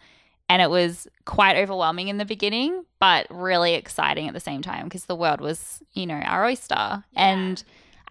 and 0.50 0.62
it 0.62 0.70
was 0.70 1.08
quite 1.26 1.56
overwhelming 1.56 2.10
in 2.10 2.18
the 2.18 2.26
beginning 2.26 2.84
but 3.00 3.26
really 3.30 3.74
exciting 3.74 4.28
at 4.28 4.34
the 4.34 4.40
same 4.40 4.62
time 4.62 4.84
because 4.84 5.06
the 5.06 5.16
world 5.16 5.42
was 5.42 5.82
you 5.94 6.06
know 6.06 6.16
our 6.16 6.46
oyster. 6.46 7.04
And 7.16 7.64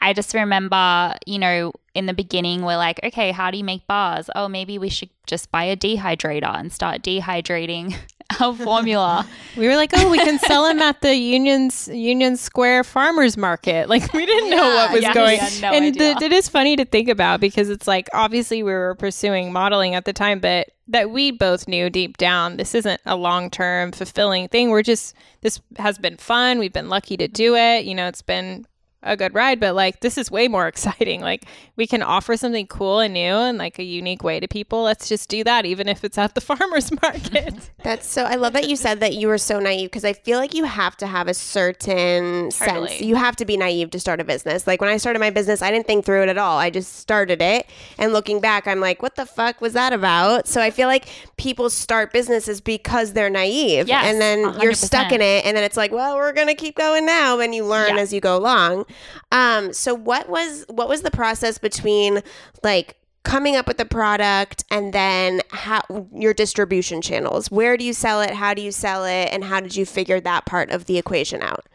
I 0.03 0.15
just 0.15 0.33
remember, 0.33 1.15
you 1.27 1.39
know, 1.39 1.73
in 1.95 2.07
the 2.07 2.15
beginning, 2.15 2.63
we're 2.63 2.79
like, 2.79 3.01
okay, 3.05 3.33
how 3.33 3.51
do 3.51 3.59
you 3.59 3.65
make 3.65 3.87
bars? 3.87 4.31
Oh, 4.35 4.49
maybe 4.49 4.79
we 4.79 4.89
should 4.89 5.11
just 5.27 5.53
buy 5.53 5.65
a 5.65 5.77
dehydrator 5.77 6.59
and 6.59 6.73
start 6.73 7.03
dehydrating 7.03 7.95
our 8.41 8.55
formula. 8.55 9.27
We 9.57 9.67
were 9.67 9.77
like, 9.77 9.91
oh, 9.95 10.11
we 10.11 10.19
can 10.19 10.39
sell 10.39 10.65
them 10.65 10.81
at 10.81 11.01
the 11.01 11.15
Union's 11.15 11.89
Union 11.89 12.37
Square 12.37 12.85
Farmers 12.85 13.37
Market. 13.37 13.89
Like 13.89 14.13
we 14.13 14.27
didn't 14.27 14.51
know 14.51 14.75
what 14.75 14.93
was 14.93 15.03
yeah, 15.03 15.15
going. 15.15 15.39
yeah, 15.39 15.71
no 15.71 15.73
and 15.73 15.95
the- 15.95 16.25
it 16.25 16.33
is 16.33 16.49
funny 16.49 16.77
to 16.77 16.85
think 16.85 17.09
about 17.09 17.41
because 17.41 17.69
it's 17.69 17.89
like 17.89 18.09
obviously 18.13 18.63
we 18.63 18.73
were 18.73 18.95
pursuing 18.97 19.53
modeling 19.53 19.95
at 19.95 20.05
the 20.05 20.13
time, 20.13 20.41
but 20.41 20.69
that 20.89 21.11
we 21.11 21.31
both 21.31 21.69
knew 21.69 21.89
deep 21.89 22.17
down 22.17 22.57
this 22.57 22.75
isn't 22.75 23.01
a 23.07 23.17
long 23.17 23.51
term 23.51 23.93
fulfilling 23.93 24.49
thing. 24.49 24.71
We're 24.71 24.83
just 24.83 25.15
this 25.41 25.61
has 25.77 25.99
been 25.99 26.17
fun. 26.17 26.59
We've 26.59 26.73
been 26.73 26.89
lucky 26.89 27.17
to 27.17 27.29
do 27.29 27.57
it. 27.57 27.85
You 27.85 27.95
know, 27.95 28.07
it's 28.07 28.23
been 28.23 28.67
a 29.03 29.17
good 29.17 29.35
ride, 29.35 29.59
but 29.61 29.75
like 29.75 30.01
this 30.01 30.19
is 30.19 30.31
way 30.31 30.47
more 30.49 30.69
exciting. 30.73 31.21
Like 31.21 31.45
we 31.77 31.87
can 31.87 32.03
offer 32.03 32.37
something 32.37 32.67
cool 32.67 33.01
and 33.01 33.15
new 33.15 33.21
and 33.21 33.59
like 33.59 33.79
a 33.79 33.83
unique 33.83 34.23
way 34.23 34.41
to 34.41 34.47
people. 34.49 34.83
Let's 34.83 35.09
just 35.09 35.29
do 35.31 35.43
that, 35.45 35.65
even 35.67 35.89
if 35.89 36.05
it's 36.05 36.19
at 36.19 36.35
the 36.35 36.41
farmers 36.51 36.91
market. 37.03 37.71
That's 37.83 38.07
so. 38.07 38.25
I 38.25 38.35
love 38.37 38.53
that 38.53 38.69
you 38.69 38.77
said 38.77 39.01
that 39.01 39.15
you 39.15 39.29
were 39.29 39.39
so 39.39 39.59
naive 39.59 39.91
because 39.91 40.05
I 40.05 40.13
feel 40.13 40.39
like 40.39 40.55
you 40.55 40.65
have 40.65 40.97
to 40.99 41.07
have 41.07 41.29
a 41.29 41.35
certain 41.35 42.51
sense. 42.51 43.01
You 43.01 43.17
have 43.17 43.37
to 43.37 43.45
be 43.45 43.57
naive 43.57 43.91
to 43.91 44.01
start 44.01 44.21
a 44.21 44.25
business. 44.25 44.67
Like 44.67 44.81
when 44.81 44.91
I 44.91 44.97
started 44.97 45.19
my 45.19 45.31
business, 45.31 45.63
I 45.63 45.71
didn't 45.71 45.87
think 45.87 46.05
through 46.05 46.23
it 46.25 46.29
at 46.29 46.39
all. 46.39 46.59
I 46.59 46.71
just 46.71 46.97
started 46.97 47.41
it, 47.41 47.67
and 47.99 48.13
looking 48.13 48.41
back, 48.41 48.67
I'm 48.67 48.81
like, 48.81 49.03
what 49.03 49.17
the 49.17 49.27
fuck 49.27 49.61
was 49.61 49.73
that 49.73 49.93
about? 49.93 50.47
So 50.47 50.61
I 50.61 50.71
feel 50.71 50.89
like 50.89 51.09
people 51.37 51.71
start 51.71 52.13
businesses 52.13 52.61
because 52.61 53.13
they're 53.15 53.31
naive, 53.31 53.89
Yes, 53.89 54.05
and 54.07 54.21
then 54.21 54.61
you're 54.61 54.75
stuck 54.75 55.13
in 55.13 55.21
it, 55.21 55.45
and 55.47 55.57
then 55.57 55.65
it's 55.65 55.77
like, 55.77 55.93
well, 55.93 56.17
we're 56.17 56.33
gonna 56.33 56.55
keep 56.55 56.77
going 56.77 57.07
now, 57.07 57.41
and 57.41 57.55
you 57.55 57.65
learn 57.65 57.97
Yeah. 57.97 58.03
as 58.03 58.13
you 58.13 58.21
go 58.21 58.37
along. 58.37 58.85
Um, 59.33 59.73
so 59.73 59.95
what 59.95 60.29
was 60.29 60.65
what 60.69 60.89
was 60.89 61.03
the 61.03 61.11
process 61.11 61.59
between 61.59 62.23
like 62.63 62.97
coming 63.23 63.55
up 63.57 63.69
with 63.69 63.77
the 63.77 63.85
product 63.85 64.65
and 64.71 64.93
then 64.93 65.41
how 65.51 65.83
your 66.13 66.35
distribution 66.35 67.03
channels? 67.03 67.51
Where 67.51 67.77
do 67.77 67.85
you 67.85 67.93
sell 67.93 68.21
it? 68.21 68.31
How 68.31 68.55
do 68.55 68.63
you 68.63 68.73
sell 68.73 69.05
it? 69.05 69.29
And 69.31 69.45
how 69.45 69.61
did 69.61 69.77
you 69.77 69.87
figure 69.87 70.21
that 70.21 70.47
part 70.47 70.71
of 70.71 70.87
the 70.87 70.99
equation 70.99 71.43
out? 71.43 71.67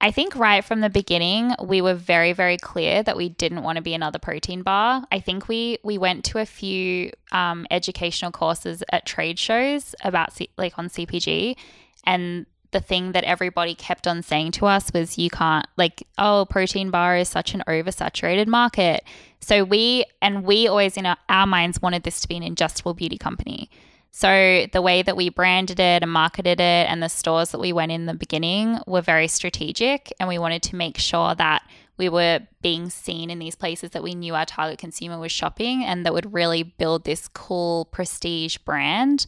I 0.00 0.10
think 0.10 0.36
right 0.36 0.62
from 0.62 0.82
the 0.82 0.90
beginning, 0.90 1.52
we 1.64 1.80
were 1.80 1.94
very, 1.94 2.32
very 2.34 2.58
clear 2.58 3.02
that 3.02 3.16
we 3.16 3.30
didn't 3.30 3.62
want 3.62 3.76
to 3.76 3.82
be 3.82 3.94
another 3.94 4.18
protein 4.18 4.62
bar. 4.62 5.04
I 5.10 5.20
think 5.20 5.48
we 5.48 5.78
we 5.82 5.96
went 5.96 6.24
to 6.26 6.38
a 6.38 6.46
few 6.46 7.12
um, 7.32 7.66
educational 7.70 8.30
courses 8.30 8.84
at 8.92 9.06
trade 9.06 9.38
shows 9.38 9.94
about 10.04 10.34
C- 10.34 10.50
like 10.58 10.78
on 10.78 10.88
CPG, 10.88 11.56
and 12.04 12.44
the 12.72 12.80
thing 12.80 13.12
that 13.12 13.24
everybody 13.24 13.74
kept 13.74 14.06
on 14.06 14.22
saying 14.22 14.52
to 14.52 14.66
us 14.66 14.92
was, 14.92 15.18
"You 15.18 15.30
can't 15.30 15.66
like, 15.76 16.06
oh, 16.18 16.46
protein 16.48 16.90
bar 16.90 17.16
is 17.16 17.28
such 17.28 17.54
an 17.54 17.62
oversaturated 17.66 18.46
market." 18.46 19.04
So 19.40 19.64
we 19.64 20.04
and 20.20 20.44
we 20.44 20.68
always 20.68 20.96
in 20.96 21.06
our, 21.06 21.16
our 21.28 21.46
minds 21.46 21.80
wanted 21.80 22.02
this 22.02 22.20
to 22.22 22.28
be 22.28 22.36
an 22.36 22.42
ingestible 22.42 22.96
beauty 22.96 23.18
company. 23.18 23.70
So 24.16 24.66
the 24.72 24.80
way 24.80 25.02
that 25.02 25.14
we 25.14 25.28
branded 25.28 25.78
it 25.78 26.02
and 26.02 26.10
marketed 26.10 26.58
it 26.58 26.88
and 26.88 27.02
the 27.02 27.08
stores 27.08 27.50
that 27.50 27.58
we 27.58 27.74
went 27.74 27.92
in 27.92 28.06
the 28.06 28.14
beginning 28.14 28.78
were 28.86 29.02
very 29.02 29.28
strategic 29.28 30.10
and 30.18 30.26
we 30.26 30.38
wanted 30.38 30.62
to 30.62 30.76
make 30.76 30.96
sure 30.96 31.34
that 31.34 31.62
we 31.98 32.08
were 32.08 32.40
being 32.62 32.88
seen 32.88 33.28
in 33.28 33.38
these 33.38 33.54
places 33.54 33.90
that 33.90 34.02
we 34.02 34.14
knew 34.14 34.34
our 34.34 34.46
target 34.46 34.78
consumer 34.78 35.18
was 35.18 35.32
shopping 35.32 35.84
and 35.84 36.06
that 36.06 36.14
would 36.14 36.32
really 36.32 36.62
build 36.62 37.04
this 37.04 37.28
cool 37.28 37.84
prestige 37.86 38.56
brand 38.56 39.26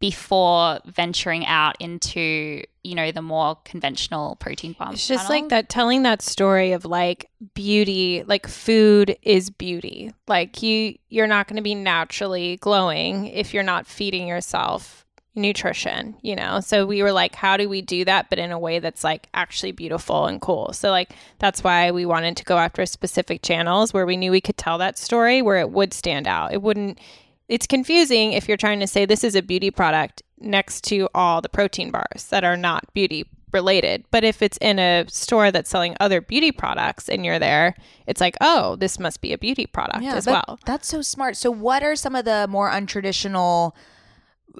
before 0.00 0.80
venturing 0.86 1.44
out 1.44 1.76
into, 1.78 2.62
you 2.82 2.94
know, 2.94 3.12
the 3.12 3.20
more 3.20 3.56
conventional 3.64 4.36
protein 4.36 4.72
bar. 4.72 4.92
It's 4.92 5.06
just 5.06 5.28
like 5.28 5.50
that 5.50 5.68
telling 5.68 6.02
that 6.04 6.22
story 6.22 6.72
of 6.72 6.86
like 6.86 7.28
beauty, 7.54 8.24
like 8.26 8.46
food 8.46 9.16
is 9.22 9.50
beauty. 9.50 10.12
Like 10.26 10.62
you 10.62 10.96
you're 11.10 11.26
not 11.26 11.46
going 11.46 11.56
to 11.56 11.62
be 11.62 11.74
naturally 11.74 12.56
glowing 12.56 13.26
if 13.26 13.52
you're 13.52 13.62
not 13.62 13.86
feeding 13.86 14.26
yourself 14.26 15.04
nutrition, 15.34 16.16
you 16.22 16.34
know. 16.34 16.60
So 16.60 16.86
we 16.86 17.02
were 17.02 17.12
like 17.12 17.34
how 17.34 17.58
do 17.58 17.68
we 17.68 17.82
do 17.82 18.06
that 18.06 18.30
but 18.30 18.38
in 18.38 18.52
a 18.52 18.58
way 18.58 18.78
that's 18.78 19.04
like 19.04 19.28
actually 19.34 19.72
beautiful 19.72 20.24
and 20.24 20.40
cool. 20.40 20.72
So 20.72 20.90
like 20.90 21.12
that's 21.38 21.62
why 21.62 21.90
we 21.90 22.06
wanted 22.06 22.38
to 22.38 22.44
go 22.44 22.56
after 22.56 22.86
specific 22.86 23.42
channels 23.42 23.92
where 23.92 24.06
we 24.06 24.16
knew 24.16 24.30
we 24.30 24.40
could 24.40 24.56
tell 24.56 24.78
that 24.78 24.96
story 24.96 25.42
where 25.42 25.58
it 25.58 25.70
would 25.70 25.92
stand 25.92 26.26
out. 26.26 26.54
It 26.54 26.62
wouldn't 26.62 26.98
it's 27.50 27.66
confusing 27.66 28.32
if 28.32 28.46
you're 28.46 28.56
trying 28.56 28.78
to 28.80 28.86
say 28.86 29.04
this 29.04 29.24
is 29.24 29.34
a 29.34 29.42
beauty 29.42 29.70
product 29.72 30.22
next 30.38 30.84
to 30.84 31.08
all 31.14 31.40
the 31.40 31.48
protein 31.48 31.90
bars 31.90 32.26
that 32.30 32.44
are 32.44 32.56
not 32.56 32.84
beauty 32.94 33.26
related. 33.52 34.04
But 34.12 34.22
if 34.22 34.40
it's 34.40 34.56
in 34.58 34.78
a 34.78 35.04
store 35.08 35.50
that's 35.50 35.68
selling 35.68 35.96
other 35.98 36.20
beauty 36.20 36.52
products 36.52 37.08
and 37.08 37.24
you're 37.24 37.40
there, 37.40 37.74
it's 38.06 38.20
like, 38.20 38.36
oh, 38.40 38.76
this 38.76 39.00
must 39.00 39.20
be 39.20 39.32
a 39.32 39.38
beauty 39.38 39.66
product 39.66 40.04
as 40.04 40.26
that- 40.26 40.44
well. 40.46 40.60
That's 40.64 40.86
so 40.86 41.02
smart. 41.02 41.36
So, 41.36 41.50
what 41.50 41.82
are 41.82 41.96
some 41.96 42.14
of 42.14 42.24
the 42.24 42.46
more 42.48 42.70
untraditional 42.70 43.72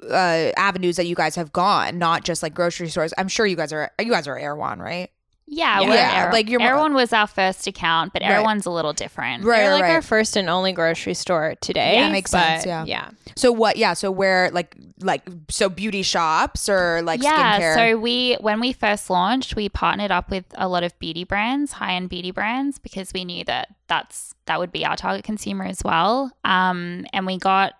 uh, 0.09 0.51
avenues 0.57 0.97
that 0.97 1.05
you 1.05 1.15
guys 1.15 1.35
have 1.37 1.53
gone? 1.53 1.97
Not 1.97 2.25
just 2.25 2.43
like 2.43 2.53
grocery 2.53 2.89
stores. 2.89 3.13
I'm 3.17 3.29
sure 3.29 3.45
you 3.45 3.55
guys 3.55 3.71
are. 3.71 3.89
You 3.99 4.11
guys 4.11 4.27
are 4.27 4.37
Erewhon, 4.37 4.79
right? 4.79 5.09
Yeah, 5.53 5.81
Yeah. 5.81 5.87
we're 5.89 5.95
Yeah, 5.95 6.11
Erewhon. 6.13 6.31
like 6.31 6.49
you're 6.49 6.61
Erewhon 6.61 6.93
was 6.93 7.11
our 7.11 7.27
first 7.27 7.67
account, 7.67 8.13
but 8.13 8.21
Right. 8.21 8.31
Erewhon's 8.31 8.65
a 8.65 8.71
little 8.71 8.93
different. 8.93 9.43
Right, 9.43 9.57
They're 9.57 9.67
right, 9.71 9.73
like 9.75 9.83
right. 9.83 9.95
our 9.95 10.01
first 10.01 10.37
and 10.37 10.49
only 10.49 10.71
grocery 10.71 11.13
store 11.13 11.55
today. 11.59 11.95
Yeah, 11.95 12.09
makes 12.09 12.31
sense, 12.31 12.65
yeah. 12.65 12.85
yeah. 12.87 13.09
So 13.35 13.51
what? 13.51 13.75
Yeah. 13.75 13.93
So 13.93 14.11
where 14.11 14.49
like 14.51 14.75
like 15.01 15.23
so 15.49 15.67
beauty 15.67 16.03
shops 16.03 16.69
or 16.69 17.01
like 17.01 17.21
yeah, 17.21 17.59
skincare? 17.59 17.75
so 17.75 17.97
we 17.99 18.37
when 18.39 18.61
we 18.61 18.71
first 18.71 19.09
launched, 19.09 19.57
we 19.57 19.67
partnered 19.67 20.09
up 20.11 20.29
with 20.29 20.45
a 20.55 20.69
lot 20.69 20.83
of 20.83 20.97
beauty 20.99 21.25
brands, 21.25 21.73
high 21.73 21.95
end 21.95 22.07
beauty 22.09 22.31
brands, 22.31 22.79
because 22.79 23.11
we 23.13 23.25
knew 23.25 23.43
that 23.43 23.67
that's 23.87 24.33
that 24.45 24.57
would 24.57 24.71
be 24.71 24.85
our 24.85 24.95
target 24.95 25.25
consumer 25.25 25.65
as 25.65 25.83
well. 25.83 26.31
Um, 26.45 27.05
and 27.11 27.25
we 27.25 27.37
got 27.37 27.73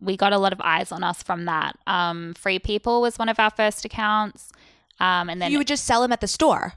we 0.00 0.16
got 0.16 0.32
a 0.32 0.38
lot 0.38 0.54
of 0.54 0.62
eyes 0.62 0.92
on 0.92 1.04
us 1.04 1.22
from 1.22 1.44
that. 1.44 1.78
Um, 1.86 2.32
Free 2.34 2.58
People 2.58 3.02
was 3.02 3.18
one 3.18 3.28
of 3.28 3.38
our 3.38 3.50
first 3.50 3.84
accounts. 3.84 4.50
Um, 4.98 5.28
and 5.28 5.42
then 5.42 5.52
you 5.52 5.58
would 5.58 5.66
just 5.66 5.84
sell 5.84 6.00
them 6.00 6.10
at 6.10 6.22
the 6.22 6.26
store. 6.26 6.72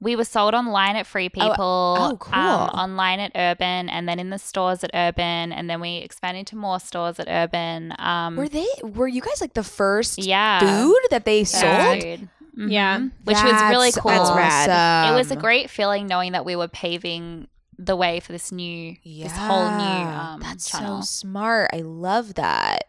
We 0.00 0.14
were 0.14 0.24
sold 0.24 0.54
online 0.54 0.96
at 0.96 1.06
Free 1.06 1.28
People, 1.30 1.96
oh, 1.98 2.16
cool. 2.20 2.34
um, 2.34 2.68
online 2.70 3.18
at 3.20 3.32
Urban, 3.34 3.88
and 3.88 4.06
then 4.08 4.18
in 4.18 4.30
the 4.30 4.38
stores 4.38 4.84
at 4.84 4.90
Urban, 4.92 5.52
and 5.52 5.70
then 5.70 5.80
we 5.80 5.96
expanded 5.98 6.46
to 6.48 6.56
more 6.56 6.78
stores 6.80 7.18
at 7.18 7.28
Urban. 7.28 7.94
Um, 7.98 8.36
Were 8.36 8.48
they? 8.48 8.66
Were 8.82 9.08
you 9.08 9.22
guys 9.22 9.40
like 9.40 9.54
the 9.54 9.62
first 9.64 10.18
yeah, 10.18 10.60
food 10.60 11.00
that 11.10 11.24
they 11.24 11.44
sold? 11.44 12.02
food. 12.02 12.28
Yeah. 12.56 13.00
Which 13.24 13.36
was 13.42 13.62
really 13.70 13.92
cool. 13.92 14.10
That's 14.10 14.30
rad. 14.68 15.12
It 15.12 15.14
was 15.14 15.30
a 15.30 15.36
great 15.36 15.68
feeling 15.70 16.06
knowing 16.06 16.32
that 16.32 16.44
we 16.44 16.56
were 16.56 16.68
paving 16.68 17.48
the 17.78 17.94
way 17.96 18.20
for 18.20 18.32
this 18.32 18.50
new, 18.50 18.96
this 19.04 19.32
whole 19.36 19.68
new 19.68 20.08
um, 20.08 20.40
That's 20.40 20.70
channel. 20.70 21.02
so 21.02 21.06
smart. 21.06 21.70
I 21.74 21.80
love 21.80 22.34
that. 22.34 22.84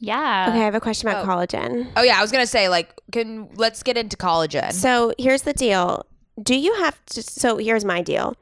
yeah. 0.00 0.46
Okay, 0.48 0.60
I 0.60 0.64
have 0.64 0.74
a 0.74 0.80
question 0.80 1.08
about 1.08 1.24
Oh. 1.24 1.28
collagen. 1.28 1.86
Oh 1.96 2.02
yeah, 2.02 2.18
I 2.18 2.20
was 2.22 2.32
gonna 2.32 2.46
say 2.48 2.68
like, 2.68 2.92
can 3.12 3.48
let's 3.54 3.82
get 3.84 3.96
into 3.96 4.16
collagen. 4.16 4.72
So 4.72 5.12
here's 5.18 5.42
the 5.42 5.52
deal. 5.52 6.04
Do 6.42 6.54
you 6.54 6.74
have 6.76 7.04
to? 7.06 7.22
So 7.22 7.56
here's 7.58 7.84
my 7.84 8.02
deal. 8.02 8.36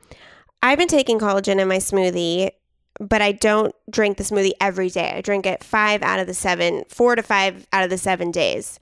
I've 0.62 0.78
been 0.78 0.88
taking 0.88 1.18
collagen 1.18 1.60
in 1.60 1.68
my 1.68 1.76
smoothie, 1.76 2.50
but 2.98 3.20
I 3.20 3.32
don't 3.32 3.74
drink 3.90 4.16
the 4.16 4.24
smoothie 4.24 4.52
every 4.60 4.88
day. 4.88 5.12
I 5.16 5.20
drink 5.20 5.46
it 5.46 5.62
five 5.62 6.02
out 6.02 6.18
of 6.18 6.26
the 6.26 6.34
seven, 6.34 6.84
four 6.88 7.14
to 7.16 7.22
five 7.22 7.66
out 7.72 7.84
of 7.84 7.90
the 7.90 7.98
seven 7.98 8.30
days. 8.30 8.80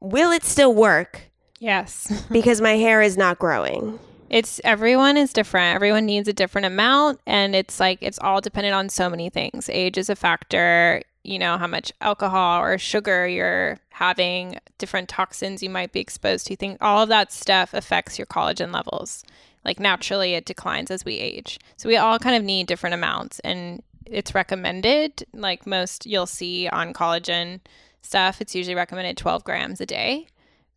Will 0.00 0.30
it 0.30 0.44
still 0.44 0.74
work? 0.74 1.30
Yes. 1.58 2.24
Because 2.30 2.60
my 2.60 2.76
hair 2.76 3.02
is 3.02 3.16
not 3.16 3.38
growing. 3.38 3.98
It's 4.28 4.60
everyone 4.64 5.16
is 5.16 5.32
different. 5.32 5.74
Everyone 5.76 6.04
needs 6.04 6.28
a 6.28 6.32
different 6.32 6.66
amount 6.66 7.20
and 7.26 7.54
it's 7.54 7.78
like 7.78 7.98
it's 8.00 8.18
all 8.18 8.40
dependent 8.40 8.74
on 8.74 8.88
so 8.88 9.08
many 9.08 9.30
things. 9.30 9.68
Age 9.68 9.96
is 9.98 10.10
a 10.10 10.16
factor, 10.16 11.02
you 11.26 11.38
know, 11.38 11.58
how 11.58 11.66
much 11.66 11.92
alcohol 12.00 12.62
or 12.62 12.78
sugar 12.78 13.26
you're 13.26 13.78
having, 13.90 14.58
different 14.78 15.08
toxins 15.08 15.62
you 15.62 15.70
might 15.70 15.92
be 15.92 16.00
exposed 16.00 16.46
to. 16.46 16.56
Think 16.56 16.78
all 16.80 17.02
of 17.02 17.08
that 17.08 17.32
stuff 17.32 17.74
affects 17.74 18.18
your 18.18 18.26
collagen 18.26 18.72
levels. 18.72 19.24
Like 19.64 19.80
naturally 19.80 20.34
it 20.34 20.44
declines 20.44 20.90
as 20.90 21.04
we 21.04 21.14
age. 21.14 21.58
So 21.76 21.88
we 21.88 21.96
all 21.96 22.18
kind 22.18 22.36
of 22.36 22.44
need 22.44 22.66
different 22.66 22.94
amounts 22.94 23.40
and 23.40 23.82
it's 24.04 24.34
recommended 24.34 25.26
like 25.34 25.66
most 25.66 26.06
you'll 26.06 26.26
see 26.26 26.68
on 26.68 26.92
collagen 26.92 27.60
stuff, 28.02 28.40
it's 28.40 28.54
usually 28.54 28.76
recommended 28.76 29.16
12 29.16 29.42
grams 29.42 29.80
a 29.80 29.86
day 29.86 30.28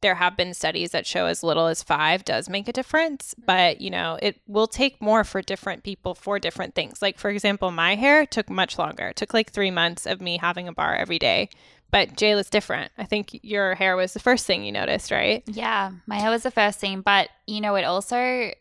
there 0.02 0.16
have 0.16 0.38
been 0.38 0.54
studies 0.54 0.92
that 0.92 1.06
show 1.06 1.26
as 1.26 1.44
little 1.44 1.68
as 1.68 1.84
five 1.84 2.24
does 2.24 2.50
make 2.50 2.68
a 2.68 2.74
difference, 2.74 3.36
but 3.46 3.82
you 3.82 3.90
know, 3.90 4.18
it 4.22 4.40
will 4.48 4.68
take 4.68 5.02
more 5.02 5.24
for 5.24 5.42
different 5.42 5.84
people 5.84 6.16
for 6.16 6.40
different 6.40 6.76
things. 6.76 7.02
Like, 7.02 7.18
for 7.18 7.30
example, 7.30 7.72
my 7.72 7.96
hair 7.96 8.26
took 8.26 8.50
much 8.50 8.78
longer. 8.78 9.10
It 9.10 9.16
took 9.16 9.34
like 9.34 9.52
three 9.52 9.72
months 9.72 10.06
of 10.06 10.22
me 10.22 10.38
having 10.38 10.68
a 10.68 10.74
bar 10.74 10.96
every 10.96 11.20
day. 11.20 11.50
But 11.92 12.16
Jayla's 12.16 12.52
different. 12.52 12.92
I 13.00 13.06
think 13.06 13.40
your 13.42 13.74
hair 13.74 13.96
was 13.96 14.14
the 14.14 14.20
first 14.20 14.46
thing 14.46 14.64
you 14.64 14.72
noticed, 14.72 15.10
right? 15.10 15.44
Yeah, 15.48 15.92
my 16.06 16.20
hair 16.20 16.30
was 16.30 16.44
the 16.44 16.52
first 16.52 16.80
thing, 16.80 17.02
but 17.02 17.30
you 17.48 17.62
know, 17.62 17.76
it 17.76 17.84
also, 17.84 18.52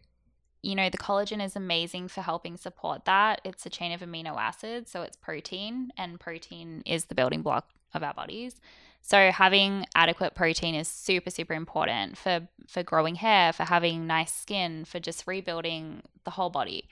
you 0.62 0.74
know, 0.74 0.88
the 0.88 0.98
collagen 0.98 1.44
is 1.44 1.54
amazing 1.54 2.08
for 2.08 2.22
helping 2.22 2.56
support 2.56 3.04
that. 3.04 3.42
It's 3.44 3.66
a 3.66 3.70
chain 3.70 3.92
of 3.92 4.00
amino 4.00 4.36
acids, 4.36 4.90
so 4.90 5.02
it's 5.02 5.16
protein, 5.16 5.92
and 5.98 6.18
protein 6.18 6.82
is 6.86 7.04
the 7.04 7.14
building 7.14 7.42
block 7.42 7.68
of 7.92 8.02
our 8.02 8.14
bodies. 8.14 8.60
So 9.08 9.30
having 9.30 9.86
adequate 9.94 10.34
protein 10.34 10.74
is 10.74 10.86
super 10.86 11.30
super 11.30 11.54
important 11.54 12.18
for 12.18 12.46
for 12.66 12.82
growing 12.82 13.14
hair, 13.14 13.54
for 13.54 13.64
having 13.64 14.06
nice 14.06 14.34
skin, 14.34 14.84
for 14.84 15.00
just 15.00 15.26
rebuilding 15.26 16.02
the 16.24 16.32
whole 16.32 16.50
body. 16.50 16.86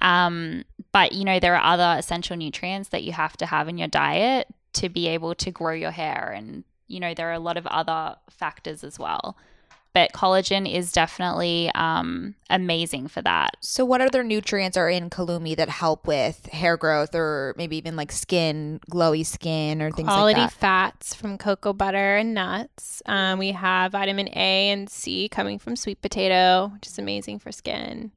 Um, 0.00 0.64
but 0.90 1.12
you 1.12 1.24
know, 1.24 1.38
there 1.38 1.54
are 1.54 1.72
other 1.72 1.96
essential 1.96 2.36
nutrients 2.36 2.88
that 2.88 3.04
you 3.04 3.12
have 3.12 3.36
to 3.36 3.46
have 3.46 3.68
in 3.68 3.78
your 3.78 3.86
diet 3.86 4.48
to 4.72 4.88
be 4.88 5.06
able 5.06 5.36
to 5.36 5.52
grow 5.52 5.72
your 5.72 5.92
hair 5.92 6.34
and 6.36 6.64
you 6.88 6.98
know, 6.98 7.14
there 7.14 7.30
are 7.30 7.34
a 7.34 7.38
lot 7.38 7.56
of 7.56 7.68
other 7.68 8.16
factors 8.28 8.82
as 8.82 8.98
well. 8.98 9.36
But 9.92 10.12
collagen 10.12 10.72
is 10.72 10.92
definitely 10.92 11.68
um, 11.74 12.36
amazing 12.48 13.08
for 13.08 13.22
that. 13.22 13.56
so 13.60 13.84
what 13.84 14.00
other 14.00 14.22
nutrients 14.22 14.76
are 14.76 14.88
in 14.88 15.10
Kalumi 15.10 15.56
that 15.56 15.68
help 15.68 16.06
with 16.06 16.46
hair 16.46 16.76
growth 16.76 17.12
or 17.14 17.54
maybe 17.56 17.76
even 17.76 17.96
like 17.96 18.12
skin, 18.12 18.78
glowy 18.88 19.26
skin 19.26 19.82
or 19.82 19.90
things 19.90 20.06
Quality 20.06 20.40
like 20.42 20.50
that? 20.50 20.56
fats 20.60 21.12
from 21.14 21.36
cocoa 21.38 21.72
butter 21.72 22.16
and 22.18 22.34
nuts. 22.34 23.02
Um, 23.06 23.40
we 23.40 23.50
have 23.50 23.90
vitamin 23.92 24.28
A 24.28 24.70
and 24.70 24.88
C 24.88 25.28
coming 25.28 25.58
from 25.58 25.74
sweet 25.74 26.00
potato, 26.00 26.70
which 26.74 26.86
is 26.86 26.96
amazing 26.98 27.40
for 27.40 27.50
skin. 27.50 28.12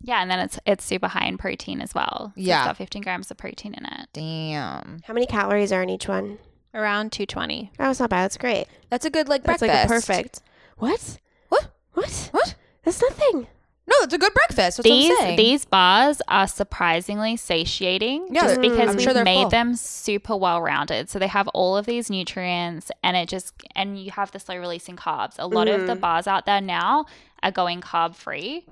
Yeah, 0.00 0.20
and 0.22 0.30
then 0.30 0.38
it's 0.40 0.58
it's 0.66 0.84
super 0.84 1.08
high 1.08 1.26
in 1.26 1.36
protein 1.38 1.80
as 1.80 1.94
well. 1.94 2.32
So 2.34 2.40
Yeah. 2.40 2.60
it's 2.60 2.66
got 2.68 2.76
15 2.78 3.02
grams 3.02 3.30
of 3.30 3.36
protein 3.36 3.74
in 3.74 3.84
it. 3.84 4.08
Damn. 4.14 5.00
How 5.04 5.14
many 5.14 5.26
calories 5.26 5.70
are 5.72 5.82
in 5.82 5.90
each 5.90 6.08
one? 6.08 6.38
Around 6.74 7.12
220. 7.12 7.70
Oh, 7.78 7.90
it's 7.90 8.00
not 8.00 8.10
bad. 8.10 8.24
That's 8.24 8.36
great. 8.36 8.66
That's 8.90 9.04
a 9.04 9.10
good 9.10 9.28
like 9.28 9.44
That's 9.44 9.60
breakfast. 9.60 9.78
like 9.80 9.84
a 9.84 9.88
perfect. 9.88 10.42
What? 10.78 11.18
What? 11.48 11.68
What? 11.92 12.28
What? 12.32 12.54
That's 12.82 13.00
nothing. 13.00 13.46
No, 13.86 13.94
it's 14.00 14.14
a 14.14 14.18
good 14.18 14.32
breakfast. 14.34 14.56
That's 14.56 14.78
what 14.78 14.86
I'm 14.86 14.92
These 14.92 15.36
these 15.36 15.64
bars 15.66 16.20
are 16.26 16.46
surprisingly 16.48 17.36
satiating 17.36 18.28
Yeah, 18.30 18.42
just 18.42 18.58
mm, 18.58 18.62
because 18.62 18.88
I'm 18.90 18.96
we've 18.96 19.04
sure 19.04 19.24
made 19.24 19.42
full. 19.42 19.50
them 19.50 19.76
super 19.76 20.36
well 20.36 20.60
rounded. 20.62 21.10
So 21.10 21.18
they 21.18 21.26
have 21.28 21.48
all 21.48 21.76
of 21.76 21.84
these 21.86 22.10
nutrients 22.10 22.90
and 23.02 23.16
it 23.16 23.28
just 23.28 23.52
and 23.76 23.98
you 24.02 24.10
have 24.12 24.32
the 24.32 24.40
slow 24.40 24.56
releasing 24.58 24.96
carbs. 24.96 25.34
A 25.38 25.46
lot 25.46 25.68
of 25.68 25.86
the 25.86 25.94
Mhm. 25.94 26.00
bars 26.00 26.26
out 26.26 26.46
there 26.46 26.60
now 26.62 27.04
are 27.42 27.50
going 27.52 27.82
carb 27.82 28.14
free. 28.16 28.64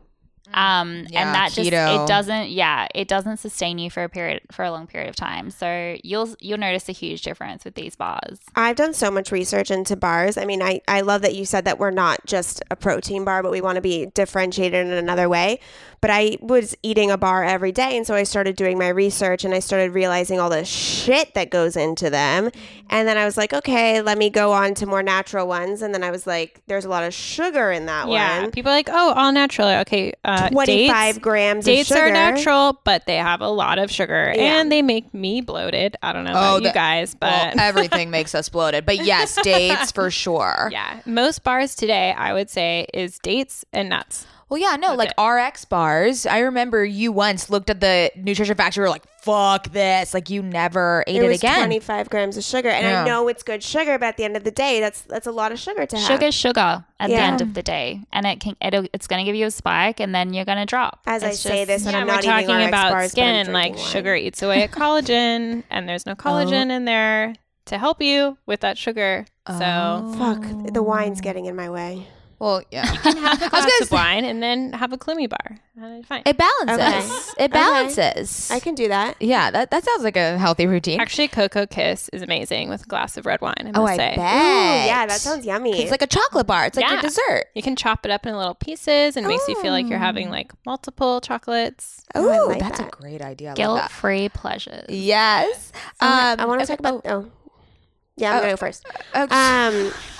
Um 0.53 1.07
Yeah, 1.09 1.23
and 1.23 1.35
that 1.35 1.53
just 1.53 1.71
it 1.71 2.09
doesn't 2.09 2.51
yeah, 2.51 2.89
it 2.95 3.09
doesn't 3.09 3.39
sustain 3.39 3.79
you 3.79 3.91
for 3.91 4.03
a 4.03 4.09
period 4.09 4.43
for 4.51 4.65
a 4.65 4.71
long 4.71 4.87
period 4.87 5.09
of 5.09 5.17
time. 5.17 5.51
So 5.51 5.97
you'll 6.03 6.35
you'll 6.41 6.59
notice 6.59 6.89
a 6.89 6.93
huge 6.93 7.23
difference 7.23 7.65
with 7.65 7.75
these 7.75 7.97
bars. 7.97 8.39
I've 8.55 8.77
done 8.77 8.95
so 8.95 9.11
much 9.11 9.33
research 9.33 9.71
into 9.71 9.97
bars. 9.97 10.37
I 10.37 10.45
mean, 10.45 10.63
I, 10.63 10.81
I 10.89 11.01
love 11.03 11.23
that 11.23 11.35
you 11.35 11.45
said 11.45 11.65
that 11.65 11.79
we're 11.79 11.91
not 11.91 12.25
just 12.27 12.63
a 12.71 12.77
protein 12.77 13.25
bar, 13.25 13.43
but 13.43 13.51
we 13.53 13.61
want 13.61 13.77
to 13.77 13.83
be 13.83 14.07
differentiated 14.07 14.87
in 14.87 14.93
another 14.93 15.29
way. 15.29 15.61
But 16.01 16.11
I 16.11 16.37
was 16.41 16.75
eating 16.83 17.13
a 17.13 17.17
bar 17.17 17.45
every 17.45 17.71
day. 17.71 17.97
And 17.97 18.05
so 18.05 18.15
I 18.15 18.25
started 18.25 18.57
doing 18.57 18.77
my 18.77 18.89
research 18.89 19.45
and 19.45 19.55
I 19.55 19.61
started 19.61 19.93
realizing 19.93 20.41
all 20.41 20.51
the 20.51 20.65
shit 20.65 21.33
that 21.35 21.51
goes 21.51 21.77
into 21.77 22.11
them. 22.11 22.51
And 22.91 23.07
then 23.07 23.17
I 23.17 23.25
was 23.25 23.37
like, 23.37 23.53
okay, 23.53 24.03
let 24.03 24.19
me 24.19 24.29
go 24.29 24.51
on 24.51 24.75
to 24.75 24.87
more 24.87 25.03
natural 25.03 25.47
ones. 25.47 25.81
And 25.81 25.95
then 25.95 26.03
I 26.03 26.11
was 26.11 26.27
like, 26.27 26.61
there's 26.67 26.85
a 26.85 26.89
lot 26.89 27.05
of 27.05 27.15
sugar 27.15 27.71
in 27.71 27.87
that 27.87 28.09
one. 28.09 28.17
Yeah. 28.17 28.43
one. 28.43 28.51
People 28.51 28.73
are 28.73 28.75
like, 28.75 28.89
oh, 28.91 29.13
all 29.13 29.31
natural. 29.31 29.69
Okay. 29.69 30.13
Uh, 30.33 30.49
25 30.51 31.05
dates, 31.15 31.19
grams 31.19 31.65
Dates 31.65 31.91
of 31.91 31.97
sugar. 31.97 32.09
are 32.09 32.11
natural, 32.11 32.81
but 32.85 33.07
they 33.07 33.17
have 33.17 33.41
a 33.41 33.49
lot 33.49 33.79
of 33.79 33.91
sugar 33.91 34.33
Yeah. 34.35 34.61
and 34.61 34.73
they 34.73 34.83
make 34.83 35.13
me 35.13 35.41
bloated. 35.41 35.97
I 36.03 36.13
don't 36.13 36.25
know 36.25 36.33
Oh, 36.33 36.35
about 36.37 36.57
you 36.57 36.63
that- 36.69 36.75
guys, 36.75 37.17
well, 37.21 37.51
but 37.55 37.61
everything 37.61 38.11
makes 38.11 38.35
us 38.35 38.49
bloated. 38.49 38.87
But 38.87 39.05
yes, 39.05 39.37
dates 39.43 39.93
for 39.93 40.11
sure. 40.23 40.69
yeah, 40.73 41.01
most 41.07 41.45
bars 41.45 41.75
today, 41.75 42.13
I 42.17 42.33
would 42.33 42.49
say, 42.51 42.87
is 42.95 43.19
dates 43.19 43.65
and 43.73 43.89
nuts. 43.89 44.27
Well, 44.53 44.61
yeah, 44.61 44.77
no, 44.77 44.95
like 44.95 45.15
it. 45.17 45.23
RX 45.23 45.65
bars. 45.65 46.27
I 46.27 46.41
remember 46.41 46.85
you 46.85 47.11
once 47.11 47.49
looked 47.49 47.71
at 47.71 47.81
the 47.81 48.11
nutrition 48.17 48.55
facts. 48.55 48.77
You 48.77 48.83
were 48.83 48.91
like, 48.91 49.07
"Fuck 49.23 49.73
this!" 49.73 50.13
Like 50.13 50.29
you 50.29 50.43
never 50.43 51.05
ate 51.07 51.23
It 51.23 51.31
it, 51.31 51.37
again. 51.37 51.57
25 51.57 52.11
grams 52.11 52.37
of 52.37 52.45
sugar. 52.45 52.69
And 52.69 52.85
Yeah. 52.85 53.03
I 53.03 53.07
know 53.07 53.29
it's 53.29 53.43
good 53.43 53.63
sugar, 53.63 53.99
but 53.99 54.09
at 54.09 54.17
the 54.19 54.25
end 54.25 54.37
of 54.37 54.45
the 54.45 54.51
day, 54.51 54.79
that's 54.79 55.01
that's 55.01 55.27
a 55.27 55.33
lot 55.33 55.53
of 55.53 55.59
sugar 55.59 55.87
to 55.87 55.97
have. 55.97 56.07
Sugar, 56.07 56.31
sugar 56.31 56.85
at 57.01 57.09
the 57.09 57.15
end 57.15 57.41
of 57.41 57.55
the 57.55 57.63
day. 57.63 58.03
And 58.13 58.27
it 58.27 58.41
can 58.41 58.55
it'll, 58.61 58.85
it's 58.93 59.07
going 59.07 59.25
to 59.25 59.25
give 59.25 59.35
you 59.35 59.47
a 59.47 59.51
spike 59.51 60.01
and 60.01 60.15
then 60.15 60.35
you're 60.35 60.45
going 60.45 60.59
to 60.59 60.67
drop. 60.67 61.01
As 61.07 61.23
I 61.25 61.29
It's 61.29 61.41
say 61.41 61.65
just- 61.65 61.69
this, 61.69 61.87
and 61.87 61.95
yeah, 61.95 62.01
I'm 62.03 62.07
we're 62.07 62.13
not 62.13 62.23
talking 62.23 62.57
RX 62.57 62.69
about 62.69 62.93
bars, 62.93 63.11
skin. 63.13 63.53
Like 63.55 63.73
drinking 63.73 63.83
wine. 63.85 63.91
sugar 63.91 64.15
eats 64.15 64.43
away 64.43 64.65
at 64.65 64.71
collagen, 64.71 65.63
and 65.71 65.89
there's 65.89 66.05
no 66.05 66.13
oh. 66.13 66.17
collagen 66.17 66.71
in 66.71 66.85
there 66.85 67.35
to 67.65 67.79
help 67.79 68.03
you 68.03 68.37
with 68.45 68.61
that 68.61 68.77
sugar. 68.77 69.25
So 69.49 69.55
Oh. 69.63 70.15
Fuck, 70.19 70.75
the 70.75 70.83
wine's 70.83 71.23
getting 71.23 71.47
in 71.47 71.57
my 71.57 71.71
way. 71.71 72.07
Well, 72.43 72.61
yeah, 72.73 72.85
have 72.85 73.07
a 73.07 73.09
I 73.19 73.31
was 73.31 73.39
glass 73.39 73.51
gonna 73.53 73.67
of 73.83 73.89
say- 73.89 73.95
wine 73.95 74.25
and 74.25 74.43
then 74.43 74.73
have 74.73 74.93
a 74.93 74.99
Kalumi 74.99 75.29
bar. 75.29 75.59
Uh, 75.81 76.03
fine. 76.03 76.23
it 76.27 76.37
balances. 76.37 77.29
It 77.39 77.43
Okay. 77.45 77.47
balances. 77.49 78.51
I 78.51 78.59
can 78.59 78.75
do 78.75 78.89
that. 78.89 79.17
Yeah, 79.21 79.53
that 79.53 79.71
that 79.71 79.85
sounds 79.85 80.03
like 80.03 80.17
a 80.17 80.37
healthy 80.39 80.67
routine. 80.67 81.01
Actually, 81.01 81.29
Cocoa 81.29 81.67
Kiss 81.67 82.09
is 82.13 82.21
amazing 82.21 82.69
with 82.69 82.83
a 82.83 82.87
glass 82.87 83.17
of 83.17 83.27
red 83.27 83.41
wine. 83.41 83.55
I 83.61 83.65
must 83.67 83.79
oh, 83.79 83.85
I 83.87 83.97
say. 83.97 84.15
bet. 84.17 84.19
Ooh, 84.19 84.87
yeah, 84.89 85.07
that 85.07 85.21
sounds 85.21 85.47
yummy. 85.47 85.81
It's 85.81 85.93
like 85.93 86.03
a 86.03 86.07
chocolate 86.09 86.49
bar. 86.49 86.67
It's 86.67 86.77
like 86.77 86.87
your 86.87 86.97
Yeah. 86.97 87.03
dessert. 87.03 87.45
You 87.55 87.63
can 87.63 87.77
chop 87.77 88.05
it 88.05 88.11
up 88.11 88.27
in 88.27 88.37
little 88.37 88.57
pieces 88.57 89.17
and 89.17 89.27
makes 89.29 89.47
you 89.47 89.55
feel 89.63 89.71
like 89.73 89.87
you're 89.89 89.99
having 90.01 90.29
like 90.29 90.51
multiple 90.67 91.21
chocolates. 91.21 92.05
Oh, 92.17 92.29
I 92.29 92.41
like 92.41 92.59
that's 92.59 92.79
that. 92.81 92.89
a 92.89 92.91
great 92.91 93.23
idea. 93.23 93.49
I 93.49 93.51
love 93.53 93.57
Guilt-free 93.57 94.31
pleasures. 94.31 94.87
Yes. 94.89 95.71
I 96.01 96.33
Um, 96.39 96.49
want 96.49 96.59
to 96.61 96.65
okay, 96.65 96.73
talk 96.77 96.81
about. 96.81 97.03
Oh, 97.07 97.31
Yeah, 98.23 98.33
I'm 98.35 98.41
gonna 98.41 98.53
go 98.53 98.57
first. 98.57 98.87
Uh, 99.13 99.23
Um, 99.23 99.29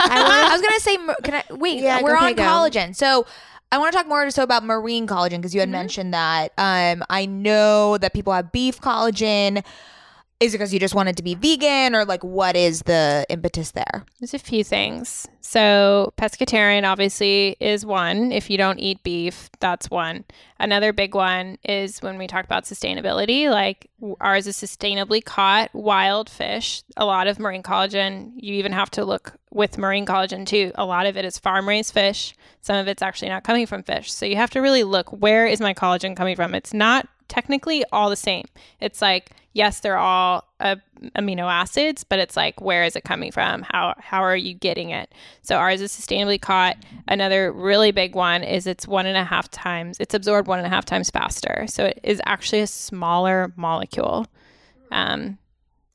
I 0.01 0.49
I 0.51 0.53
was 0.53 0.61
gonna 0.61 0.81
say, 0.81 0.97
can 1.23 1.35
I 1.35 1.45
wait? 1.55 1.81
Yeah, 1.83 2.03
we're 2.03 2.17
okay, 2.17 2.27
on 2.27 2.35
go. 2.35 2.43
collagen, 2.43 2.95
so 2.97 3.27
I 3.71 3.79
want 3.79 3.93
to 3.93 3.97
talk 3.99 4.07
more 4.07 4.31
so 4.31 4.43
about 4.43 4.65
marine 4.65 5.07
collagen 5.07 5.39
because 5.39 5.55
you 5.55 5.61
had 5.61 5.71
mentioned 5.71 6.13
that. 6.13 6.53
Um, 6.59 7.03
I 7.09 7.25
know 7.27 7.97
that 7.97 8.13
people 8.13 8.33
have 8.33 8.53
beef 8.53 8.81
collagen. 8.81 9.65
Is 10.43 10.55
it 10.55 10.59
because 10.59 10.75
you 10.75 10.81
just 10.81 10.97
wanted 10.97 11.17
to 11.19 11.23
be 11.23 11.37
vegan, 11.37 11.95
or 11.95 12.05
like 12.05 12.25
what 12.25 12.57
is 12.57 12.83
the 12.83 13.25
impetus 13.29 13.71
there? 13.71 14.05
There's 14.19 14.35
a 14.35 14.41
few 14.41 14.65
things. 14.65 15.29
So, 15.41 16.13
pescatarian 16.17 16.83
obviously 16.83 17.57
is 17.61 17.87
one. 17.87 18.33
If 18.33 18.51
you 18.51 18.59
don't 18.59 18.81
eat 18.81 19.05
beef, 19.05 19.51
that's 19.61 19.89
one. 19.89 20.25
Another 20.59 20.93
big 20.93 21.15
one 21.15 21.59
is 21.63 22.03
when 22.03 22.19
we 22.19 22.27
talk 22.27 22.45
about 22.45 22.65
sustainability, 22.65 23.49
like 23.49 23.89
ours 24.21 24.49
is 24.49 24.57
sustainably 24.57 25.25
caught 25.25 25.73
wild 25.75 26.29
fish. 26.29 26.83
A 26.97 27.05
lot 27.05 27.29
of 27.29 27.39
marine 27.39 27.63
collagen, 27.63 28.33
you 28.35 28.55
even 28.55 28.73
have 28.73 28.91
to 28.93 29.05
look 29.05 29.35
with 29.53 29.79
marine 29.79 30.07
collagen 30.07 30.45
too. 30.45 30.73
A 30.75 30.85
lot 30.85 31.07
of 31.07 31.17
it 31.17 31.25
is 31.25 31.39
farm 31.39 31.69
raised 31.69 31.95
fish. 31.95 32.35
Some 32.63 32.77
of 32.77 32.89
it's 32.89 33.03
actually 33.03 33.29
not 33.29 33.45
coming 33.45 33.67
from 33.67 33.85
fish. 33.85 34.13
So, 34.13 34.27
you 34.27 34.35
have 34.35 34.51
to 34.51 34.61
really 34.61 34.83
look 34.83 35.09
where 35.11 35.47
is 35.47 35.61
my 35.61 35.73
collagen 35.73 36.17
coming 36.17 36.35
from? 36.35 36.53
It's 36.53 36.75
not 36.75 37.07
technically 37.33 37.83
all 37.93 38.11
the 38.11 38.17
same. 38.17 38.45
It's 38.79 39.01
like 39.01 39.31
yes, 39.55 39.81
they're 39.81 39.97
all 39.97 40.45
uh, 40.61 40.77
amino 41.17 41.51
acids, 41.51 42.05
but 42.05 42.19
it's 42.19 42.37
like 42.37 42.61
where 42.61 42.85
is 42.85 42.95
it 42.95 43.05
coming 43.05 43.33
from? 43.33 43.63
How 43.63 43.95
how 43.99 44.23
are 44.23 44.37
you 44.37 44.53
getting 44.53 44.91
it? 44.91 45.13
So 45.41 45.57
ours 45.57 45.81
is 45.81 45.93
sustainably 45.93 46.39
caught. 46.39 46.77
Another 47.09 47.51
really 47.51 47.91
big 47.91 48.15
one 48.15 48.43
is 48.45 48.67
it's 48.67 48.87
one 48.87 49.07
and 49.07 49.17
a 49.17 49.25
half 49.25 49.51
times. 49.51 49.97
It's 49.99 50.13
absorbed 50.13 50.47
one 50.47 50.59
and 50.59 50.67
a 50.67 50.71
half 50.71 50.85
times 50.85 51.09
faster. 51.09 51.65
So 51.69 51.87
it 51.87 52.01
is 52.03 52.21
actually 52.27 52.61
a 52.61 52.67
smaller 52.67 53.53
molecule. 53.57 54.27
Um, 54.91 55.39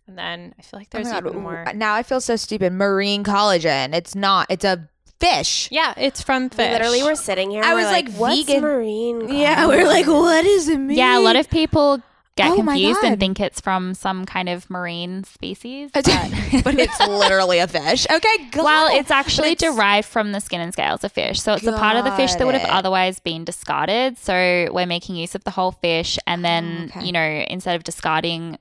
and 0.08 0.18
then 0.18 0.56
I 0.58 0.62
feel 0.64 0.80
like 0.80 0.90
there's 0.90 1.12
Oh 1.12 1.18
even 1.18 1.42
more. 1.44 1.66
Now 1.76 1.94
I 1.94 2.02
feel 2.02 2.20
so 2.20 2.36
stupid. 2.36 2.74
Marine 2.74 3.24
collagen. 3.24 3.94
It's 3.94 4.16
not. 4.16 4.48
It's 4.50 4.66
a 4.66 4.90
fish. 5.20 5.70
Yeah, 5.72 5.94
it's 5.98 6.22
from 6.22 6.50
fish. 6.50 6.72
literally 6.72 7.04
we're 7.04 7.16
sitting 7.16 7.52
here. 7.52 7.64
I 7.64 7.74
was 7.74 7.86
like, 7.86 8.12
what's 8.14 8.44
vegan- 8.46 8.62
marine? 8.62 9.30
Yeah, 9.30 9.68
we 9.68 9.76
are 9.82 9.86
like, 9.86 10.08
what 10.08 10.46
is 10.46 10.58
does 10.66 10.70
it 10.70 10.78
mean? 10.80 10.98
Yeah, 10.98 11.18
a 11.18 11.22
lot 11.22 11.36
of 11.36 11.50
people 11.50 12.02
get 12.36 12.52
Oh 12.52 12.56
confused 12.56 13.00
and 13.04 13.20
think 13.20 13.40
it's 13.40 13.60
from 13.60 13.94
some 13.94 14.26
kind 14.26 14.48
of 14.48 14.70
marine 14.70 15.24
species. 15.24 15.90
but, 15.94 16.06
But 16.64 16.80
it's 16.80 17.00
literally 17.08 17.60
a 17.60 17.68
fish. 17.68 18.06
Okay, 18.10 18.38
got 18.52 18.64
well, 18.64 18.98
it's 18.98 19.12
actually 19.12 19.52
it's- 19.52 19.74
derived 19.74 20.08
from 20.08 20.32
the 20.32 20.40
skin 20.40 20.62
and 20.62 20.72
scales 20.72 21.04
of 21.04 21.12
fish. 21.12 21.42
So 21.42 21.54
it's 21.54 21.66
a 21.66 21.74
part 21.74 21.98
of 21.98 22.06
the 22.06 22.12
fish 22.12 22.34
that 22.36 22.46
would 22.46 22.56
have 22.56 22.70
otherwise 22.70 23.20
been 23.20 23.44
discarded. 23.44 24.18
So 24.18 24.70
we're 24.72 24.86
making 24.86 25.16
use 25.16 25.36
of 25.36 25.44
the 25.44 25.52
whole 25.52 25.72
fish. 25.72 26.18
And 26.28 26.46
then, 26.46 26.92
oh, 26.96 26.98
okay. 26.98 27.06
you 27.06 27.12
know, 27.12 27.46
instead 27.50 27.76
of 27.76 27.84
discarding 27.84 28.58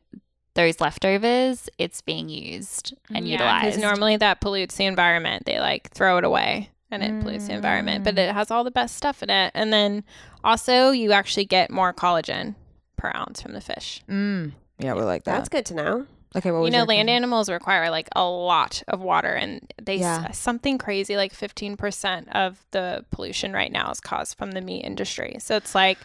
those 0.57 0.81
leftovers, 0.81 1.69
it's 1.79 2.03
being 2.03 2.29
used 2.29 2.95
and 3.15 3.27
Yeah, 3.29 3.35
utilized. 3.35 3.65
because 3.67 3.81
normally 3.81 4.17
that 4.17 4.41
pollutes 4.41 4.75
the 4.77 4.87
environment. 4.87 5.45
They 5.47 5.61
like 5.61 5.91
throw 5.93 6.19
it 6.19 6.25
away 6.25 6.71
and 6.91 7.03
it 7.03 7.21
pollutes 7.21 7.47
the 7.47 7.55
environment, 7.55 8.03
but 8.05 8.19
it 8.19 8.33
has 8.35 8.51
all 8.51 8.65
the 8.65 8.71
best 8.71 8.97
stuff 8.97 9.23
in 9.23 9.31
it. 9.31 9.53
And 9.55 9.73
then 9.73 10.03
also, 10.43 10.91
you 10.91 11.13
actually 11.13 11.45
get 11.45 11.71
more 11.71 11.93
collagen 11.95 12.55
per 12.97 13.13
ounce 13.15 13.41
from 13.43 13.53
the 13.53 13.61
fish. 13.61 14.03
Mm. 14.09 14.53
Yeah, 14.79 14.95
we're 14.95 15.05
like 15.05 15.25
that. 15.25 15.37
That's 15.37 15.49
good 15.49 15.67
to 15.67 15.75
know. 15.75 16.07
okay, 16.37 16.51
what 16.51 16.61
was 16.63 16.67
You 16.67 16.73
know, 16.73 16.85
land 16.85 17.07
question? 17.07 17.09
animals 17.09 17.49
require 17.49 17.91
like 17.91 18.09
a 18.15 18.25
lot 18.25 18.83
of 18.89 19.01
water, 19.01 19.33
and 19.33 19.73
they 19.83 19.97
Yeah. 19.97 20.27
s- 20.31 20.39
something 20.39 20.77
crazy 20.79 21.17
like 21.17 21.33
fifteen 21.35 21.77
percent 21.77 22.29
of 22.35 22.65
the 22.73 23.05
pollution 23.11 23.53
right 23.53 23.73
now 23.73 23.91
is 23.91 24.01
caused 24.01 24.37
from 24.39 24.53
the 24.53 24.61
meat 24.61 24.85
industry. 24.85 25.37
So 25.41 25.57
it's 25.57 25.75
like, 25.75 25.99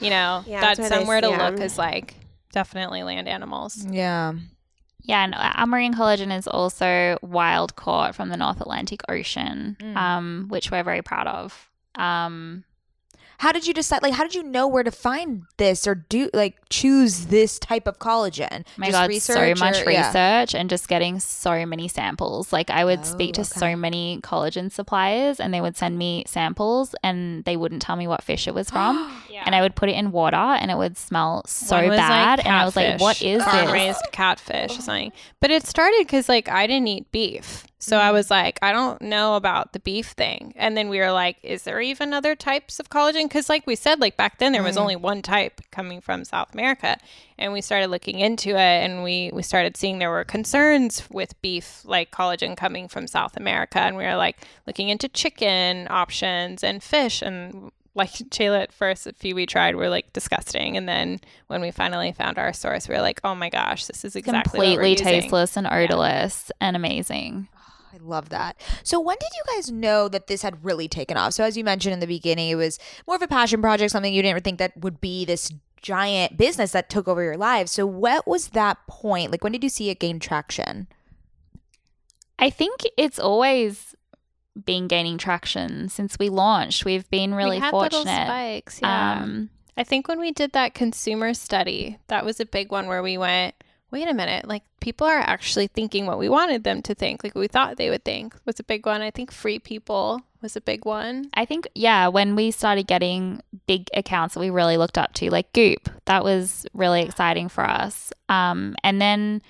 you 0.00 0.10
know, 0.10 0.42
Yeah, 0.46 0.60
that's 0.60 0.78
that's 0.78 0.88
somewhere 0.88 1.20
to 1.20 1.28
look 1.28 1.60
is 1.60 1.76
like 1.78 2.16
definitely 2.54 3.02
land 3.02 3.28
animals. 3.28 3.84
Yeah. 3.90 4.32
Yeah, 5.02 5.22
and 5.24 5.34
our 5.36 5.66
marine 5.66 5.92
collagen 5.92 6.34
is 6.34 6.48
also 6.48 7.18
wild 7.20 7.76
caught 7.76 8.14
from 8.14 8.30
the 8.30 8.38
North 8.38 8.60
Atlantic 8.62 9.02
Ocean, 9.08 9.76
Mm. 9.78 9.96
um, 9.96 10.46
which 10.48 10.70
we're 10.70 10.82
very 10.82 11.02
proud 11.02 11.26
of. 11.26 11.68
Um, 11.96 12.64
How 13.44 13.52
did 13.52 13.66
you 13.66 13.74
decide? 13.74 14.02
Like, 14.02 14.14
how 14.14 14.22
did 14.22 14.34
you 14.34 14.42
know 14.42 14.66
where 14.66 14.82
to 14.82 14.90
find 14.90 15.42
this 15.58 15.86
or 15.86 15.94
do 15.96 16.30
like 16.32 16.56
choose 16.70 17.26
this 17.26 17.58
type 17.58 17.86
of 17.86 17.98
collagen? 17.98 18.64
Oh 18.66 18.70
my 18.78 18.86
Just 18.86 18.96
God, 18.98 19.08
research 19.10 19.58
so 19.58 19.64
much 19.66 19.82
or- 19.86 19.90
yeah. 19.90 20.06
research 20.06 20.54
and 20.54 20.70
just 20.70 20.88
getting 20.88 21.20
so 21.20 21.66
many 21.66 21.86
samples. 21.86 22.54
Like 22.54 22.70
I 22.70 22.86
would 22.86 23.04
speak 23.04 23.34
to 23.34 23.42
Oh, 23.42 23.42
okay. 23.42 23.60
so 23.60 23.76
many 23.76 24.18
collagen 24.22 24.72
suppliers 24.72 25.40
and 25.40 25.52
they 25.52 25.60
would 25.60 25.76
send 25.76 25.98
me 25.98 26.24
samples 26.26 26.94
and 27.02 27.44
they 27.44 27.58
wouldn't 27.58 27.82
tell 27.82 27.96
me 27.96 28.06
what 28.08 28.22
fish 28.22 28.48
it 28.48 28.54
was 28.54 28.70
from. 28.70 28.96
yeah. 29.30 29.42
And 29.44 29.54
I 29.54 29.60
would 29.60 29.74
put 29.76 29.90
it 29.90 29.96
in 29.96 30.10
water 30.10 30.36
and 30.36 30.70
it 30.70 30.78
would 30.78 30.96
smell 30.96 31.42
so 31.46 31.76
One 31.76 31.90
was, 31.90 31.98
like, 31.98 32.08
bad. 32.08 32.40
and 32.40 32.48
I 32.48 32.64
was 32.64 32.74
like, 32.76 32.98
what 32.98 33.18
catfish, 33.18 33.42
farm 33.44 33.64
this? 33.66 33.72
raised 33.74 34.00
catfish 34.12 34.78
or 34.78 34.80
something? 34.80 35.12
But 35.40 35.50
it 35.50 35.66
started 35.66 35.98
because 35.98 36.30
like 36.30 36.48
I 36.48 36.66
didn't 36.66 36.88
eat 36.88 37.12
beef, 37.12 37.66
so. 37.84 37.98
I 37.98 38.04
mm-hmm. 38.04 38.14
was 38.14 38.30
like, 38.30 38.58
I 38.62 38.72
don't 38.72 39.00
know 39.02 39.36
about 39.36 39.72
the 39.72 39.80
beef 39.80 40.08
thing. 40.08 40.52
And 40.56 40.76
then 40.76 40.88
we 40.88 40.98
were 40.98 41.12
like, 41.12 41.36
is 41.42 41.62
there 41.62 41.80
even 41.80 42.12
other 42.12 42.34
types 42.34 42.80
of 42.80 42.88
collagen? 42.90 43.24
Because 43.24 43.48
like 43.48 43.66
we 43.66 43.76
said, 43.76 44.00
like 44.00 44.16
back 44.16 44.38
then 44.38 44.52
there 44.52 44.62
was 44.62 44.76
only 44.76 44.96
one 44.96 45.22
type 45.22 45.60
coming 45.70 46.00
from 46.00 46.24
South 46.24 46.52
America, 46.52 46.98
and 47.38 47.52
we 47.52 47.60
started 47.60 47.88
looking 47.88 48.20
into 48.20 48.50
it, 48.50 48.56
and 48.56 49.02
we 49.02 49.30
we 49.32 49.42
started 49.42 49.76
seeing 49.76 49.98
there 49.98 50.10
were 50.10 50.24
concerns 50.24 51.08
with 51.10 51.40
beef 51.42 51.82
like 51.84 52.10
collagen 52.10 52.56
coming 52.56 52.88
from 52.88 53.06
South 53.06 53.36
America, 53.36 53.80
and 53.80 53.96
we 53.96 54.04
were 54.04 54.16
like 54.16 54.36
looking 54.66 54.88
into 54.88 55.08
chicken 55.08 55.86
options 55.90 56.62
and 56.64 56.82
fish 56.82 57.22
and 57.22 57.70
like 57.94 58.10
Jayla 58.12 58.62
at 58.62 58.72
first, 58.72 59.06
a 59.06 59.12
few 59.12 59.34
we 59.34 59.46
tried 59.46 59.76
were 59.76 59.88
like 59.88 60.12
disgusting, 60.12 60.76
and 60.76 60.88
then 60.88 61.20
when 61.46 61.60
we 61.60 61.70
finally 61.70 62.12
found 62.12 62.38
our 62.38 62.52
source, 62.52 62.88
we 62.88 62.94
were 62.94 63.00
like, 63.00 63.20
"Oh 63.24 63.34
my 63.34 63.48
gosh, 63.48 63.86
this 63.86 64.04
is 64.04 64.16
exactly 64.16 64.58
Completely 64.58 64.96
tasteless 64.96 65.56
and 65.56 65.66
odorless 65.66 66.50
and 66.60 66.76
amazing. 66.76 67.48
I 67.94 67.98
love 68.02 68.30
that. 68.30 68.60
So 68.82 69.00
when 69.00 69.16
did 69.20 69.30
you 69.34 69.54
guys 69.54 69.70
know 69.70 70.08
that 70.08 70.26
this 70.26 70.42
had 70.42 70.64
really 70.64 70.88
taken 70.88 71.16
off? 71.16 71.34
So 71.34 71.44
as 71.44 71.56
you 71.56 71.62
mentioned 71.62 71.92
in 71.92 72.00
the 72.00 72.06
beginning, 72.06 72.48
it 72.50 72.56
was 72.56 72.78
more 73.06 73.14
of 73.16 73.22
a 73.22 73.28
passion 73.28 73.60
project, 73.60 73.92
something 73.92 74.12
you 74.12 74.22
didn't 74.22 74.42
think 74.42 74.58
that 74.58 74.76
would 74.76 75.00
be 75.00 75.24
this 75.24 75.52
giant 75.80 76.36
business 76.36 76.72
that 76.72 76.88
took 76.90 77.06
over 77.06 77.22
your 77.22 77.36
lives. 77.36 77.70
So 77.70 77.86
what 77.86 78.26
was 78.26 78.48
that 78.48 78.78
point? 78.88 79.30
Like 79.30 79.44
when 79.44 79.52
did 79.52 79.62
you 79.62 79.68
see 79.70 79.90
it 79.90 80.00
gain 80.00 80.18
traction? 80.18 80.88
I 82.38 82.50
think 82.50 82.80
it's 82.96 83.18
always 83.18 83.94
been 84.64 84.88
gaining 84.88 85.18
traction 85.18 85.88
since 85.88 86.18
we 86.18 86.28
launched. 86.30 86.84
We've 86.84 87.08
been 87.10 87.34
really 87.34 87.56
we 87.56 87.60
had 87.60 87.74
little 87.74 87.90
fortunate. 88.00 88.26
spikes. 88.26 88.80
Yeah, 88.82 89.22
Um, 89.22 89.50
I 89.76 89.84
think 89.84 90.08
when 90.08 90.20
we 90.20 90.32
did 90.32 90.52
that 90.52 90.74
consumer 90.74 91.34
study, 91.34 91.98
that 92.08 92.24
was 92.24 92.40
a 92.40 92.46
big 92.46 92.72
one 92.72 92.86
where 92.86 93.02
we 93.02 93.18
went. 93.18 93.54
Wait 93.94 94.08
a 94.08 94.12
minute, 94.12 94.48
like 94.48 94.64
people 94.80 95.06
are 95.06 95.20
actually 95.20 95.68
thinking 95.68 96.04
what 96.04 96.18
we 96.18 96.28
wanted 96.28 96.64
them 96.64 96.82
to 96.82 96.96
think, 96.96 97.22
like 97.22 97.36
we 97.36 97.46
thought 97.46 97.76
they 97.76 97.90
would 97.90 98.04
think 98.04 98.34
was 98.44 98.58
a 98.58 98.64
big 98.64 98.86
one. 98.86 99.00
I 99.00 99.12
think 99.12 99.30
free 99.30 99.60
people 99.60 100.20
was 100.42 100.56
a 100.56 100.60
big 100.60 100.84
one. 100.84 101.30
I 101.34 101.44
think, 101.44 101.68
yeah, 101.76 102.08
when 102.08 102.34
we 102.34 102.50
started 102.50 102.88
getting 102.88 103.40
big 103.68 103.86
accounts 103.94 104.34
that 104.34 104.40
we 104.40 104.50
really 104.50 104.76
looked 104.76 104.98
up 104.98 105.12
to, 105.14 105.30
like 105.30 105.52
Goop, 105.52 105.88
that 106.06 106.24
was 106.24 106.66
really 106.74 107.02
exciting 107.02 107.48
for 107.48 107.62
us. 107.62 108.12
Um, 108.28 108.74
and 108.82 109.00
then 109.00 109.42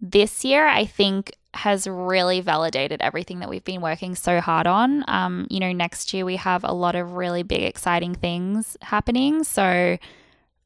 this 0.00 0.44
year, 0.44 0.66
I 0.66 0.84
think, 0.84 1.30
has 1.54 1.86
really 1.86 2.40
validated 2.40 3.00
everything 3.00 3.38
that 3.38 3.48
we've 3.48 3.62
been 3.62 3.82
working 3.82 4.16
so 4.16 4.40
hard 4.40 4.66
on. 4.66 5.04
Um, 5.06 5.46
you 5.48 5.60
know, 5.60 5.70
next 5.70 6.12
year 6.12 6.24
we 6.24 6.34
have 6.34 6.64
a 6.64 6.74
lot 6.74 6.96
of 6.96 7.12
really 7.12 7.44
big, 7.44 7.62
exciting 7.62 8.16
things 8.16 8.76
happening. 8.82 9.44
So, 9.44 9.96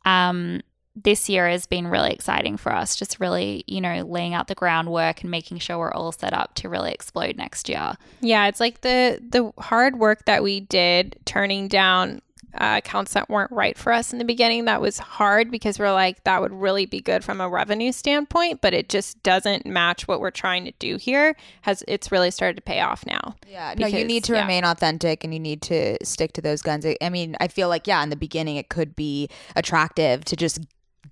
um, 0.07 0.63
this 0.97 1.29
year 1.29 1.49
has 1.49 1.67
been 1.67 1.87
really 1.87 2.13
exciting 2.13 2.57
for 2.57 2.73
us, 2.73 2.97
just 2.97 3.21
really, 3.21 3.65
you 3.67 3.81
know, 3.81 4.03
laying 4.03 4.35
out 4.35 4.49
the 4.49 4.55
groundwork 4.55 5.23
and 5.23 5.31
making 5.31 5.59
sure 5.59 5.79
we're 5.79 5.93
all 5.93 6.13
set 6.13 6.33
up 6.33 6.55
to 6.57 6.69
really 6.69 6.93
explode 6.93 7.37
next 7.37 7.69
year. 7.69 7.95
Yeah, 8.21 8.49
it's 8.49 8.61
like 8.61 8.81
the 8.81 9.21
the 9.27 9.53
hard 9.63 9.99
work 9.99 10.25
that 10.27 10.43
we 10.43 10.61
did 10.61 11.19
turning 11.25 11.69
down 11.69 12.21
uh, 12.55 12.77
accounts 12.79 13.13
that 13.13 13.29
weren't 13.31 13.53
right 13.53 13.79
for 13.79 13.93
us 13.93 14.13
in 14.13 14.19
the 14.19 14.25
beginning. 14.25 14.65
That 14.65 14.81
was 14.81 14.99
hard 14.99 15.51
because 15.51 15.79
we're 15.79 15.93
like 15.93 16.25
that 16.25 16.41
would 16.41 16.53
really 16.53 16.87
be 16.87 17.01
good 17.01 17.23
from 17.23 17.41
a 17.41 17.49
revenue 17.49 17.93
standpoint, 17.93 18.61
but 18.61 18.75
it 18.75 18.89
just 18.89 19.23
doesn't 19.23 19.67
match 19.67 20.09
what 20.09 20.21
we're 20.21 20.33
trying 20.33 20.65
to 20.65 20.73
do 20.79 20.97
here. 20.97 21.37
Has 21.63 21.85
it's 21.87 22.11
really 22.11 22.31
started 22.31 22.57
to 22.57 22.63
pay 22.63 22.81
off 22.81 23.07
now? 23.07 23.37
Yeah, 23.47 23.75
no, 23.79 23.87
you 23.87 24.05
need 24.05 24.25
to 24.25 24.33
yeah. 24.33 24.43
remain 24.43 24.65
authentic 24.65 25.23
and 25.23 25.33
you 25.33 25.41
need 25.41 25.63
to 25.63 26.05
stick 26.05 26.33
to 26.35 26.43
those 26.43 26.63
guns. 26.63 26.85
I- 26.85 26.97
I 27.01 27.09
mean, 27.09 27.37
I 27.41 27.49
feel 27.49 27.69
like, 27.69 27.87
yeah, 27.87 28.03
in 28.03 28.11
the 28.11 28.17
beginning 28.17 28.57
it 28.57 28.69
could 28.69 28.97
be 28.97 29.29
attractive 29.55 30.25
to 30.27 30.37
just 30.37 30.61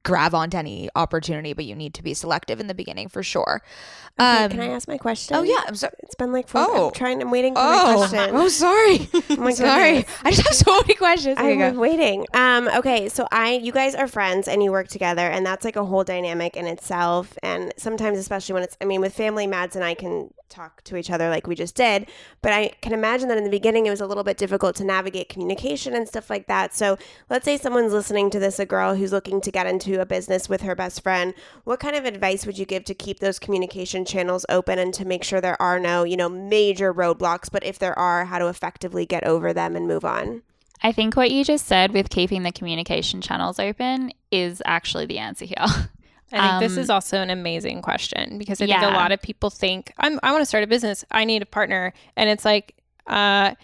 grab 0.03 0.34
onto 0.34 0.57
any 0.57 0.88
opportunity, 0.94 1.53
but 1.53 1.64
you 1.64 1.74
need 1.74 1.94
to 1.94 2.03
be 2.03 2.14
selective 2.14 2.61
in 2.61 2.66
the 2.66 2.74
beginning 2.74 3.09
for 3.09 3.22
sure. 3.22 3.62
Okay, 4.20 4.44
Um, 4.44 4.51
can 4.51 4.61
I 4.61 4.68
ask 4.68 4.88
my 4.88 4.99
question? 4.99 5.36
oh, 5.36 5.42
yeah. 5.42 5.61
I'm 5.66 5.74
sorry. 5.76 5.92
It's 6.01 6.14
been 6.16 6.32
like 6.32 6.49
four. 6.49 6.64
Oh. 6.66 6.86
I'm 6.88 6.92
trying. 6.92 7.22
I'm 7.22 7.30
waiting 7.30 7.55
for 7.55 7.61
my 7.61 7.82
Oh, 7.84 7.96
question. 8.09 8.30
oh, 8.34 8.49
sorry. 8.49 9.09
Oh 9.30 9.36
my 9.36 9.53
sorry. 9.55 10.05
I 10.24 10.30
just 10.30 10.42
have 10.46 10.55
so 10.55 10.80
many 10.80 10.94
questions. 10.94 11.36
I'm 11.38 11.76
waiting. 11.76 12.26
Um, 12.34 12.68
okay, 12.68 13.09
so 13.09 13.28
I, 13.30 13.53
you 13.53 13.70
guys 13.72 13.94
are 13.94 14.09
friends 14.09 14.49
and 14.49 14.62
you 14.62 14.72
work 14.72 14.88
together, 14.88 15.22
and 15.22 15.44
that's 15.46 15.64
like 15.64 15.76
a 15.76 15.84
whole 15.84 16.03
dynamic 16.05 16.57
in 16.57 16.66
itself. 16.66 17.36
And 17.42 17.72
sometimes, 17.76 18.18
especially 18.18 18.55
when 18.55 18.62
it's, 18.64 18.76
I 18.80 18.84
mean, 18.86 19.01
with 19.01 19.14
family, 19.14 19.46
Mads 19.46 19.76
and 19.76 19.84
I 19.84 19.94
can 19.94 20.30
talk 20.49 20.82
to 20.82 20.96
each 20.96 21.11
other 21.11 21.28
like 21.28 21.46
we 21.46 21.55
just 21.55 21.74
did. 21.74 22.09
But 22.40 22.53
I 22.55 22.70
can 22.80 22.92
imagine 22.94 23.28
that 23.28 23.36
in 23.38 23.44
the 23.44 23.51
beginning 23.51 23.84
it 23.86 23.90
was 23.90 24.01
a 24.01 24.07
little 24.07 24.24
bit 24.24 24.38
difficult 24.38 24.74
to 24.76 24.84
navigate 24.84 25.28
communication 25.28 25.94
and 25.94 26.09
stuff 26.09 26.30
like 26.30 26.46
that. 26.46 26.74
So 26.74 26.96
let's 27.28 27.44
say 27.44 27.59
someone's 27.59 27.92
listening 27.92 28.30
to 28.30 28.38
this, 28.38 28.59
a 28.59 28.64
girl 28.64 28.94
who's 28.94 29.12
looking 29.12 29.42
to 29.42 29.51
get 29.53 29.66
into 29.66 29.88
into 29.89 30.01
a 30.01 30.07
business 30.07 30.49
with 30.49 30.62
her 30.62 30.74
best 30.74 31.03
friend, 31.03 31.34
what 31.64 31.80
kind 31.80 31.97
of 31.97 32.05
advice 32.05 32.47
would 32.47 32.59
you 32.59 32.66
give 32.66 32.84
to 32.84 32.95
keep 32.95 33.20
those 33.20 33.39
communication 33.39 34.05
channels 34.05 34.45
open 34.49 34.78
and 34.78 34.93
to 34.95 35.05
make 35.05 35.24
sure 35.24 35.41
there 35.41 35.61
are 35.61 35.80
no, 35.80 36.05
you 36.05 36.16
know, 36.16 36.28
major 36.28 36.93
roadblocks, 36.93 37.51
but 37.51 37.64
if 37.64 37.78
there 37.78 37.99
are, 37.99 38.26
how 38.26 38.39
to 38.39 38.49
effectively 38.49 39.07
get 39.07 39.24
over 39.24 39.53
them 39.53 39.76
and 39.76 39.86
move 39.86 40.05
on? 40.05 40.43
I 40.82 40.93
think 40.93 41.16
what 41.16 41.30
you 41.30 41.45
just 41.45 41.66
said 41.66 41.93
with 41.93 42.09
keeping 42.09 42.45
the 42.45 42.53
communication 42.53 43.20
channels 43.20 43.59
open 43.59 44.12
is 44.30 44.62
actually 44.64 45.07
the 45.07 45.18
answer 45.18 45.45
here. 45.45 45.57
I 46.30 46.61
think 46.61 46.61
this 46.61 46.76
is 46.76 46.91
Um, 46.91 46.95
also 46.95 47.22
an 47.22 47.30
amazing 47.30 47.80
question 47.80 48.36
because 48.36 48.61
I 48.61 48.66
think 48.66 48.82
a 48.82 48.89
lot 48.89 49.12
of 49.12 49.22
people 49.22 49.49
think 49.49 49.95
I'm 49.97 50.20
I 50.22 50.30
want 50.30 50.43
to 50.43 50.47
start 50.47 50.62
a 50.62 50.66
business. 50.66 51.03
I 51.11 51.24
need 51.24 51.41
a 51.41 51.47
partner, 51.47 51.95
and 52.16 52.28
it's 52.28 52.45
like 52.45 52.74
uh, 53.07 53.55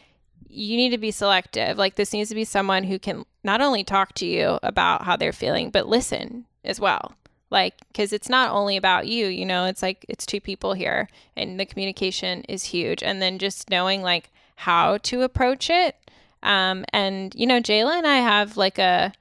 you 0.55 0.76
need 0.76 0.90
to 0.90 0.98
be 0.98 1.11
selective. 1.11 1.78
Like 1.78 1.96
this 1.96 2.12
needs 2.12 2.28
to 2.28 2.34
be 2.34 2.44
someone 2.44 2.84
who 2.84 2.98
can 2.98 3.24
not 3.42 3.61
only 3.61 3.84
talk 3.84 4.14
to 4.14 4.26
you 4.26 4.59
about 4.62 5.05
how 5.05 5.16
they're 5.16 5.32
feeling, 5.32 5.70
but 5.70 5.88
listen 5.88 6.46
as 6.64 6.80
well. 6.80 7.14
Like 7.50 7.74
because 7.88 8.12
it's 8.12 8.28
not 8.28 8.50
only 8.50 8.76
about 8.76 9.07
you. 9.07 9.26
You 9.26 9.46
know, 9.46 9.66
it's 9.66 9.82
like 9.82 10.05
it's 10.09 10.26
two 10.26 10.40
people 10.40 10.74
here, 10.74 11.09
and 11.36 11.59
the 11.59 11.66
communication 11.66 12.42
is 12.48 12.64
huge. 12.64 13.02
And 13.02 13.20
then 13.20 13.38
just 13.38 13.70
knowing 13.70 14.02
like 14.02 14.30
how 14.57 14.98
to 14.98 15.22
approach 15.22 15.70
it. 15.70 15.96
Um, 16.42 16.84
and 16.92 17.34
you 17.34 17.46
know, 17.46 17.61
Jayla 17.61 17.98
and 17.98 18.07
I 18.07 18.16
have 18.16 18.57
like 18.57 18.78
a 18.78 19.12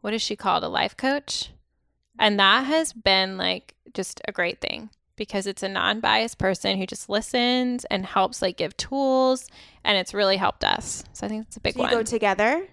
what 0.00 0.14
is 0.14 0.22
she 0.22 0.36
called? 0.36 0.64
A 0.64 0.68
life 0.68 0.96
coach. 0.96 1.50
And 2.18 2.38
that 2.38 2.64
has 2.64 2.92
been 2.92 3.36
like 3.36 3.74
just 3.94 4.20
a 4.26 4.32
great 4.32 4.60
thing 4.60 4.90
because 5.18 5.46
it's 5.46 5.62
a 5.62 5.68
non-biased 5.68 6.38
person 6.38 6.78
who 6.78 6.86
just 6.86 7.08
listens 7.10 7.84
and 7.86 8.06
helps 8.06 8.40
like 8.40 8.56
give 8.56 8.74
tools 8.78 9.46
and 9.84 9.98
it's 9.98 10.14
really 10.14 10.36
helped 10.38 10.64
us. 10.64 11.04
So 11.12 11.26
I 11.26 11.28
think 11.28 11.46
it's 11.46 11.56
a 11.56 11.60
big 11.60 11.74
Do 11.74 11.80
you 11.80 11.84
one. 11.84 11.92
go 11.92 12.02
together? 12.02 12.66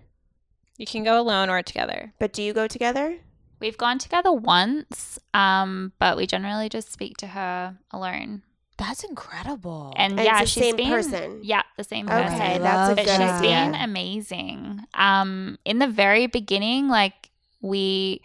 you 0.77 0.85
can 0.85 1.03
go 1.05 1.19
alone 1.19 1.49
or 1.49 1.61
together. 1.63 2.13
But 2.19 2.33
do 2.33 2.43
you 2.43 2.51
go 2.53 2.67
together? 2.67 3.17
We've 3.61 3.77
gone 3.77 3.97
together 3.97 4.31
once, 4.33 5.17
um, 5.33 5.93
but 5.99 6.17
we 6.17 6.27
generally 6.27 6.67
just 6.67 6.91
speak 6.91 7.15
to 7.17 7.27
her 7.27 7.77
alone. 7.91 8.41
That's 8.77 9.05
incredible. 9.05 9.93
And, 9.95 10.19
And 10.19 10.25
yeah, 10.25 10.41
it's 10.41 10.53
the 10.53 10.59
she's 10.59 10.63
same 10.71 10.75
been, 10.75 10.89
person? 10.89 11.39
Yeah, 11.43 11.61
the 11.77 11.85
same 11.85 12.07
Okay, 12.09 12.23
person. 12.23 12.41
I 12.41 12.57
that's 12.57 12.91
a 12.91 12.95
but 12.95 13.05
good 13.05 13.11
she's 13.11 13.17
that. 13.19 13.39
idea. 13.39 13.71
been 13.71 13.81
amazing. 13.81 14.81
Um, 14.95 15.57
in 15.63 15.79
the 15.79 15.87
very 15.87 16.27
beginning, 16.27 16.89
like 16.89 17.29
we 17.61 18.21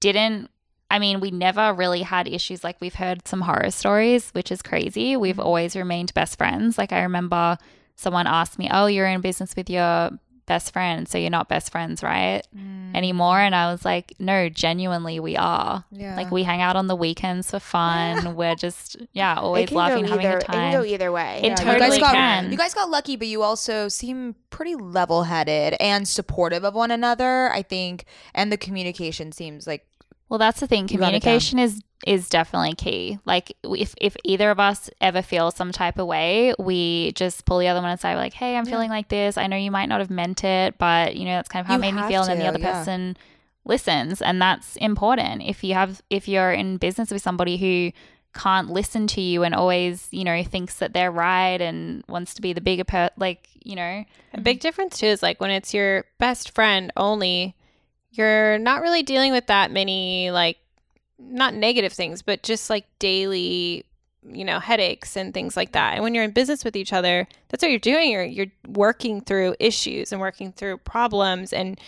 didn't. 0.00 0.50
I 0.90 0.98
mean, 0.98 1.20
we 1.20 1.30
never 1.30 1.72
really 1.72 2.02
had 2.02 2.28
issues. 2.28 2.62
Like 2.62 2.80
we've 2.80 2.94
heard 2.94 3.26
some 3.26 3.40
horror 3.40 3.70
stories, 3.70 4.30
which 4.30 4.52
is 4.52 4.62
crazy. 4.62 5.16
We've 5.16 5.36
mm-hmm. 5.36 5.46
always 5.46 5.76
remained 5.76 6.14
best 6.14 6.38
friends. 6.38 6.78
Like 6.78 6.92
I 6.92 7.02
remember 7.02 7.58
someone 7.96 8.26
asked 8.26 8.58
me, 8.58 8.68
"Oh, 8.70 8.86
you're 8.86 9.06
in 9.06 9.20
business 9.20 9.56
with 9.56 9.70
your 9.70 10.10
best 10.46 10.74
friend, 10.74 11.08
so 11.08 11.16
you're 11.16 11.30
not 11.30 11.48
best 11.48 11.72
friends, 11.72 12.02
right?" 12.02 12.42
Mm. 12.56 12.94
Anymore, 12.94 13.40
and 13.40 13.56
I 13.56 13.72
was 13.72 13.84
like, 13.84 14.14
"No, 14.18 14.48
genuinely, 14.48 15.18
we 15.18 15.36
are. 15.36 15.84
Yeah. 15.90 16.16
Like 16.16 16.30
we 16.30 16.42
hang 16.44 16.60
out 16.60 16.76
on 16.76 16.86
the 16.86 16.94
weekends 16.94 17.50
for 17.50 17.58
fun. 17.58 18.36
We're 18.36 18.54
just 18.54 18.96
yeah, 19.12 19.36
always 19.36 19.72
laughing, 19.72 20.06
having 20.06 20.26
either. 20.26 20.36
a 20.36 20.40
It 20.40 20.46
can 20.46 20.54
time." 20.54 20.72
go 20.72 20.84
either 20.84 21.10
way. 21.10 21.40
It 21.42 21.46
Yeah, 21.46 21.54
totally 21.56 21.74
you 21.74 21.80
guys 21.80 21.98
got, 21.98 22.14
can. 22.14 22.52
You 22.52 22.58
guys 22.58 22.74
got 22.74 22.90
lucky, 22.90 23.16
but 23.16 23.26
you 23.26 23.42
also 23.42 23.88
seem 23.88 24.36
pretty 24.50 24.76
level-headed 24.76 25.74
and 25.80 26.06
supportive 26.06 26.62
of 26.62 26.74
one 26.74 26.92
another. 26.92 27.50
I 27.50 27.62
think, 27.62 28.04
and 28.34 28.52
the 28.52 28.56
communication 28.56 29.32
seems 29.32 29.66
like 29.66 29.86
Well, 30.34 30.40
that's 30.40 30.58
the 30.58 30.66
thing. 30.66 30.88
You 30.90 30.98
got 30.98 31.14
it 31.14 31.22
down. 31.22 31.38
Communication 31.38 31.60
is 31.60 31.80
is 32.04 32.28
definitely 32.28 32.74
key. 32.74 33.20
Like 33.24 33.56
if 33.62 33.94
if 34.00 34.16
either 34.24 34.50
of 34.50 34.58
us 34.58 34.90
ever 35.00 35.22
feel 35.22 35.52
some 35.52 35.70
type 35.70 35.96
of 35.96 36.08
way, 36.08 36.52
we 36.58 37.12
just 37.12 37.44
pull 37.44 37.58
the 37.60 37.68
other 37.68 37.80
one 37.80 37.92
aside. 37.92 38.14
We're 38.14 38.22
like, 38.22 38.32
"Hey, 38.34 38.56
I'm 38.56 38.64
Yeah. 38.64 38.70
feeling 38.72 38.90
like 38.90 39.08
this. 39.08 39.38
I 39.38 39.46
know 39.46 39.56
you 39.56 39.70
might 39.70 39.88
not 39.88 40.00
have 40.00 40.10
meant 40.10 40.42
it, 40.42 40.76
but 40.76 41.14
you 41.14 41.24
know 41.24 41.36
that's 41.36 41.48
kind 41.48 41.60
of 41.60 41.68
how 41.68 41.74
You 41.74 41.78
it 41.78 41.82
made 41.82 41.94
me 41.94 42.02
feel." 42.08 42.22
And 42.22 42.30
then 42.32 42.38
the 42.40 42.46
other 42.48 42.58
yeah. 42.58 42.72
person 42.72 43.16
listens, 43.64 44.20
and 44.20 44.42
that's 44.42 44.74
important. 44.76 45.44
If 45.44 45.62
you 45.62 45.74
have 45.74 46.02
if 46.10 46.26
you're 46.26 46.50
in 46.52 46.78
business 46.78 47.12
with 47.12 47.22
somebody 47.22 47.56
who 47.56 47.92
can't 48.36 48.70
listen 48.70 49.06
to 49.06 49.20
you 49.20 49.44
and 49.44 49.54
always 49.54 50.08
you 50.10 50.24
know 50.24 50.42
thinks 50.42 50.80
that 50.80 50.94
they're 50.94 51.12
right 51.12 51.60
and 51.60 52.02
wants 52.08 52.34
to 52.34 52.42
be 52.42 52.52
the 52.52 52.60
bigger 52.60 52.82
per 52.82 53.08
like 53.16 53.48
you 53.62 53.76
know 53.76 54.04
A 54.32 54.40
big 54.40 54.58
difference 54.58 54.98
too 54.98 55.06
is 55.06 55.22
like 55.22 55.40
when 55.40 55.52
it's 55.52 55.72
your 55.72 56.06
best 56.18 56.52
friend 56.56 56.92
only, 56.96 57.54
you're 58.16 58.58
not 58.58 58.82
really 58.82 59.02
dealing 59.02 59.32
with 59.32 59.46
that 59.46 59.70
many 59.70 60.30
like 60.30 60.58
not 61.18 61.54
negative 61.54 61.92
things, 61.92 62.22
but 62.22 62.42
just 62.42 62.70
like 62.70 62.86
daily, 62.98 63.84
you 64.28 64.44
know, 64.44 64.60
headaches 64.60 65.16
and 65.16 65.34
things 65.34 65.56
like 65.56 65.72
that. 65.72 65.94
And 65.94 66.02
when 66.02 66.14
you're 66.14 66.24
in 66.24 66.30
business 66.30 66.64
with 66.64 66.76
each 66.76 66.92
other, 66.92 67.26
that's 67.48 67.62
what 67.62 67.70
you're 67.70 67.78
doing. 67.78 68.10
You're 68.10 68.24
you're 68.24 68.52
working 68.68 69.20
through 69.20 69.56
issues 69.58 70.12
and 70.12 70.20
working 70.20 70.52
through 70.52 70.78
problems 70.78 71.52
and 71.52 71.80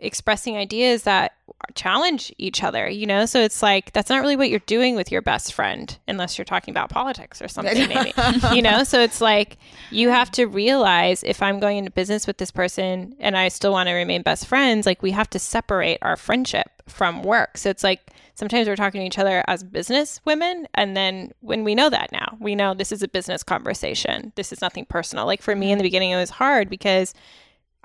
expressing 0.00 0.56
ideas 0.56 1.04
that 1.04 1.34
challenge 1.74 2.32
each 2.38 2.62
other, 2.62 2.88
you 2.88 3.06
know? 3.06 3.26
So 3.26 3.40
it's 3.40 3.62
like 3.62 3.92
that's 3.92 4.10
not 4.10 4.20
really 4.20 4.36
what 4.36 4.50
you're 4.50 4.60
doing 4.60 4.96
with 4.96 5.12
your 5.12 5.22
best 5.22 5.52
friend 5.52 5.96
unless 6.08 6.38
you're 6.38 6.44
talking 6.44 6.72
about 6.72 6.90
politics 6.90 7.40
or 7.40 7.48
something 7.48 7.88
maybe. 7.88 8.12
you 8.52 8.62
know? 8.62 8.84
So 8.84 9.00
it's 9.00 9.20
like 9.20 9.58
you 9.90 10.10
have 10.10 10.30
to 10.32 10.46
realize 10.46 11.22
if 11.22 11.42
I'm 11.42 11.60
going 11.60 11.78
into 11.78 11.90
business 11.90 12.26
with 12.26 12.38
this 12.38 12.50
person 12.50 13.14
and 13.20 13.36
I 13.36 13.48
still 13.48 13.72
want 13.72 13.88
to 13.88 13.92
remain 13.92 14.22
best 14.22 14.46
friends, 14.46 14.86
like 14.86 15.02
we 15.02 15.10
have 15.12 15.30
to 15.30 15.38
separate 15.38 15.98
our 16.02 16.16
friendship 16.16 16.68
from 16.86 17.22
work. 17.22 17.56
So 17.56 17.70
it's 17.70 17.84
like 17.84 18.10
sometimes 18.34 18.66
we're 18.66 18.76
talking 18.76 19.00
to 19.00 19.06
each 19.06 19.18
other 19.18 19.44
as 19.46 19.62
business 19.62 20.20
women 20.24 20.66
and 20.74 20.96
then 20.96 21.32
when 21.40 21.62
we 21.62 21.74
know 21.74 21.90
that 21.90 22.10
now, 22.10 22.36
we 22.40 22.54
know 22.54 22.74
this 22.74 22.92
is 22.92 23.02
a 23.02 23.08
business 23.08 23.42
conversation. 23.42 24.32
This 24.34 24.52
is 24.52 24.60
nothing 24.60 24.86
personal. 24.86 25.26
Like 25.26 25.42
for 25.42 25.54
me 25.54 25.70
in 25.70 25.78
the 25.78 25.82
mm-hmm. 25.82 25.86
beginning 25.86 26.10
it 26.10 26.16
was 26.16 26.30
hard 26.30 26.68
because 26.70 27.14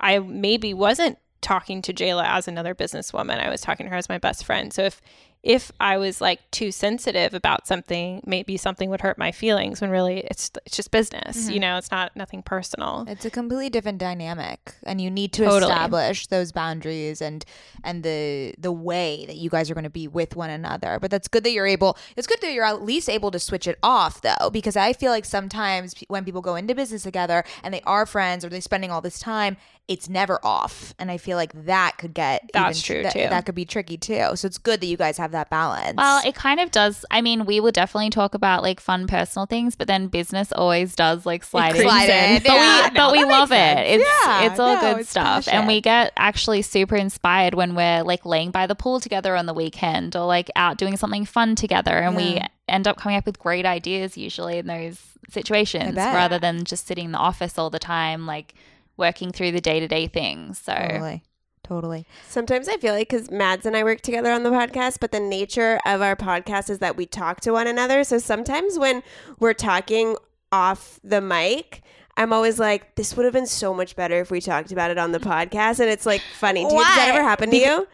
I 0.00 0.18
maybe 0.18 0.74
wasn't 0.74 1.18
talking 1.40 1.82
to 1.82 1.92
Jayla 1.92 2.24
as 2.26 2.48
another 2.48 2.74
businesswoman. 2.74 3.38
I 3.38 3.50
was 3.50 3.60
talking 3.60 3.86
to 3.86 3.90
her 3.90 3.96
as 3.96 4.08
my 4.08 4.18
best 4.18 4.44
friend. 4.44 4.72
So 4.72 4.82
if 4.84 5.00
if 5.46 5.70
I 5.78 5.96
was 5.96 6.20
like 6.20 6.40
too 6.50 6.72
sensitive 6.72 7.32
about 7.32 7.68
something, 7.68 8.20
maybe 8.26 8.56
something 8.56 8.90
would 8.90 9.00
hurt 9.00 9.16
my 9.16 9.30
feelings 9.30 9.80
when 9.80 9.90
really 9.90 10.18
it's 10.28 10.50
it's 10.66 10.76
just 10.76 10.90
business. 10.90 11.44
Mm-hmm. 11.44 11.52
You 11.52 11.60
know, 11.60 11.76
it's 11.76 11.92
not 11.92 12.16
nothing 12.16 12.42
personal. 12.42 13.04
It's 13.06 13.24
a 13.24 13.30
completely 13.30 13.70
different 13.70 13.98
dynamic, 13.98 14.74
and 14.82 15.00
you 15.00 15.08
need 15.08 15.32
to 15.34 15.44
Totally. 15.44 15.70
establish 15.70 16.26
those 16.26 16.50
boundaries 16.50 17.22
and 17.22 17.44
and 17.84 18.02
the 18.02 18.56
the 18.58 18.72
way 18.72 19.24
that 19.26 19.36
you 19.36 19.48
guys 19.48 19.70
are 19.70 19.74
going 19.74 19.84
to 19.84 19.90
be 19.90 20.08
with 20.08 20.34
one 20.34 20.50
another. 20.50 20.98
But 21.00 21.12
that's 21.12 21.28
good 21.28 21.44
that 21.44 21.52
you're 21.52 21.66
able. 21.66 21.96
It's 22.16 22.26
good 22.26 22.40
that 22.40 22.52
you're 22.52 22.64
at 22.64 22.82
least 22.82 23.08
able 23.08 23.30
to 23.30 23.38
switch 23.38 23.68
it 23.68 23.78
off, 23.84 24.22
though, 24.22 24.50
because 24.50 24.76
I 24.76 24.94
feel 24.94 25.12
like 25.12 25.24
sometimes 25.24 25.94
when 26.08 26.24
people 26.24 26.40
go 26.40 26.56
into 26.56 26.74
business 26.74 27.04
together 27.04 27.44
and 27.62 27.72
they 27.72 27.82
are 27.82 28.04
friends 28.04 28.44
or 28.44 28.48
they're 28.48 28.60
spending 28.60 28.90
all 28.90 29.00
this 29.00 29.20
time, 29.20 29.56
it's 29.88 30.08
never 30.08 30.44
off, 30.44 30.94
and 30.98 31.12
I 31.12 31.16
feel 31.16 31.36
like 31.36 31.52
that 31.66 31.96
could 31.96 32.12
get 32.12 32.50
That's 32.52 32.78
even, 32.78 32.96
true, 32.96 33.02
that, 33.04 33.12
too. 33.12 33.28
That 33.30 33.46
could 33.46 33.54
be 33.54 33.64
tricky 33.64 33.96
too. 33.96 34.30
So 34.34 34.46
it's 34.46 34.58
good 34.58 34.80
that 34.80 34.86
you 34.86 34.96
guys 34.96 35.16
have 35.18 35.30
that 35.30 35.48
balance. 35.48 35.96
Well, 35.96 36.26
it 36.26 36.34
kind 36.34 36.58
of 36.58 36.72
does. 36.72 37.04
I 37.10 37.20
mean, 37.20 37.46
we 37.46 37.60
will 37.60 37.70
definitely 37.70 38.10
talk 38.10 38.34
about 38.34 38.62
like 38.62 38.80
fun 38.80 39.06
personal 39.06 39.46
things, 39.46 39.76
but 39.76 39.86
then 39.86 40.08
business 40.08 40.50
always 40.50 40.96
does 40.96 41.24
like 41.24 41.44
slide 41.44 41.76
in. 41.76 41.82
In, 41.82 42.42
But 42.42 42.52
yeah. 42.52 42.88
we, 42.88 42.94
No, 42.94 43.06
but 43.06 43.12
we 43.12 43.24
love 43.24 43.50
makes 43.50 43.62
it. 43.62 44.00
It's 44.00 44.04
Yeah, 44.24 44.50
it's 44.50 44.58
all 44.58 44.74
no, 44.74 44.80
good 44.80 45.00
it's 45.02 45.10
stuff, 45.10 45.46
and 45.46 45.68
we 45.68 45.80
get 45.80 46.12
actually 46.16 46.62
super 46.62 46.96
inspired 46.96 47.54
when 47.54 47.76
we're 47.76 48.02
like 48.02 48.26
laying 48.26 48.50
by 48.50 48.66
the 48.66 48.74
pool 48.74 48.98
together 48.98 49.36
on 49.36 49.46
the 49.46 49.54
weekend, 49.54 50.16
or 50.16 50.26
like 50.26 50.50
out 50.56 50.78
doing 50.78 50.96
something 50.96 51.24
fun 51.24 51.54
together, 51.54 51.92
and 51.92 52.16
we 52.16 52.40
end 52.68 52.88
up 52.88 52.96
coming 52.96 53.16
up 53.16 53.24
with 53.24 53.38
great 53.38 53.64
ideas 53.64 54.16
usually 54.16 54.58
in 54.58 54.66
those 54.66 55.00
situations, 55.30 55.94
rather 55.94 56.40
than 56.40 56.64
just 56.64 56.88
sitting 56.88 57.04
in 57.04 57.12
the 57.12 57.18
office 57.18 57.56
all 57.56 57.70
the 57.70 57.78
time, 57.78 58.26
like 58.26 58.52
working 58.96 59.32
through 59.32 59.52
the 59.52 59.60
day 59.60 59.80
to 59.80 59.88
day 59.88 60.06
things. 60.06 60.58
So. 60.58 60.72
totally, 60.74 61.22
totally. 61.62 62.06
Sometimes 62.28 62.68
I 62.68 62.76
feel 62.76 62.94
like 62.94 63.08
because 63.10 63.30
Mads 63.30 63.66
and 63.66 63.76
I 63.76 63.84
work 63.84 64.00
together 64.00 64.32
on 64.32 64.42
the 64.42 64.50
podcast, 64.50 64.98
but 65.00 65.12
the 65.12 65.20
nature 65.20 65.78
of 65.86 66.00
our 66.02 66.16
podcast 66.16 66.70
is 66.70 66.78
that 66.80 66.96
we 66.96 67.06
talk 67.06 67.40
to 67.42 67.52
one 67.52 67.66
another. 67.66 68.04
So 68.04 68.18
sometimes 68.18 68.78
when 68.78 69.02
we're 69.38 69.54
talking 69.54 70.16
off 70.52 71.00
the 71.02 71.20
mic, 71.20 71.82
I'm 72.18 72.32
always 72.32 72.58
like, 72.58 72.94
this 72.94 73.14
would 73.14 73.24
have 73.24 73.34
been 73.34 73.46
so 73.46 73.74
much 73.74 73.94
better 73.94 74.20
if 74.20 74.30
we 74.30 74.40
talked 74.40 74.72
about 74.72 74.90
it 74.90 74.96
on 74.96 75.12
the 75.12 75.18
podcast. 75.18 75.80
And 75.80 75.90
it's 75.90 76.06
like 76.06 76.22
funny. 76.38 76.64
Do 76.64 76.72
you, 76.72 76.78
does 76.78 76.96
that 76.96 77.10
ever 77.10 77.22
happen 77.22 77.50
to 77.50 77.56
you? 77.56 77.86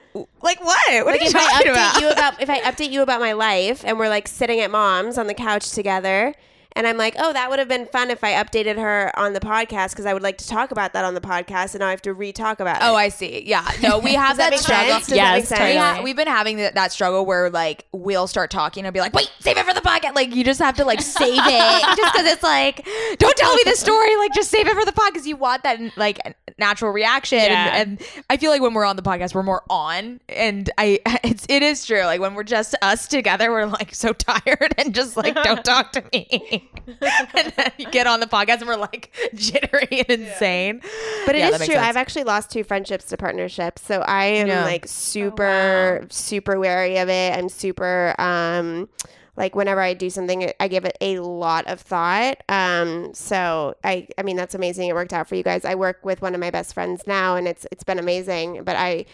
Like 0.42 0.62
what? 0.62 1.05
What 1.05 1.07
Like 1.07 1.20
are 1.20 1.24
you 1.24 1.30
if 1.30 1.34
I 1.34 1.50
talking 1.50 1.66
update 1.66 1.72
about? 1.72 2.00
you 2.00 2.11
about 2.11 2.40
if 2.42 2.48
I 2.50 2.61
update 2.70 2.90
you 2.92 3.03
about 3.03 3.18
my 3.20 3.32
life 3.32 3.82
and 3.84 3.98
we're 3.98 4.09
like 4.09 4.28
sitting 4.28 4.61
at 4.61 4.70
mom's 4.70 5.18
on 5.18 5.26
the 5.26 5.34
couch 5.34 5.72
together 5.72 6.34
and 6.74 6.86
I'm 6.86 6.96
like, 6.96 7.14
oh, 7.18 7.32
that 7.32 7.50
would 7.50 7.58
have 7.58 7.68
been 7.68 7.86
fun 7.86 8.10
if 8.10 8.22
I 8.24 8.32
updated 8.32 8.76
her 8.76 9.12
on 9.18 9.32
the 9.32 9.40
podcast 9.40 9.90
because 9.90 10.06
I 10.06 10.12
would 10.12 10.22
like 10.22 10.38
to 10.38 10.46
talk 10.46 10.70
about 10.70 10.92
that 10.94 11.04
on 11.04 11.14
the 11.14 11.20
podcast 11.20 11.74
and 11.74 11.80
now 11.80 11.88
I 11.88 11.90
have 11.90 12.02
to 12.02 12.14
re-talk 12.14 12.60
about 12.60 12.82
oh, 12.82 12.86
it. 12.86 12.90
Oh, 12.90 12.94
I 12.94 13.08
see. 13.08 13.42
Yeah. 13.46 13.68
No, 13.82 13.98
we 13.98 14.14
have 14.14 14.36
that 14.38 14.50
that, 14.50 14.60
struggle. 14.60 14.92
sense? 14.94 15.06
Does 15.08 15.16
that 15.16 15.16
Yes, 15.16 15.50
make? 15.50 15.60
We 15.60 15.66
totally. 15.66 15.78
ha- 15.78 16.00
we've 16.02 16.16
been 16.16 16.26
having 16.28 16.56
that, 16.58 16.74
that 16.74 16.92
struggle 16.92 17.26
where 17.26 17.50
like 17.50 17.86
we'll 17.92 18.26
start 18.26 18.50
talking 18.50 18.84
and 18.84 18.92
be 18.94 19.00
like, 19.00 19.12
wait, 19.12 19.30
save 19.40 19.56
it 19.58 19.66
for 19.66 19.74
the 19.74 19.80
podcast. 19.80 20.14
Like 20.14 20.34
you 20.34 20.44
just 20.44 20.60
have 20.60 20.76
to 20.76 20.84
like 20.84 21.00
save 21.00 21.40
it 21.44 21.96
just 21.96 22.12
because 22.12 22.26
it's 22.26 22.42
like, 22.42 22.86
don't 23.18 23.36
tell 23.36 23.54
me 23.54 23.62
the 23.64 23.76
story. 23.76 24.16
Like 24.16 24.32
just 24.34 24.50
save 24.50 24.66
it 24.66 24.74
for 24.74 24.84
the 24.84 24.92
podcast. 24.92 25.26
You 25.26 25.36
want 25.36 25.62
that 25.64 25.78
like 25.96 26.18
natural 26.58 26.92
reaction. 26.92 27.38
Yeah. 27.38 27.70
And, 27.74 28.00
and 28.00 28.24
I 28.30 28.36
feel 28.36 28.50
like 28.50 28.62
when 28.62 28.74
we're 28.74 28.84
on 28.84 28.96
the 28.96 29.02
podcast, 29.02 29.34
we're 29.34 29.42
more 29.42 29.62
on. 29.68 30.20
And 30.28 30.70
I, 30.78 31.00
it's, 31.24 31.46
it 31.48 31.62
is 31.62 31.84
true. 31.86 32.04
Like 32.04 32.20
when 32.20 32.34
we're 32.34 32.44
just 32.44 32.74
us 32.82 33.06
together, 33.08 33.50
we're 33.50 33.66
like 33.66 33.94
so 33.94 34.12
tired 34.12 34.74
and 34.78 34.94
just 34.94 35.16
like, 35.16 35.34
don't 35.34 35.64
talk 35.64 35.92
to 35.92 36.04
me. 36.12 36.61
and 36.86 37.52
then 37.56 37.72
you 37.78 37.86
get 37.90 38.06
on 38.06 38.20
the 38.20 38.26
podcast 38.26 38.58
and 38.58 38.66
we're 38.66 38.76
like 38.76 39.12
jittery 39.34 40.00
and 40.08 40.10
insane. 40.10 40.80
But 41.26 41.34
it 41.34 41.38
Yeah, 41.38 41.48
is 41.50 41.56
true. 41.58 41.66
sense. 41.66 41.78
I've 41.78 41.96
actually 41.96 42.24
lost 42.24 42.50
two 42.50 42.64
friendships 42.64 43.04
to 43.06 43.16
partnerships. 43.16 43.82
So 43.82 44.00
I 44.00 44.24
am 44.24 44.48
Yeah. 44.48 44.64
like 44.64 44.86
super, 44.86 46.04
super 46.10 46.58
wary 46.58 46.96
of 46.98 47.08
it. 47.08 47.36
I'm 47.36 47.48
super, 47.48 48.14
um, 48.18 48.88
like 49.36 49.54
whenever 49.54 49.80
I 49.80 49.94
do 49.94 50.10
something, 50.10 50.52
I 50.60 50.68
give 50.68 50.84
it 50.84 50.96
a 51.00 51.20
lot 51.20 51.66
of 51.66 51.80
thought. 51.80 52.42
Um, 52.48 53.14
so 53.14 53.74
I, 53.82 54.06
I 54.18 54.22
mean, 54.22 54.36
that's 54.36 54.54
amazing. 54.54 54.88
It 54.88 54.94
worked 54.94 55.12
out 55.12 55.28
for 55.28 55.36
you 55.36 55.42
guys. 55.42 55.64
I 55.64 55.74
work 55.74 56.04
with 56.04 56.20
one 56.20 56.34
of 56.34 56.40
my 56.40 56.50
best 56.50 56.74
friends 56.74 57.06
now 57.06 57.36
and 57.36 57.48
it's, 57.48 57.66
it's 57.72 57.84
been 57.84 57.98
amazing, 57.98 58.64
but 58.64 58.76
I, 58.76 59.06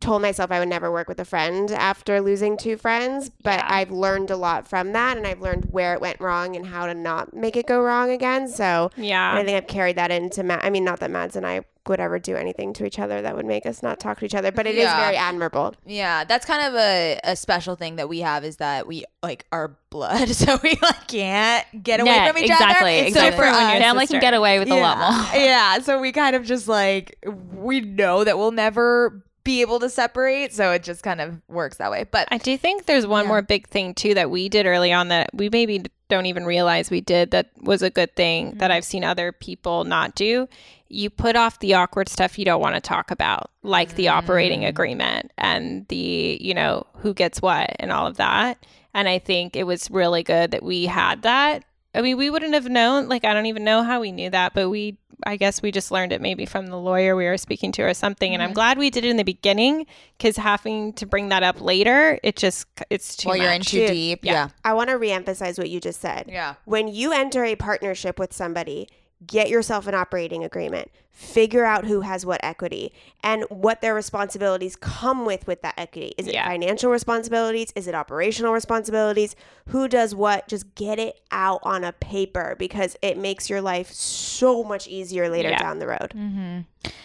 told 0.00 0.22
myself 0.22 0.50
I 0.50 0.58
would 0.58 0.68
never 0.68 0.90
work 0.90 1.08
with 1.08 1.20
a 1.20 1.24
friend 1.24 1.70
after 1.70 2.20
losing 2.20 2.56
two 2.56 2.76
friends, 2.76 3.30
but 3.42 3.58
Yeah. 3.58 3.66
I've 3.68 3.90
learned 3.90 4.30
a 4.30 4.36
lot 4.36 4.66
from 4.66 4.92
that 4.92 5.16
and 5.16 5.26
I've 5.26 5.40
learned 5.40 5.66
where 5.70 5.92
it 5.94 6.00
went 6.00 6.20
wrong 6.20 6.56
and 6.56 6.66
how 6.66 6.86
to 6.86 6.94
not 6.94 7.34
make 7.34 7.56
it 7.56 7.66
go 7.66 7.80
wrong 7.80 8.10
again. 8.10 8.48
So 8.48 8.90
Yeah. 8.96 9.34
I 9.34 9.44
think 9.44 9.56
I've 9.56 9.66
carried 9.68 9.96
that 9.96 10.10
into 10.10 10.42
Matt. 10.42 10.64
I 10.64 10.70
mean, 10.70 10.84
not 10.84 11.00
that 11.00 11.10
Mads 11.10 11.36
and 11.36 11.46
I 11.46 11.64
would 11.86 11.98
ever 12.00 12.18
do 12.18 12.36
anything 12.36 12.72
to 12.74 12.84
each 12.84 12.98
other 12.98 13.20
that 13.22 13.34
would 13.34 13.46
make 13.46 13.66
us 13.66 13.82
not 13.82 13.98
talk 13.98 14.18
to 14.20 14.24
each 14.24 14.34
other, 14.34 14.52
but 14.52 14.66
it 14.66 14.74
is 14.76 14.84
Yeah. 14.84 15.00
very 15.00 15.16
admirable. 15.16 15.74
Yeah, 15.84 16.24
that's 16.24 16.46
kind 16.46 16.62
of 16.68 16.74
a, 16.74 17.18
a 17.24 17.34
special 17.36 17.74
thing 17.74 17.96
that 17.96 18.08
we 18.08 18.20
have 18.20 18.44
is 18.44 18.58
that 18.58 18.86
we 18.86 19.04
like 19.22 19.46
our 19.50 19.76
blood, 19.90 20.28
so 20.34 20.58
we 20.62 20.78
like 20.82 21.08
can't 21.08 21.66
get 21.82 22.00
away 22.00 22.10
Yeah, 22.14 22.28
from 22.28 22.38
each 22.38 22.50
exactly, 22.50 22.76
other. 22.76 22.88
It's 23.06 23.08
exactly. 23.08 23.30
different 23.30 23.52
when 23.56 23.70
you're 23.72 23.80
Family 23.80 24.02
sister. 24.04 24.14
can 24.14 24.20
get 24.20 24.34
away 24.34 24.58
with 24.58 24.70
a 24.70 24.76
lot 24.76 24.98
more. 24.98 25.34
yeah, 25.42 25.78
so 25.80 25.98
we 26.00 26.12
kind 26.12 26.36
of 26.36 26.44
just 26.44 26.68
like 26.68 27.16
we 27.54 27.80
know 27.80 28.24
that 28.24 28.38
we'll 28.38 28.52
never 28.52 29.24
be 29.44 29.60
able 29.60 29.80
to 29.80 29.88
separate, 29.88 30.52
so 30.52 30.72
it 30.72 30.82
just 30.82 31.02
kind 31.02 31.20
of 31.20 31.40
works 31.48 31.78
that 31.78 31.90
way. 31.90 32.04
But 32.10 32.28
I 32.30 32.38
do 32.38 32.56
think 32.56 32.86
there's 32.86 33.06
one 33.06 33.24
Yeah. 33.24 33.28
more 33.28 33.42
big 33.42 33.68
thing 33.68 33.94
too 33.94 34.14
that 34.14 34.30
we 34.30 34.48
did 34.48 34.66
early 34.66 34.92
on 34.92 35.08
that 35.08 35.30
we 35.32 35.48
maybe 35.48 35.84
don't 36.08 36.26
even 36.26 36.44
realize 36.44 36.90
we 36.90 37.00
did 37.00 37.30
that 37.30 37.50
was 37.62 37.82
a 37.82 37.90
good 37.90 38.14
thing 38.16 38.52
that 38.56 38.70
mm-hmm. 38.70 38.72
I've 38.72 38.84
seen 38.84 39.04
other 39.04 39.32
people 39.32 39.84
not 39.84 40.14
do. 40.14 40.48
You 40.88 41.08
put 41.08 41.36
off 41.36 41.60
the 41.60 41.74
awkward 41.74 42.08
stuff 42.08 42.38
you 42.38 42.44
don't 42.44 42.60
want 42.60 42.74
to 42.74 42.80
talk 42.80 43.10
about, 43.10 43.50
like 43.62 43.94
the 43.94 44.08
operating 44.08 44.62
mm. 44.62 44.68
agreement 44.68 45.30
and 45.38 45.86
the, 45.86 46.36
you 46.40 46.52
know, 46.52 46.84
who 46.96 47.14
gets 47.14 47.40
what 47.40 47.76
and 47.78 47.92
all 47.92 48.08
of 48.08 48.16
that. 48.16 48.66
And 48.92 49.08
I 49.08 49.20
think 49.20 49.54
it 49.54 49.64
was 49.64 49.88
really 49.88 50.24
good 50.24 50.50
that 50.50 50.64
we 50.64 50.86
had 50.86 51.22
that. 51.22 51.64
I 51.94 52.02
mean, 52.02 52.16
we 52.16 52.30
wouldn't 52.30 52.54
have 52.54 52.68
known, 52.68 53.08
like, 53.08 53.24
I 53.24 53.34
don't 53.34 53.46
even 53.46 53.64
know 53.64 53.82
how 53.82 54.00
we 54.00 54.12
knew 54.12 54.30
that, 54.30 54.54
but 54.54 54.68
we, 54.70 54.96
I 55.26 55.36
guess 55.36 55.60
we 55.60 55.72
just 55.72 55.90
learned 55.90 56.12
it 56.12 56.20
maybe 56.20 56.46
from 56.46 56.68
the 56.68 56.78
lawyer 56.78 57.16
we 57.16 57.24
were 57.24 57.36
speaking 57.36 57.72
to 57.72 57.82
or 57.82 57.94
something. 57.94 58.32
And 58.32 58.42
I'm 58.42 58.50
mm-hmm. 58.50 58.54
glad 58.54 58.78
we 58.78 58.90
did 58.90 59.04
it 59.04 59.08
in 59.08 59.16
the 59.16 59.24
beginning 59.24 59.86
because 60.16 60.36
having 60.36 60.92
to 60.94 61.06
bring 61.06 61.30
that 61.30 61.42
up 61.42 61.60
later, 61.60 62.20
it 62.22 62.36
just, 62.36 62.66
it's 62.90 63.16
too 63.16 63.28
while 63.28 63.36
you're 63.36 63.50
in 63.50 63.62
too 63.62 63.88
deep, 63.88 64.24
yeah. 64.24 64.32
yeah, 64.32 64.48
I 64.64 64.72
want 64.74 64.90
to 64.90 64.96
reemphasize 64.96 65.58
what 65.58 65.68
you 65.68 65.80
just 65.80 66.00
said. 66.00 66.26
yeah, 66.28 66.54
When 66.64 66.86
you 66.86 67.12
enter 67.12 67.44
a 67.44 67.56
partnership 67.56 68.18
with 68.18 68.32
somebody, 68.32 68.88
get 69.26 69.48
yourself 69.48 69.86
an 69.86 69.94
operating 69.94 70.44
agreement. 70.44 70.90
Figure 71.10 71.64
out 71.66 71.84
who 71.84 72.00
has 72.00 72.24
what 72.24 72.40
equity 72.42 72.92
and 73.22 73.44
what 73.50 73.82
their 73.82 73.94
responsibilities 73.94 74.76
come 74.76 75.26
with 75.26 75.46
with 75.46 75.60
that 75.60 75.74
equity. 75.76 76.14
Is 76.16 76.26
it 76.26 76.34
Yeah. 76.34 76.48
financial 76.48 76.90
responsibilities? 76.90 77.72
Is 77.76 77.86
it 77.86 77.94
operational 77.94 78.52
responsibilities? 78.54 79.36
Who 79.68 79.86
does 79.88 80.14
what? 80.14 80.48
Just 80.48 80.74
get 80.74 80.98
it 80.98 81.20
out 81.30 81.60
on 81.62 81.84
a 81.84 81.92
paper 81.92 82.56
because 82.58 82.96
it 83.02 83.18
makes 83.18 83.50
your 83.50 83.60
life 83.60 83.90
so 83.90 84.64
much 84.64 84.88
easier 84.88 85.28
later 85.28 85.50
Yeah. 85.50 85.58
down 85.58 85.78
the 85.78 85.88
road. 85.88 86.14
Mm-hmm. 86.16 86.60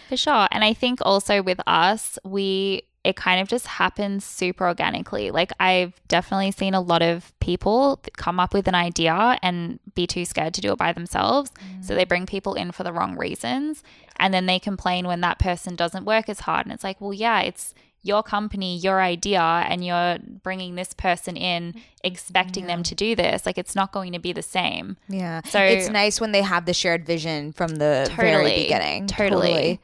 For 0.08 0.16
sure. 0.16 0.48
And 0.50 0.64
I 0.64 0.72
think 0.72 1.00
also 1.02 1.42
with 1.42 1.60
us, 1.66 2.18
we 2.24 2.82
it 3.06 3.14
kind 3.14 3.40
of 3.40 3.46
just 3.46 3.68
happens 3.68 4.24
super 4.24 4.66
organically. 4.66 5.30
Like 5.30 5.52
I've 5.60 5.94
definitely 6.08 6.50
seen 6.50 6.74
a 6.74 6.80
lot 6.80 7.02
of 7.02 7.32
people 7.38 8.02
come 8.16 8.40
up 8.40 8.52
with 8.52 8.66
an 8.66 8.74
idea 8.74 9.38
and 9.42 9.78
be 9.94 10.08
too 10.08 10.24
scared 10.24 10.54
to 10.54 10.60
do 10.60 10.72
it 10.72 10.78
by 10.78 10.92
themselves. 10.92 11.52
So 11.82 11.94
they 11.94 12.04
mm. 12.04 12.08
bring 12.08 12.26
people 12.26 12.54
in 12.54 12.72
for 12.72 12.82
the 12.82 12.92
wrong 12.92 13.16
reasons 13.16 13.84
and 14.16 14.34
then 14.34 14.46
they 14.46 14.58
complain 14.58 15.06
when 15.06 15.20
that 15.20 15.38
person 15.38 15.76
doesn't 15.76 16.04
work 16.04 16.28
as 16.28 16.40
hard 16.40 16.66
and 16.66 16.72
it's 16.72 16.82
like, 16.82 17.00
"Well, 17.00 17.12
yeah, 17.12 17.42
it's 17.42 17.74
your 18.02 18.24
company, 18.24 18.76
your 18.76 19.00
idea, 19.00 19.40
and 19.40 19.84
you're 19.84 20.18
bringing 20.42 20.74
this 20.74 20.92
person 20.94 21.36
in 21.36 21.72
mm-hmm. 21.72 21.80
expecting 22.04 22.66
them 22.66 22.82
to 22.84 22.94
do 22.94 23.16
this. 23.16 23.44
Like, 23.44 23.58
it's 23.58 23.74
not 23.74 23.90
going 23.90 24.12
to 24.12 24.20
be 24.20 24.32
the 24.32 24.42
same. 24.42 24.96
yeah. 25.08 25.40
So- 25.44 25.60
it's 25.60 25.88
nice 25.88 26.20
when 26.20 26.32
they 26.32 26.42
have 26.42 26.66
the 26.66 26.74
shared 26.74 27.04
vision 27.04 27.52
from 27.52 27.76
the 27.76 28.10
very 28.16 28.32
Totally. 28.32 28.62
beginning. 28.62 29.06
Totally. 29.08 29.80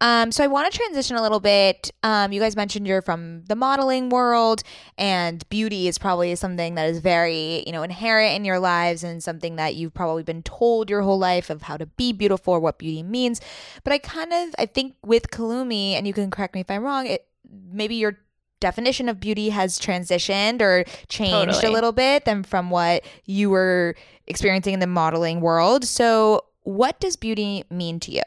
Um, 0.00 0.32
so 0.32 0.42
I 0.42 0.46
want 0.46 0.72
to 0.72 0.78
transition 0.78 1.16
a 1.16 1.22
little 1.22 1.40
bit. 1.40 1.90
Um, 2.02 2.32
you 2.32 2.40
guys 2.40 2.56
mentioned 2.56 2.86
you're 2.86 3.02
from 3.02 3.44
the 3.44 3.56
modeling 3.56 4.08
world, 4.08 4.62
and 4.96 5.46
beauty 5.50 5.88
is 5.88 5.98
probably 5.98 6.34
something 6.36 6.74
that 6.76 6.88
is 6.88 7.00
very, 7.00 7.62
you 7.66 7.72
know, 7.72 7.82
inherent 7.82 8.34
in 8.36 8.44
your 8.44 8.58
lives, 8.58 9.04
and 9.04 9.22
something 9.22 9.56
that 9.56 9.74
you've 9.74 9.92
probably 9.92 10.22
been 10.22 10.42
told 10.42 10.88
your 10.88 11.02
whole 11.02 11.18
life 11.18 11.50
of 11.50 11.62
how 11.62 11.76
to 11.76 11.86
be 11.86 12.12
beautiful 12.12 12.58
what 12.60 12.78
beauty 12.78 13.02
means. 13.02 13.40
But 13.84 13.92
I 13.92 13.98
kind 13.98 14.32
of, 14.32 14.54
I 14.58 14.66
think 14.66 14.94
with 15.04 15.30
Kalumi, 15.30 15.92
and 15.92 16.06
you 16.06 16.12
can 16.12 16.30
correct 16.30 16.54
me 16.54 16.60
if 16.60 16.70
I'm 16.70 16.82
wrong, 16.82 17.06
it 17.06 17.26
maybe 17.70 17.96
your 17.96 18.18
definition 18.60 19.08
of 19.08 19.18
beauty 19.20 19.50
has 19.50 19.78
transitioned 19.78 20.60
or 20.60 20.84
changed 21.08 21.54
Totally. 21.54 21.72
a 21.72 21.74
little 21.74 21.92
bit 21.92 22.26
than 22.26 22.42
from 22.42 22.70
what 22.70 23.02
you 23.24 23.50
were 23.50 23.96
experiencing 24.26 24.74
in 24.74 24.80
the 24.80 24.86
modeling 24.86 25.40
world. 25.40 25.84
So, 25.84 26.44
what 26.62 27.00
does 27.00 27.16
beauty 27.16 27.64
mean 27.70 28.00
to 28.00 28.12
you? 28.12 28.22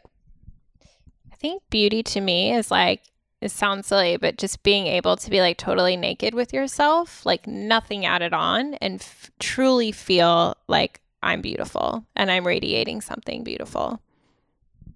I 1.44 1.48
think 1.48 1.64
beauty 1.70 2.04
to 2.04 2.22
me 2.22 2.54
is 2.54 2.72
like 2.72 3.02
it 3.42 3.52
sounds 3.52 3.88
silly, 3.88 4.16
but 4.16 4.38
just 4.38 4.64
being 4.64 4.88
able 4.88 5.18
to 5.18 5.30
be 5.30 5.42
like 5.42 5.58
totally 5.58 5.98
naked 5.98 6.34
with 6.34 6.54
yourself, 6.54 7.26
like 7.26 7.46
nothing 7.46 8.06
added 8.06 8.34
on, 8.34 8.76
and 8.76 9.02
f- 9.02 9.30
truly 9.40 9.92
feel 9.92 10.56
like 10.70 11.02
I'm 11.22 11.42
beautiful 11.42 12.06
and 12.16 12.32
I'm 12.32 12.48
radiating 12.48 13.02
something 13.02 13.44
beautiful. 13.44 14.00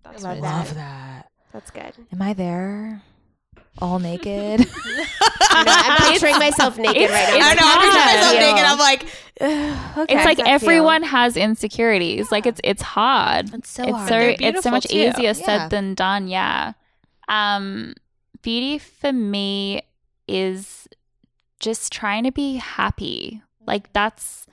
That's 0.04 0.24
love 0.24 0.38
what 0.38 0.38
it 0.38 0.42
that. 0.44 0.68
is. 0.68 0.74
that. 0.76 1.30
That's 1.52 1.72
good. 1.72 1.94
Am 2.14 2.22
I 2.22 2.32
there? 2.32 3.02
All 3.80 4.00
naked? 4.00 4.62
I 4.62 5.64
know, 5.64 5.74
I'm 5.76 5.98
picturing 6.12 6.38
myself 6.40 6.78
naked 6.78 7.04
it's- 7.04 7.12
right 7.12 7.40
now. 7.40 7.48
I 7.50 7.54
know. 7.54 7.62
I'm 7.64 7.80
picturing 7.82 8.06
myself 8.06 8.34
Yeah. 8.34 8.40
naked. 8.52 8.66
I'm 8.66 8.80
like, 8.80 9.04
okay. 10.00 10.16
It's 10.16 10.26
like 10.26 10.38
that 10.38 10.46
feel? 10.46 10.54
everyone 10.56 11.04
has 11.04 11.38
insecurities. 11.38 12.32
Like 12.32 12.46
it's 12.48 12.60
it's 12.64 12.82
hard. 12.82 13.54
It's 13.54 13.70
so 13.70 13.84
it's 13.84 13.92
hard. 13.92 14.08
so 14.10 14.14
They're 14.16 14.36
it's 14.40 14.64
so 14.64 14.72
much 14.72 14.86
too. 14.88 14.98
easier 14.98 15.14
Yeah. 15.28 15.34
said 15.34 15.70
than 15.70 15.94
done. 15.94 16.28
Yeah. 16.28 16.74
Um, 17.28 17.94
beauty 18.42 18.80
for 18.80 19.14
me 19.14 19.82
is 20.28 20.88
just 21.60 21.92
trying 21.92 22.24
to 22.24 22.32
be 22.32 22.56
happy. 22.56 23.42
Like 23.68 23.92
that's 23.94 24.48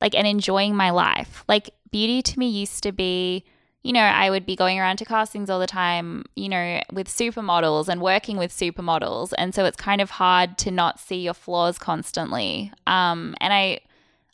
like 0.00 0.14
and 0.14 0.26
enjoying 0.26 0.74
my 0.74 0.90
life. 0.90 1.44
Like 1.48 1.70
beauty 1.90 2.22
to 2.22 2.38
me 2.38 2.48
used 2.48 2.82
to 2.82 2.92
be, 2.92 3.44
you 3.84 3.92
know, 3.92 4.00
I 4.00 4.30
would 4.30 4.46
be 4.46 4.56
going 4.56 4.80
around 4.80 4.96
to 4.96 5.04
castings 5.04 5.50
all 5.50 5.60
the 5.60 5.66
time, 5.66 6.24
you 6.34 6.48
know, 6.48 6.80
with 6.90 7.06
supermodels 7.06 7.86
and 7.86 8.00
working 8.00 8.38
with 8.38 8.50
supermodels. 8.50 9.34
And 9.36 9.54
so 9.54 9.66
it's 9.66 9.76
kind 9.76 10.00
of 10.00 10.08
hard 10.08 10.56
to 10.58 10.70
not 10.70 10.98
see 10.98 11.16
your 11.16 11.34
flaws 11.34 11.78
constantly. 11.78 12.72
Um, 12.86 13.34
and 13.40 13.52
I 13.52 13.80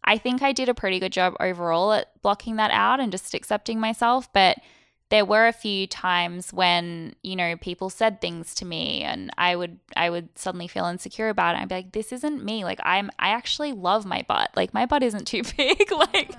I 0.05 0.19
think 0.19 0.41
I 0.41 0.53
did 0.53 0.69
a 0.69 0.75
pretty 0.75 1.01
good 1.01 1.13
job 1.13 1.35
overall 1.41 1.93
at 1.93 2.11
blocking 2.23 2.57
that 2.57 2.71
out 2.71 3.01
and 3.01 3.11
just 3.11 3.35
accepting 3.35 3.81
myself. 3.81 4.33
But 4.33 4.59
there 5.11 5.25
were 5.25 5.49
a 5.49 5.53
few 5.53 5.89
times 5.89 6.53
when, 6.53 7.15
you 7.25 7.35
know, 7.35 7.57
people 7.57 7.91
said 7.91 8.21
things 8.21 8.55
to 8.55 8.65
me 8.65 9.03
and 9.03 9.29
I 9.37 9.57
would 9.57 9.79
I 9.97 10.09
would 10.09 10.29
suddenly 10.39 10.69
feel 10.69 10.85
insecure 10.87 11.29
about 11.29 11.57
it. 11.57 11.59
I'd 11.63 11.69
be 11.69 11.75
like, 11.75 11.91
this 11.93 12.13
isn't 12.13 12.45
me. 12.45 12.63
Like 12.63 12.79
I'm 12.85 13.11
I 13.19 13.31
actually 13.31 13.73
love 13.73 14.07
my 14.07 14.25
butt. 14.29 14.51
Like 14.55 14.73
my 14.73 14.87
butt 14.87 15.03
isn't 15.03 15.27
too 15.27 15.43
big. 15.57 15.91
like 16.15 16.33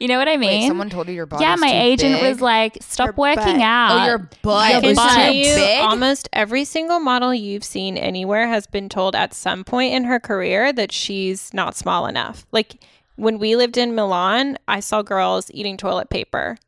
you 0.00 0.08
know 0.08 0.18
what 0.18 0.28
I 0.28 0.36
mean? 0.36 0.62
Wait, 0.62 0.66
someone 0.66 0.90
told 0.90 1.06
you 1.06 1.14
your 1.14 1.26
body. 1.26 1.44
yeah, 1.44 1.54
my 1.54 1.70
agent 1.70 2.20
was 2.20 2.40
like, 2.40 2.78
stop 2.80 3.06
Your 3.06 3.14
working 3.14 3.44
butt. 3.58 3.60
out. 3.62 4.02
"Oh, 4.02 4.06
your 4.06 4.18
butt 4.42 4.82
Your 4.82 4.90
I 4.92 4.94
butt. 4.94 5.30
too 5.30 5.36
you, 5.36 5.54
big." 5.54 5.80
almost 5.84 6.28
every 6.32 6.64
single 6.64 6.98
model 6.98 7.32
you've 7.32 7.62
seen 7.64 7.96
anywhere 7.96 8.48
has 8.48 8.66
been 8.66 8.88
told 8.88 9.14
at 9.14 9.34
some 9.34 9.62
point 9.62 9.94
in 9.94 10.02
her 10.02 10.18
career 10.18 10.72
that 10.72 10.90
she's 10.90 11.54
not 11.54 11.76
small 11.76 12.06
enough. 12.06 12.44
Like 12.50 12.82
when 13.14 13.38
we 13.38 13.54
lived 13.54 13.78
in 13.78 13.94
Milan, 13.94 14.58
I 14.66 14.80
saw 14.80 15.02
girls 15.02 15.48
eating 15.54 15.76
toilet 15.76 16.10
paper 16.10 16.58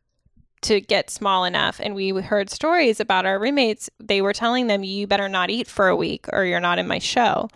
to 0.63 0.81
get 0.81 1.11
small 1.11 1.45
enough, 1.45 1.81
and 1.83 1.95
we 1.95 2.11
heard 2.21 2.51
stories 2.51 3.01
about 3.01 3.27
our 3.27 3.39
roommates. 3.39 3.89
They 4.01 4.21
were 4.23 4.33
telling 4.33 4.67
them, 4.67 4.83
"You 4.85 5.07
better 5.07 5.29
not 5.29 5.51
eat 5.51 5.67
for 5.69 5.89
a 5.89 5.97
week, 5.97 6.27
or 6.33 6.45
you're 6.45 6.61
not 6.61 6.79
in 6.79 6.87
my 6.89 6.99
show." 6.99 7.49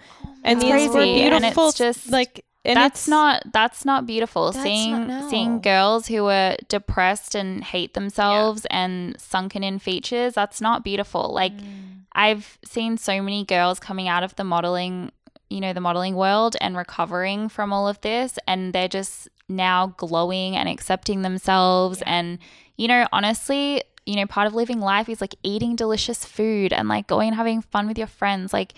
and 0.44 0.60
That's 0.60 0.70
these 0.72 0.88
were 0.88 0.94
crazy. 0.94 1.20
And 1.22 1.44
it's 1.44 1.74
just- 1.78 2.10
like 2.10 2.44
and 2.64 2.76
that's 2.76 3.02
it's 3.02 3.08
not 3.08 3.42
that's 3.52 3.84
not 3.84 4.06
beautiful. 4.06 4.50
That's 4.52 4.62
seeing 4.62 4.92
not- 4.92 5.22
no. 5.22 5.30
seeing 5.30 5.60
girls 5.60 6.06
who 6.06 6.26
are 6.26 6.56
depressed 6.68 7.34
and 7.34 7.62
hate 7.64 7.94
themselves 7.94 8.66
and 8.70 9.16
sunken 9.20 9.62
in 9.64 9.78
features, 9.80 10.34
that's 10.34 10.60
not 10.60 10.84
beautiful. 10.84 11.32
Like 11.32 11.52
Mm. 11.52 12.00
I've 12.14 12.58
seen 12.64 12.98
so 12.98 13.20
many 13.22 13.44
girls 13.44 13.80
coming 13.80 14.06
out 14.06 14.22
of 14.22 14.36
the 14.36 14.44
modeling, 14.44 15.10
you 15.50 15.60
know, 15.60 15.72
the 15.72 15.80
modeling 15.80 16.14
world 16.14 16.56
and 16.60 16.76
recovering 16.76 17.48
from 17.48 17.72
all 17.72 17.88
of 17.88 18.00
this 18.02 18.38
and 18.46 18.72
they're 18.72 18.86
just 18.88 19.28
now 19.48 19.94
glowing 19.96 20.56
and 20.56 20.68
accepting 20.68 21.22
themselves 21.22 22.02
and 22.06 22.38
you 22.76 22.88
know, 22.88 23.06
honestly, 23.12 23.82
you 24.06 24.16
know, 24.16 24.26
part 24.26 24.46
of 24.46 24.54
living 24.54 24.80
life 24.80 25.08
is 25.08 25.20
like 25.20 25.34
eating 25.42 25.76
delicious 25.76 26.24
food 26.24 26.72
and 26.72 26.88
like 26.88 27.06
going 27.06 27.28
and 27.28 27.36
having 27.36 27.62
fun 27.62 27.86
with 27.86 27.98
your 27.98 28.06
friends. 28.06 28.52
Like, 28.52 28.74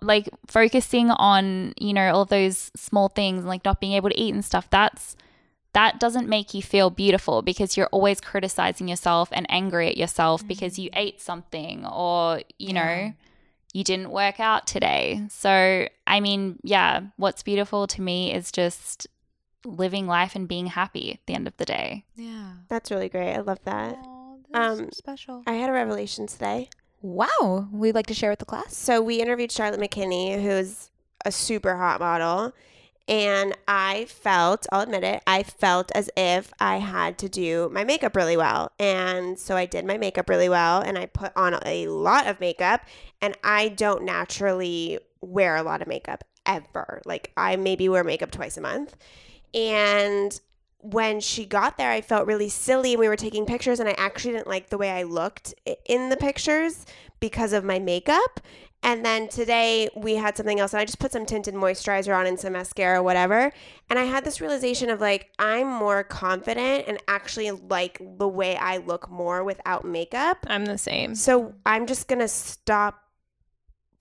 like 0.00 0.28
focusing 0.46 1.10
on, 1.10 1.74
you 1.78 1.92
know, 1.92 2.12
all 2.12 2.22
of 2.22 2.28
those 2.28 2.70
small 2.76 3.08
things 3.08 3.40
and 3.40 3.48
like 3.48 3.64
not 3.64 3.80
being 3.80 3.92
able 3.92 4.10
to 4.10 4.20
eat 4.20 4.34
and 4.34 4.44
stuff. 4.44 4.68
That's, 4.70 5.16
that 5.72 5.98
doesn't 5.98 6.28
make 6.28 6.54
you 6.54 6.62
feel 6.62 6.88
beautiful 6.88 7.42
because 7.42 7.76
you're 7.76 7.88
always 7.88 8.20
criticizing 8.20 8.88
yourself 8.88 9.28
and 9.32 9.46
angry 9.50 9.88
at 9.88 9.96
yourself 9.96 10.44
mm. 10.44 10.48
because 10.48 10.78
you 10.78 10.88
ate 10.94 11.20
something 11.20 11.84
or, 11.84 12.40
you 12.58 12.72
know, 12.72 13.12
you 13.72 13.82
didn't 13.82 14.10
work 14.10 14.38
out 14.38 14.66
today. 14.66 15.22
So, 15.28 15.88
I 16.06 16.20
mean, 16.20 16.60
yeah, 16.62 17.00
what's 17.16 17.42
beautiful 17.42 17.86
to 17.88 18.00
me 18.00 18.32
is 18.32 18.52
just 18.52 19.08
living 19.64 20.06
life 20.06 20.34
and 20.34 20.48
being 20.48 20.66
happy 20.66 21.12
at 21.12 21.20
the 21.26 21.34
end 21.34 21.46
of 21.46 21.56
the 21.56 21.64
day. 21.64 22.04
Yeah. 22.16 22.52
That's 22.68 22.90
really 22.90 23.08
great. 23.08 23.34
I 23.34 23.40
love 23.40 23.60
that. 23.64 23.96
Um, 24.52 24.90
special. 24.92 25.42
I 25.46 25.54
had 25.54 25.70
a 25.70 25.72
revelation 25.72 26.26
today. 26.26 26.68
Wow. 27.02 27.68
We'd 27.72 27.94
like 27.94 28.06
to 28.06 28.14
share 28.14 28.30
with 28.30 28.38
the 28.38 28.44
class. 28.44 28.76
So 28.76 29.02
we 29.02 29.20
interviewed 29.20 29.52
Charlotte 29.52 29.80
McKinney, 29.80 30.42
who's 30.42 30.90
a 31.24 31.32
super 31.32 31.76
hot 31.76 32.00
model. 32.00 32.52
And 33.06 33.54
I 33.68 34.06
felt, 34.06 34.66
I'll 34.72 34.80
admit 34.80 35.04
it, 35.04 35.22
I 35.26 35.42
felt 35.42 35.92
as 35.94 36.08
if 36.16 36.54
I 36.58 36.78
had 36.78 37.18
to 37.18 37.28
do 37.28 37.68
my 37.70 37.84
makeup 37.84 38.16
really 38.16 38.36
well. 38.36 38.72
And 38.78 39.38
so 39.38 39.56
I 39.56 39.66
did 39.66 39.84
my 39.84 39.98
makeup 39.98 40.30
really 40.30 40.48
well 40.48 40.80
and 40.80 40.96
I 40.96 41.06
put 41.06 41.32
on 41.36 41.58
a 41.66 41.88
lot 41.88 42.26
of 42.26 42.40
makeup. 42.40 42.80
And 43.20 43.36
I 43.44 43.68
don't 43.68 44.04
naturally 44.04 44.98
wear 45.20 45.56
a 45.56 45.62
lot 45.62 45.82
of 45.82 45.88
makeup 45.88 46.24
ever. 46.46 47.02
Like 47.04 47.32
I 47.36 47.56
maybe 47.56 47.88
wear 47.88 48.04
makeup 48.04 48.30
twice 48.30 48.56
a 48.56 48.62
month. 48.62 48.96
And 49.54 50.38
when 50.78 51.20
she 51.20 51.46
got 51.46 51.78
there, 51.78 51.90
I 51.90 52.00
felt 52.00 52.26
really 52.26 52.48
silly. 52.48 52.92
And 52.94 53.00
we 53.00 53.08
were 53.08 53.16
taking 53.16 53.46
pictures, 53.46 53.80
and 53.80 53.88
I 53.88 53.94
actually 53.96 54.32
didn't 54.32 54.48
like 54.48 54.68
the 54.68 54.78
way 54.78 54.90
I 54.90 55.04
looked 55.04 55.54
in 55.86 56.10
the 56.10 56.16
pictures 56.16 56.84
because 57.20 57.52
of 57.52 57.64
my 57.64 57.78
makeup. 57.78 58.40
And 58.82 59.02
then 59.02 59.28
today 59.28 59.88
we 59.96 60.16
had 60.16 60.36
something 60.36 60.60
else, 60.60 60.74
and 60.74 60.80
I 60.80 60.84
just 60.84 60.98
put 60.98 61.10
some 61.10 61.24
tinted 61.24 61.54
moisturizer 61.54 62.14
on 62.14 62.26
and 62.26 62.38
some 62.38 62.52
mascara, 62.52 63.02
whatever. 63.02 63.50
And 63.88 63.98
I 63.98 64.04
had 64.04 64.26
this 64.26 64.42
realization 64.42 64.90
of 64.90 65.00
like, 65.00 65.30
I'm 65.38 65.68
more 65.68 66.04
confident 66.04 66.84
and 66.86 66.98
actually 67.08 67.50
like 67.50 67.98
the 68.18 68.28
way 68.28 68.56
I 68.56 68.76
look 68.76 69.10
more 69.10 69.42
without 69.42 69.86
makeup. 69.86 70.44
I'm 70.48 70.66
the 70.66 70.76
same. 70.76 71.14
So 71.14 71.54
I'm 71.64 71.86
just 71.86 72.08
gonna 72.08 72.28
stop 72.28 73.03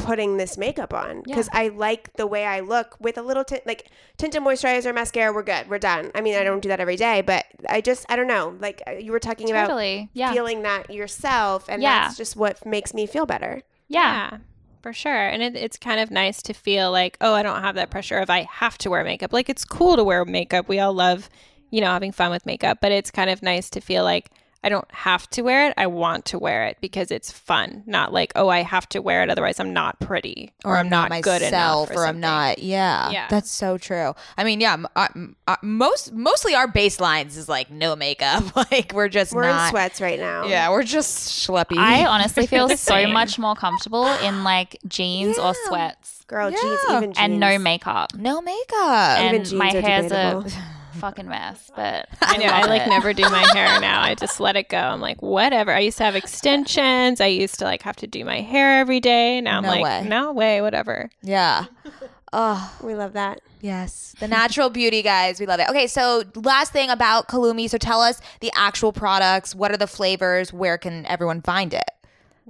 putting 0.03 0.37
this 0.37 0.57
makeup 0.57 0.93
on 0.93 1.21
because 1.23 1.49
I 1.53 1.69
like 1.69 2.13
the 2.13 2.27
way 2.27 2.45
I 2.45 2.59
look 2.59 2.95
with 2.99 3.17
a 3.17 3.21
little 3.21 3.43
tint, 3.43 3.65
like 3.65 3.89
tinted 4.17 4.41
moisturizer, 4.41 4.93
mascara. 4.93 5.33
We're 5.33 5.43
good. 5.43 5.69
We're 5.69 5.79
done. 5.79 6.11
I 6.13 6.21
mean, 6.21 6.35
I 6.35 6.43
don't 6.43 6.61
do 6.61 6.69
that 6.69 6.79
every 6.79 6.95
day, 6.95 7.21
but 7.21 7.45
I 7.69 7.81
just, 7.81 8.05
I 8.09 8.15
don't 8.15 8.27
know. 8.27 8.55
Like 8.59 8.81
uh, 8.87 8.91
you 8.91 9.11
were 9.11 9.19
talking 9.19 9.49
about 9.49 9.69
Yeah. 10.13 10.31
feeling 10.33 10.61
that 10.63 10.89
yourself, 10.89 11.65
and 11.69 11.81
Yeah. 11.81 12.03
that's 12.03 12.17
just 12.17 12.35
what 12.35 12.65
makes 12.65 12.93
me 12.93 13.05
feel 13.07 13.25
better. 13.25 13.61
yeah. 13.87 14.37
for 14.81 14.91
sure. 14.91 15.27
And 15.27 15.41
it, 15.41 15.55
it's 15.55 15.77
kind 15.77 16.01
of 16.01 16.11
nice 16.11 16.41
to 16.41 16.53
feel 16.53 16.91
like, 16.91 17.17
oh, 17.21 17.33
I 17.33 17.41
don't 17.41 17.61
have 17.61 17.75
that 17.75 17.89
pressure 17.89 18.17
of 18.17 18.29
I 18.29 18.41
have 18.51 18.77
to 18.79 18.89
wear 18.89 19.03
makeup. 19.05 19.31
Like 19.31 19.49
it's 19.49 19.63
cool 19.63 19.95
to 19.95 20.03
wear 20.03 20.25
makeup. 20.25 20.67
We 20.67 20.79
all 20.81 20.93
love, 20.93 21.29
you 21.71 21.79
know, 21.79 21.87
having 21.87 22.11
fun 22.11 22.31
with 22.31 22.45
makeup, 22.45 22.79
but 22.81 22.91
it's 22.91 23.09
kind 23.09 23.29
of 23.29 23.41
nice 23.41 23.69
to 23.69 23.79
feel 23.79 24.03
like 24.03 24.29
I 24.63 24.69
don't 24.69 24.89
have 24.91 25.29
to 25.31 25.41
wear 25.41 25.67
it. 25.67 25.73
I 25.77 25.87
want 25.87 26.25
to 26.25 26.39
wear 26.39 26.65
it 26.65 26.77
because 26.79 27.11
it's 27.11 27.31
fun. 27.31 27.83
Not 27.85 28.13
like, 28.13 28.31
oh, 28.35 28.47
I 28.49 28.61
have 28.63 28.87
to 28.89 29.01
wear 29.01 29.21
it 29.23 29.29
otherwise 29.29 29.59
I'm 29.59 29.73
not 29.73 29.99
pretty 29.99 30.53
or 30.63 30.77
I'm 30.77 30.87
not, 30.89 31.09
good 31.21 31.41
enough 31.41 31.51
myself, 31.51 31.91
or, 31.91 32.05
I'm 32.07 32.19
not. 32.19 32.59
Yeah, 32.59 33.09
Yeah. 33.11 33.27
that's 33.29 33.51
so 33.51 33.77
true. 33.77 34.13
I 34.37 34.43
mean, 34.43 34.61
yeah, 34.61 34.73
m- 34.73 34.87
uh, 34.95 35.07
uh, 35.47 35.55
most 35.61 36.13
mostly 36.13 36.55
our 36.55 36.67
baselines 36.67 37.37
is 37.37 37.49
like 37.49 37.69
no 37.69 37.95
makeup. 37.95 38.55
like 38.71 38.91
we're 38.93 39.09
just 39.09 39.33
We're 39.33 39.43
not. 39.43 39.65
in 39.65 39.69
sweats 39.71 39.99
right 39.99 40.19
now. 40.19 40.45
Yeah, 40.47 40.69
we're 40.71 40.83
just 40.83 41.29
schleppy. 41.47 41.77
I 41.77 42.05
honestly 42.05 42.47
feel 42.47 42.69
so 42.69 43.07
much 43.11 43.37
more 43.37 43.55
comfortable 43.55 44.07
in 44.07 44.43
like 44.43 44.77
jeans 44.87 45.37
or 45.37 45.53
sweats 45.67 46.23
girl, 46.27 46.49
jeans, 46.49 46.79
even 46.89 47.03
jeans, 47.03 47.17
and 47.19 47.39
no 47.39 47.59
makeup. 47.59 48.13
no 48.15 48.41
makeup. 48.41 49.19
Even 49.19 49.35
And 49.35 49.45
jeans 49.45 49.53
my 49.53 49.69
are 49.75 49.81
hair's 49.81 50.03
debatable. 50.07 50.47
a 50.47 50.73
fucking 50.93 51.27
mess, 51.27 51.71
but 51.75 52.07
I 52.21 52.37
know. 52.37 52.45
I 52.45 52.61
love 52.61 52.69
like 52.69 52.81
it. 52.83 52.89
never 52.89 53.13
do 53.13 53.23
my 53.23 53.45
hair 53.53 53.79
now. 53.79 54.01
I 54.01 54.15
just 54.23 54.39
let 54.39 54.55
it 54.55 54.69
go. 54.69 54.77
I'm 54.77 55.01
like, 55.01 55.21
whatever. 55.21 55.71
I 55.73 55.79
used 55.79 55.97
to 55.97 56.03
have 56.05 56.15
extensions. 56.15 57.19
I 57.21 57.27
used 57.27 57.59
to 57.59 57.65
like 57.65 57.81
have 57.83 57.95
to 57.97 58.07
do 58.07 58.23
my 58.25 58.41
hair 58.41 58.79
every 58.79 58.99
day. 58.99 59.41
Now 59.41 59.57
I'm 59.57 59.63
No 59.63 59.69
like, 59.69 59.83
way. 59.83 60.05
no 60.07 60.31
way, 60.33 60.61
whatever. 60.61 61.09
yeah. 61.21 61.65
Oh, 62.35 62.75
We 62.81 62.95
love 62.95 63.13
that. 63.13 63.41
Yes, 63.61 64.15
the 64.19 64.27
natural 64.27 64.71
beauty, 64.71 65.03
guys. 65.03 65.39
We 65.39 65.45
love 65.45 65.59
it. 65.59 65.69
Okay, 65.69 65.85
so 65.85 66.23
last 66.33 66.71
thing 66.73 66.89
about 66.89 67.27
Kalumi. 67.27 67.69
So 67.69 67.77
tell 67.77 68.01
us 68.01 68.19
the 68.39 68.51
actual 68.55 68.91
products. 68.91 69.53
What 69.53 69.71
are 69.71 69.77
the 69.77 69.85
flavors? 69.85 70.51
Where 70.51 70.79
can 70.79 71.05
everyone 71.05 71.43
find 71.43 71.75
it? 71.75 71.83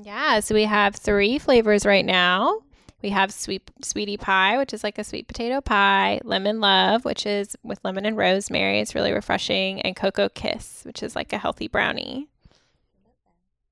Yeah, 0.01 0.39
so 0.39 0.55
we 0.55 0.63
have 0.63 0.95
three 0.95 1.37
flavors 1.37 1.85
right 1.85 2.05
now. 2.05 2.61
We 3.03 3.09
have 3.09 3.33
sweet 3.33 3.69
sweetie 3.81 4.17
pie, 4.17 4.57
which 4.57 4.73
is 4.73 4.83
like 4.83 4.97
a 4.97 5.03
sweet 5.03 5.27
potato 5.27 5.59
pie, 5.59 6.21
lemon 6.23 6.61
love, 6.61 7.03
which 7.03 7.25
is 7.25 7.57
with 7.61 7.79
lemon 7.83 8.05
and 8.05 8.15
rosemary. 8.15 8.79
It's 8.79 8.95
really 8.95 9.11
refreshing, 9.11 9.81
and 9.81 9.95
cocoa 9.95 10.29
kiss, 10.29 10.83
which 10.85 11.03
is 11.03 11.13
like 11.15 11.33
a 11.33 11.37
healthy 11.37 11.67
brownie. 11.67 12.29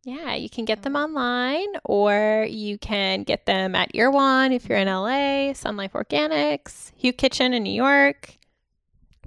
Yeah, 0.03 0.33
you 0.33 0.49
can 0.49 0.65
get 0.65 0.81
them 0.81 0.95
online 0.95 1.67
or 1.85 2.45
you 2.49 2.77
can 2.77 3.23
get 3.23 3.45
them 3.45 3.75
at 3.75 3.91
Erewhon 3.93 4.51
if 4.51 4.67
you're 4.67 4.79
in 4.79 4.87
LA, 4.87 5.53
Sun 5.53 5.77
Life 5.77 5.93
Organics, 5.93 6.91
Hu 7.01 7.13
Kitchen 7.13 7.53
in 7.53 7.63
New 7.63 7.73
York. 7.73 8.37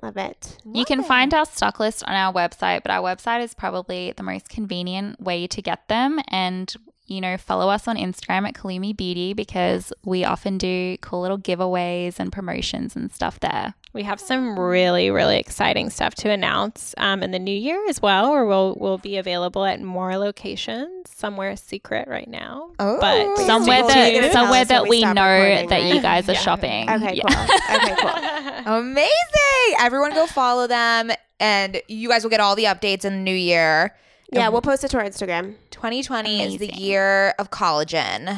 Love 0.02 0.16
it. 0.16 0.58
You 0.70 0.84
can 0.84 1.04
find 1.04 1.32
our 1.32 1.46
stock 1.46 1.78
list 1.78 2.02
on 2.04 2.14
our 2.14 2.32
website, 2.32 2.82
but 2.82 2.90
our 2.90 3.02
website 3.02 3.42
is 3.42 3.54
probably 3.54 4.12
the 4.12 4.24
most 4.24 4.48
convenient 4.48 5.20
way 5.20 5.46
to 5.46 5.62
get 5.62 5.86
them. 5.88 6.20
And, 6.28 6.74
you 7.06 7.20
know, 7.20 7.36
follow 7.36 7.68
us 7.68 7.86
on 7.86 7.96
Instagram 7.96 8.48
at 8.48 8.54
Kalumi 8.54 8.96
Beauty 8.96 9.34
because 9.34 9.92
we 10.04 10.24
often 10.24 10.56
do 10.58 10.96
cool 11.02 11.20
little 11.20 11.38
giveaways 11.38 12.18
and 12.18 12.32
promotions 12.32 12.96
and 12.96 13.12
stuff 13.12 13.40
there. 13.40 13.74
We 13.92 14.02
have 14.04 14.18
some 14.18 14.58
really, 14.58 15.10
really 15.10 15.38
exciting 15.38 15.88
stuff 15.90 16.14
to 16.16 16.30
announce 16.30 16.94
um, 16.98 17.22
in 17.22 17.30
the 17.30 17.38
new 17.38 17.54
year 17.56 17.80
as 17.88 18.02
well, 18.02 18.30
where 18.32 18.44
we'll 18.44 18.74
we'll 18.80 18.98
be 18.98 19.16
available 19.18 19.64
at 19.64 19.80
more 19.80 20.16
locations. 20.16 20.90
Somewhere 21.14 21.54
secret 21.56 22.08
right 22.08 22.26
now, 22.28 22.70
Oh, 22.80 22.98
but 23.00 23.36
Somewhere 23.46 23.82
that 23.86 24.32
somewhere 24.32 24.32
tell 24.32 24.44
us 24.46 24.50
when 24.50 24.66
that 24.68 24.82
we 24.84 24.88
we 24.88 25.00
know 25.02 25.10
recording, 25.30 25.68
that 25.68 25.82
you 25.84 26.00
guys 26.02 26.28
are 26.28 26.32
Yeah. 26.32 26.38
shopping. 26.40 26.90
Okay, 26.90 27.14
Yeah. 27.14 27.22
cool. 27.28 27.76
Okay, 27.76 27.94
cool. 28.00 28.74
Amazing! 28.74 29.76
Everyone 29.78 30.12
go 30.12 30.26
follow 30.26 30.66
them, 30.66 31.10
and 31.38 31.80
you 31.86 32.08
guys 32.08 32.22
will 32.24 32.30
get 32.30 32.40
all 32.40 32.56
the 32.56 32.64
updates 32.64 33.04
in 33.04 33.12
the 33.12 33.20
new 33.20 33.34
year. 33.34 33.94
Yeah, 34.32 34.48
we'll 34.48 34.62
post 34.62 34.82
it 34.84 34.88
to 34.88 34.98
our 34.98 35.04
Instagram. 35.04 35.54
2020 35.70 36.42
is 36.42 36.58
the 36.58 36.66
Amazing. 36.68 36.82
year 36.84 37.34
of 37.38 37.50
collagen. 37.50 38.28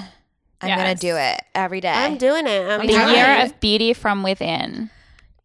I'm 0.60 0.68
gonna 0.70 0.90
Yes. 0.90 1.00
do 1.00 1.16
it 1.16 1.40
every 1.54 1.80
day. 1.80 1.92
I'm 1.92 2.16
doing 2.18 2.46
it. 2.46 2.68
I'm 2.68 2.80
We 2.80 2.86
The 2.88 2.92
doing 2.94 3.06
have 3.08 3.16
year 3.16 3.36
it. 3.44 3.44
of 3.52 3.60
beauty 3.60 3.92
from 3.92 4.22
within. 4.22 4.90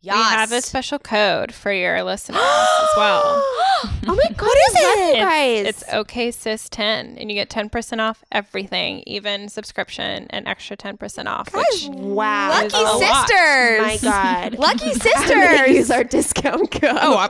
yes. 0.01 0.15
We 0.15 0.21
have 0.21 0.51
a 0.51 0.61
special 0.61 0.99
code 0.99 1.53
for 1.53 1.71
your 1.71 2.01
listeners 2.03 2.39
as 2.41 2.89
well. 2.97 3.21
oh 3.83 3.89
my 4.07 4.15
god, 4.35 4.37
What 4.41 4.57
is 4.57 4.75
it? 4.77 5.17
you 5.17 5.23
guys. 5.23 5.65
It's 5.67 5.83
okay 5.93 6.31
sis 6.31 6.69
10 6.69 7.17
and 7.17 7.29
you 7.29 7.35
get 7.35 7.49
10% 7.49 7.99
off 7.99 8.23
everything, 8.31 9.03
even 9.05 9.47
subscription 9.49 10.27
and 10.31 10.47
extra 10.47 10.75
10% 10.77 11.27
off. 11.27 11.51
Guys, 11.51 11.63
Which 11.87 11.87
wow. 11.97 12.49
Lucky 12.49 12.65
is 12.67 12.73
a 12.73 12.77
lot. 12.83 13.27
sisters. 13.29 13.81
My 13.81 13.97
God. 14.01 14.55
Lucky 14.57 14.85
I'm 14.91 14.99
sisters. 14.99 15.67
use 15.69 15.91
our 15.91 16.03
discount 16.03 16.71
code. 16.71 16.97
oh, 16.99 17.17
I'm, 17.17 17.29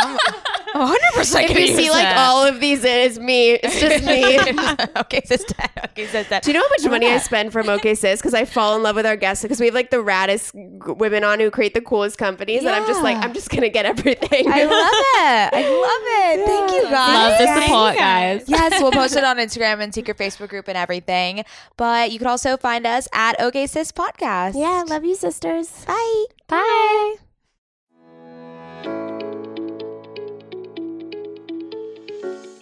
I'm 0.00 0.18
oh. 0.28 0.58
100% 0.74 0.94
if 1.42 1.48
gonna 1.48 1.60
you 1.60 1.66
use 1.66 1.76
see 1.76 1.90
like 1.90 2.02
that. 2.04 2.18
all 2.18 2.44
of 2.46 2.60
these, 2.60 2.84
it 2.84 3.10
is 3.10 3.18
me. 3.18 3.52
It's 3.52 3.78
just 3.80 4.04
me. 4.04 4.38
okay, 5.02 5.20
sister. 5.24 5.54
Okay, 5.92 6.06
sister. 6.06 6.40
Do 6.42 6.50
you 6.50 6.54
know 6.54 6.62
how 6.64 6.68
much 6.70 6.90
money 6.90 7.06
I 7.06 7.18
spend 7.18 7.52
from 7.52 7.68
OK 7.68 7.94
Sis? 7.94 8.18
Because 8.20 8.32
I 8.32 8.46
fall 8.46 8.76
in 8.76 8.82
love 8.82 8.96
with 8.96 9.04
our 9.04 9.16
guests 9.16 9.42
because 9.42 9.60
we 9.60 9.66
have 9.66 9.74
like 9.74 9.90
the 9.90 9.98
raddest 9.98 10.54
g- 10.54 10.92
women 10.92 11.22
on 11.22 11.38
who 11.38 11.50
create 11.50 11.74
the 11.74 11.82
coolest 11.82 12.16
companies, 12.16 12.60
and 12.60 12.70
I'm 12.70 12.86
just 12.86 13.02
like, 13.02 13.18
I'm 13.18 13.34
just 13.34 13.50
gonna 13.50 13.68
get 13.68 13.84
everything. 13.84 14.50
I 14.50 14.64
love 14.64 14.92
it. 14.92 15.54
I 15.54 15.68
love 15.68 16.40
it. 16.40 16.46
Thank 16.46 16.72
you, 16.72 16.82
guys. 16.90 17.12
Love 17.14 17.38
the 17.38 17.60
support, 17.66 17.96
guys. 17.96 18.44
yes, 18.46 18.80
we'll 18.80 18.90
post 18.92 19.16
it 19.16 19.24
on 19.24 19.36
Instagram 19.36 19.80
and 19.82 19.92
secret 19.92 20.16
Facebook 20.16 20.48
group 20.48 20.66
and 20.68 20.78
everything. 20.78 21.44
But 21.76 22.10
you 22.10 22.18
can 22.18 22.28
also 22.28 22.56
find 22.56 22.86
us 22.86 23.06
at 23.12 23.38
OK 23.38 23.66
Sis 23.66 23.92
Podcast. 23.92 24.54
yeah, 24.54 24.84
love 24.88 25.04
you, 25.04 25.14
sisters. 25.14 25.84
Bye. 25.84 26.24
Bye. 26.48 27.31